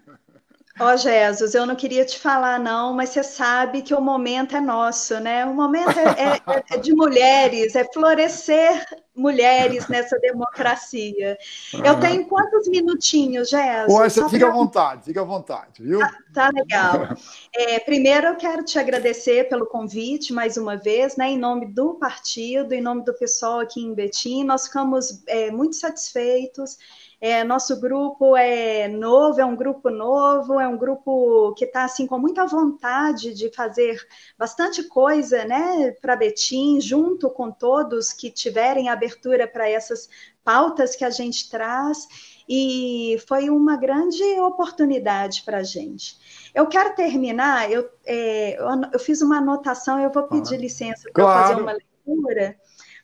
Ó, 0.78 0.92
oh, 0.92 0.96
Jesus, 0.96 1.54
eu 1.54 1.64
não 1.64 1.74
queria 1.74 2.04
te 2.04 2.18
falar, 2.18 2.60
não, 2.60 2.92
mas 2.92 3.08
você 3.08 3.22
sabe 3.22 3.80
que 3.80 3.94
o 3.94 4.00
momento 4.00 4.54
é 4.54 4.60
nosso, 4.60 5.18
né? 5.20 5.46
O 5.46 5.54
momento 5.54 5.98
é, 5.98 6.36
é, 6.36 6.64
é 6.74 6.76
de 6.76 6.94
mulheres, 6.94 7.74
é 7.74 7.84
florescer 7.84 8.86
mulheres 9.14 9.88
nessa 9.88 10.18
democracia. 10.18 11.38
Eu 11.82 11.98
tenho 11.98 12.26
quantos 12.26 12.68
minutinhos, 12.68 13.48
Jesus? 13.48 13.86
Pô, 13.86 13.98
você 13.98 14.28
fica 14.28 14.46
pra... 14.46 14.48
à 14.48 14.52
vontade, 14.52 15.04
fica 15.06 15.20
à 15.22 15.24
vontade, 15.24 15.82
viu? 15.82 16.00
Tá, 16.00 16.18
tá 16.34 16.50
legal. 16.54 17.16
É, 17.54 17.78
primeiro, 17.78 18.26
eu 18.26 18.36
quero 18.36 18.62
te 18.62 18.78
agradecer 18.78 19.48
pelo 19.48 19.64
convite, 19.64 20.34
mais 20.34 20.58
uma 20.58 20.76
vez, 20.76 21.16
né? 21.16 21.30
Em 21.30 21.38
nome 21.38 21.66
do 21.72 21.94
partido, 21.94 22.74
em 22.74 22.82
nome 22.82 23.02
do 23.02 23.14
pessoal 23.14 23.60
aqui 23.60 23.80
em 23.80 23.94
Betim, 23.94 24.44
nós 24.44 24.66
ficamos 24.66 25.22
é, 25.26 25.50
muito 25.50 25.76
satisfeitos 25.76 26.76
é, 27.20 27.42
nosso 27.42 27.80
grupo 27.80 28.36
é 28.36 28.88
novo, 28.88 29.40
é 29.40 29.44
um 29.44 29.56
grupo 29.56 29.88
novo, 29.88 30.60
é 30.60 30.68
um 30.68 30.76
grupo 30.76 31.54
que 31.54 31.64
está 31.64 31.84
assim 31.84 32.06
com 32.06 32.18
muita 32.18 32.46
vontade 32.46 33.32
de 33.32 33.50
fazer 33.54 33.98
bastante 34.38 34.82
coisa, 34.82 35.44
né, 35.44 35.92
para 36.00 36.14
Betim, 36.14 36.80
junto 36.80 37.30
com 37.30 37.50
todos 37.50 38.12
que 38.12 38.30
tiverem 38.30 38.88
abertura 38.88 39.48
para 39.48 39.68
essas 39.68 40.08
pautas 40.44 40.94
que 40.94 41.04
a 41.04 41.10
gente 41.10 41.48
traz. 41.50 42.06
E 42.48 43.16
foi 43.26 43.50
uma 43.50 43.76
grande 43.76 44.22
oportunidade 44.40 45.42
para 45.42 45.58
a 45.58 45.62
gente. 45.64 46.16
Eu 46.54 46.66
quero 46.68 46.94
terminar, 46.94 47.70
eu, 47.72 47.90
é, 48.04 48.56
eu, 48.92 49.00
fiz 49.00 49.20
uma 49.20 49.38
anotação, 49.38 49.98
eu 49.98 50.12
vou 50.12 50.22
pedir 50.24 50.54
ah, 50.54 50.58
licença 50.58 51.10
para 51.12 51.24
claro. 51.24 51.48
fazer 51.48 51.60
uma 51.60 51.72
leitura 51.72 52.56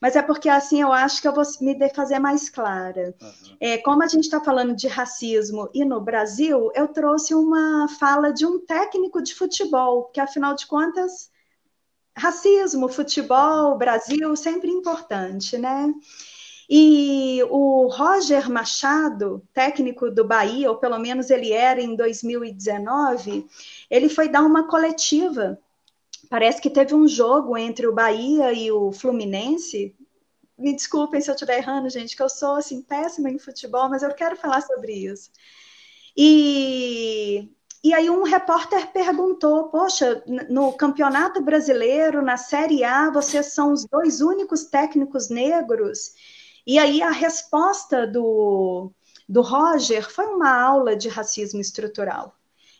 mas 0.02 0.16
é 0.16 0.22
porque 0.22 0.48
assim 0.48 0.80
eu 0.82 0.92
acho 0.92 1.22
que 1.22 1.28
eu 1.28 1.32
vou 1.32 1.44
me 1.60 1.76
fazer 1.90 2.18
mais 2.18 2.48
clara. 2.48 3.14
Uhum. 3.22 3.56
É, 3.60 3.78
como 3.78 4.02
a 4.02 4.08
gente 4.08 4.24
está 4.24 4.40
falando 4.40 4.74
de 4.74 4.88
racismo 4.88 5.70
e 5.72 5.84
no 5.84 6.00
Brasil, 6.00 6.72
eu 6.74 6.88
trouxe 6.88 7.32
uma 7.36 7.86
fala 7.86 8.32
de 8.32 8.44
um 8.44 8.58
técnico 8.58 9.22
de 9.22 9.32
futebol, 9.32 10.06
que 10.12 10.20
afinal 10.20 10.56
de 10.56 10.66
contas, 10.66 11.30
racismo, 12.16 12.88
futebol, 12.88 13.78
Brasil, 13.78 14.34
sempre 14.34 14.72
importante, 14.72 15.56
né? 15.56 15.94
E 16.68 17.40
o 17.48 17.86
Roger 17.86 18.50
Machado, 18.50 19.46
técnico 19.54 20.10
do 20.10 20.24
Bahia, 20.24 20.68
ou 20.68 20.78
pelo 20.78 20.98
menos 20.98 21.30
ele 21.30 21.52
era 21.52 21.80
em 21.80 21.94
2019, 21.94 23.46
ele 23.88 24.08
foi 24.08 24.28
dar 24.28 24.42
uma 24.42 24.66
coletiva 24.66 25.60
Parece 26.32 26.62
que 26.62 26.70
teve 26.70 26.94
um 26.94 27.06
jogo 27.06 27.58
entre 27.58 27.86
o 27.86 27.92
Bahia 27.92 28.54
e 28.54 28.72
o 28.72 28.90
Fluminense. 28.90 29.94
Me 30.56 30.74
desculpem 30.74 31.20
se 31.20 31.30
eu 31.30 31.34
estiver 31.34 31.58
errando, 31.58 31.90
gente, 31.90 32.16
que 32.16 32.22
eu 32.22 32.28
sou 32.30 32.54
assim 32.54 32.80
péssima 32.80 33.28
em 33.28 33.38
futebol, 33.38 33.90
mas 33.90 34.02
eu 34.02 34.14
quero 34.14 34.34
falar 34.34 34.62
sobre 34.62 34.94
isso. 34.94 35.30
E 36.16 37.50
e 37.84 37.92
aí 37.92 38.08
um 38.08 38.22
repórter 38.22 38.90
perguntou: 38.92 39.68
"Poxa, 39.68 40.24
no 40.48 40.72
Campeonato 40.72 41.42
Brasileiro, 41.42 42.22
na 42.22 42.38
Série 42.38 42.82
A, 42.82 43.10
vocês 43.10 43.52
são 43.52 43.70
os 43.70 43.84
dois 43.84 44.22
únicos 44.22 44.64
técnicos 44.64 45.28
negros?" 45.28 46.14
E 46.66 46.78
aí 46.78 47.02
a 47.02 47.10
resposta 47.10 48.06
do 48.06 48.90
do 49.28 49.42
Roger 49.42 50.10
foi 50.10 50.24
uma 50.24 50.50
aula 50.50 50.96
de 50.96 51.10
racismo 51.10 51.60
estrutural. 51.60 52.34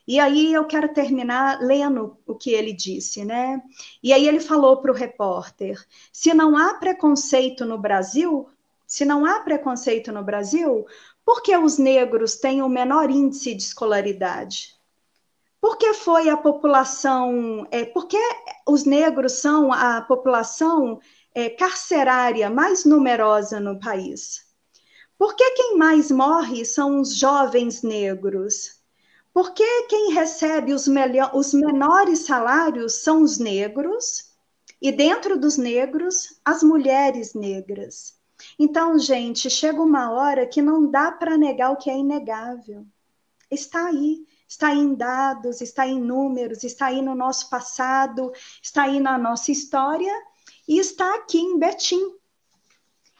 E 0.06 0.18
aí 0.18 0.52
eu 0.52 0.64
quero 0.66 0.92
terminar 0.92 1.60
lendo 1.60 2.16
o 2.26 2.34
que 2.34 2.50
ele 2.50 2.72
disse, 2.72 3.24
né? 3.24 3.62
E 4.02 4.12
aí 4.12 4.26
ele 4.26 4.40
falou 4.40 4.80
para 4.80 4.90
o 4.90 4.94
repórter: 4.94 5.84
se 6.12 6.34
não 6.34 6.56
há 6.56 6.74
preconceito 6.74 7.64
no 7.64 7.78
Brasil, 7.78 8.48
se 8.86 9.04
não 9.04 9.24
há 9.24 9.40
preconceito 9.40 10.12
no 10.12 10.22
Brasil, 10.22 10.84
por 11.24 11.42
que 11.42 11.56
os 11.56 11.78
negros 11.78 12.36
têm 12.36 12.62
o 12.62 12.68
menor 12.68 13.10
índice 13.10 13.54
de 13.54 13.62
escolaridade? 13.62 14.74
Por 15.60 15.78
que 15.78 15.94
foi 15.94 16.28
a 16.28 16.36
população? 16.36 17.66
É, 17.70 17.84
por 17.84 18.08
que 18.08 18.18
os 18.66 18.84
negros 18.84 19.34
são 19.34 19.72
a 19.72 20.02
população 20.02 21.00
é, 21.32 21.48
carcerária 21.48 22.50
mais 22.50 22.84
numerosa 22.84 23.60
no 23.60 23.78
país? 23.78 24.44
Por 25.16 25.36
que 25.36 25.50
quem 25.52 25.78
mais 25.78 26.10
morre 26.10 26.64
são 26.64 27.00
os 27.00 27.16
jovens 27.16 27.82
negros? 27.82 28.81
Porque 29.32 29.64
quem 29.88 30.12
recebe 30.12 30.74
os, 30.74 30.86
os 31.32 31.54
menores 31.54 32.20
salários 32.20 32.94
são 32.94 33.22
os 33.22 33.38
negros 33.38 34.30
E 34.80 34.90
dentro 34.90 35.38
dos 35.38 35.56
negros, 35.56 36.40
as 36.44 36.62
mulheres 36.62 37.34
negras. 37.34 38.20
Então, 38.58 38.98
gente, 38.98 39.48
chega 39.48 39.80
uma 39.80 40.10
hora 40.10 40.46
que 40.46 40.60
não 40.60 40.90
dá 40.90 41.12
para 41.12 41.38
negar 41.38 41.70
o 41.70 41.76
que 41.76 41.88
é 41.88 41.96
inegável. 41.96 42.84
Está 43.50 43.86
aí, 43.86 44.26
está 44.48 44.68
aí 44.68 44.78
em 44.78 44.94
dados, 44.94 45.60
está 45.60 45.84
aí 45.84 45.92
em 45.92 46.00
números, 46.00 46.64
está 46.64 46.86
aí 46.86 47.00
no 47.00 47.14
nosso 47.14 47.48
passado, 47.48 48.32
está 48.60 48.82
aí 48.84 48.98
na 48.98 49.16
nossa 49.16 49.52
história 49.52 50.12
e 50.66 50.78
está 50.78 51.14
aqui 51.14 51.38
em 51.38 51.58
Betim. 51.58 52.02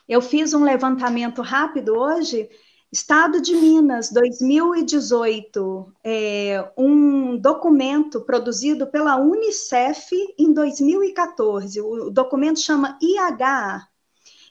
Eu 0.08 0.20
fiz 0.20 0.52
um 0.52 0.64
levantamento 0.64 1.42
rápido 1.42 1.96
hoje 1.96 2.50
Estado 2.94 3.40
de 3.40 3.56
Minas, 3.56 4.10
2018, 4.10 5.94
é, 6.04 6.70
um 6.76 7.38
documento 7.38 8.20
produzido 8.20 8.86
pela 8.86 9.16
Unicef 9.16 10.14
em 10.38 10.52
2014. 10.52 11.80
O 11.80 12.10
documento 12.10 12.60
chama 12.60 12.98
IHA, 13.00 13.88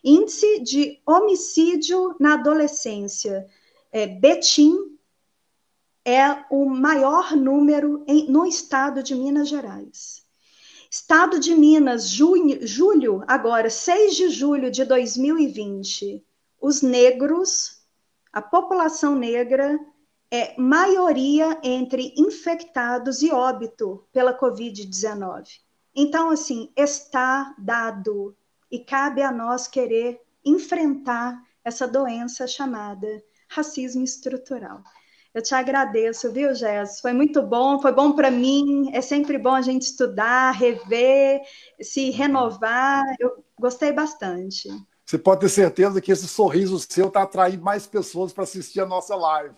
Índice 0.03 0.59
de 0.61 0.99
Homicídio 1.05 2.15
na 2.19 2.33
Adolescência. 2.33 3.45
É, 3.91 4.07
Betim 4.07 4.75
é 6.03 6.43
o 6.49 6.65
maior 6.65 7.35
número 7.35 8.03
em, 8.07 8.27
no 8.27 8.47
estado 8.47 9.03
de 9.03 9.13
Minas 9.13 9.49
Gerais. 9.49 10.25
Estado 10.89 11.39
de 11.39 11.53
Minas, 11.55 12.07
junho, 12.07 12.65
julho, 12.65 13.23
agora, 13.27 13.69
6 13.69 14.15
de 14.15 14.29
julho 14.29 14.71
de 14.71 14.83
2020, 14.83 16.25
os 16.59 16.81
negros 16.81 17.80
a 18.33 18.41
população 18.41 19.15
negra 19.15 19.79
é 20.31 20.55
maioria 20.57 21.59
entre 21.61 22.13
infectados 22.17 23.21
e 23.21 23.31
óbito 23.31 24.05
pela 24.13 24.37
Covid-19. 24.37 25.59
Então, 25.93 26.29
assim, 26.29 26.71
está 26.75 27.53
dado 27.57 28.35
e 28.71 28.79
cabe 28.79 29.21
a 29.21 29.31
nós 29.31 29.67
querer 29.67 30.21
enfrentar 30.45 31.43
essa 31.63 31.85
doença 31.85 32.47
chamada 32.47 33.21
racismo 33.49 34.03
estrutural. 34.03 34.81
Eu 35.33 35.41
te 35.41 35.53
agradeço, 35.53 36.31
viu, 36.31 36.53
Jess? 36.53 36.99
Foi 37.01 37.13
muito 37.13 37.41
bom, 37.41 37.79
foi 37.79 37.91
bom 37.91 38.13
para 38.13 38.31
mim. 38.31 38.89
É 38.93 39.01
sempre 39.01 39.37
bom 39.37 39.53
a 39.53 39.61
gente 39.61 39.83
estudar, 39.83 40.51
rever, 40.51 41.41
se 41.81 42.09
renovar. 42.09 43.03
Eu 43.19 43.43
gostei 43.57 43.91
bastante. 43.91 44.69
Você 45.11 45.17
pode 45.17 45.41
ter 45.41 45.49
certeza 45.49 45.99
que 45.99 46.09
esse 46.09 46.25
sorriso 46.25 46.79
seu 46.79 47.09
está 47.09 47.23
atraindo 47.23 47.61
mais 47.61 47.85
pessoas 47.85 48.31
para 48.31 48.45
assistir 48.45 48.79
a 48.79 48.85
nossa 48.85 49.13
live. 49.13 49.53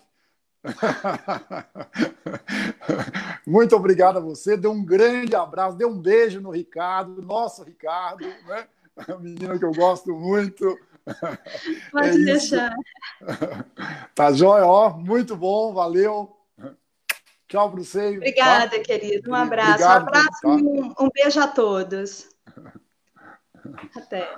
Muito 3.46 3.76
obrigado 3.76 4.16
a 4.16 4.20
você. 4.20 4.56
Dê 4.56 4.66
um 4.66 4.84
grande 4.84 5.36
abraço, 5.36 5.76
dê 5.76 5.84
um 5.84 5.96
beijo 5.96 6.40
no 6.40 6.50
Ricardo, 6.50 7.22
nosso 7.22 7.62
Ricardo, 7.62 8.26
né? 8.48 8.66
A 9.08 9.16
menina 9.16 9.56
que 9.56 9.64
eu 9.64 9.70
gosto 9.70 10.12
muito. 10.12 10.76
Pode 11.92 12.20
é 12.20 12.24
deixar. 12.24 12.74
Tá 14.12 14.32
jóia, 14.32 14.66
ó. 14.66 14.90
Muito 14.90 15.36
bom, 15.36 15.72
valeu. 15.72 16.36
Tchau 17.46 17.70
para 17.70 17.80
você. 17.80 18.16
Obrigada, 18.16 18.76
tá? 18.76 18.82
querido. 18.82 19.30
Um 19.30 19.34
abraço. 19.34 19.84
Obrigado, 19.84 20.02
um 20.02 20.08
abraço 20.08 20.40
tá? 20.42 20.48
e 20.48 20.62
um, 20.62 20.94
um 20.98 21.08
beijo 21.14 21.38
a 21.38 21.46
todos. 21.46 22.28
Até. 23.94 24.28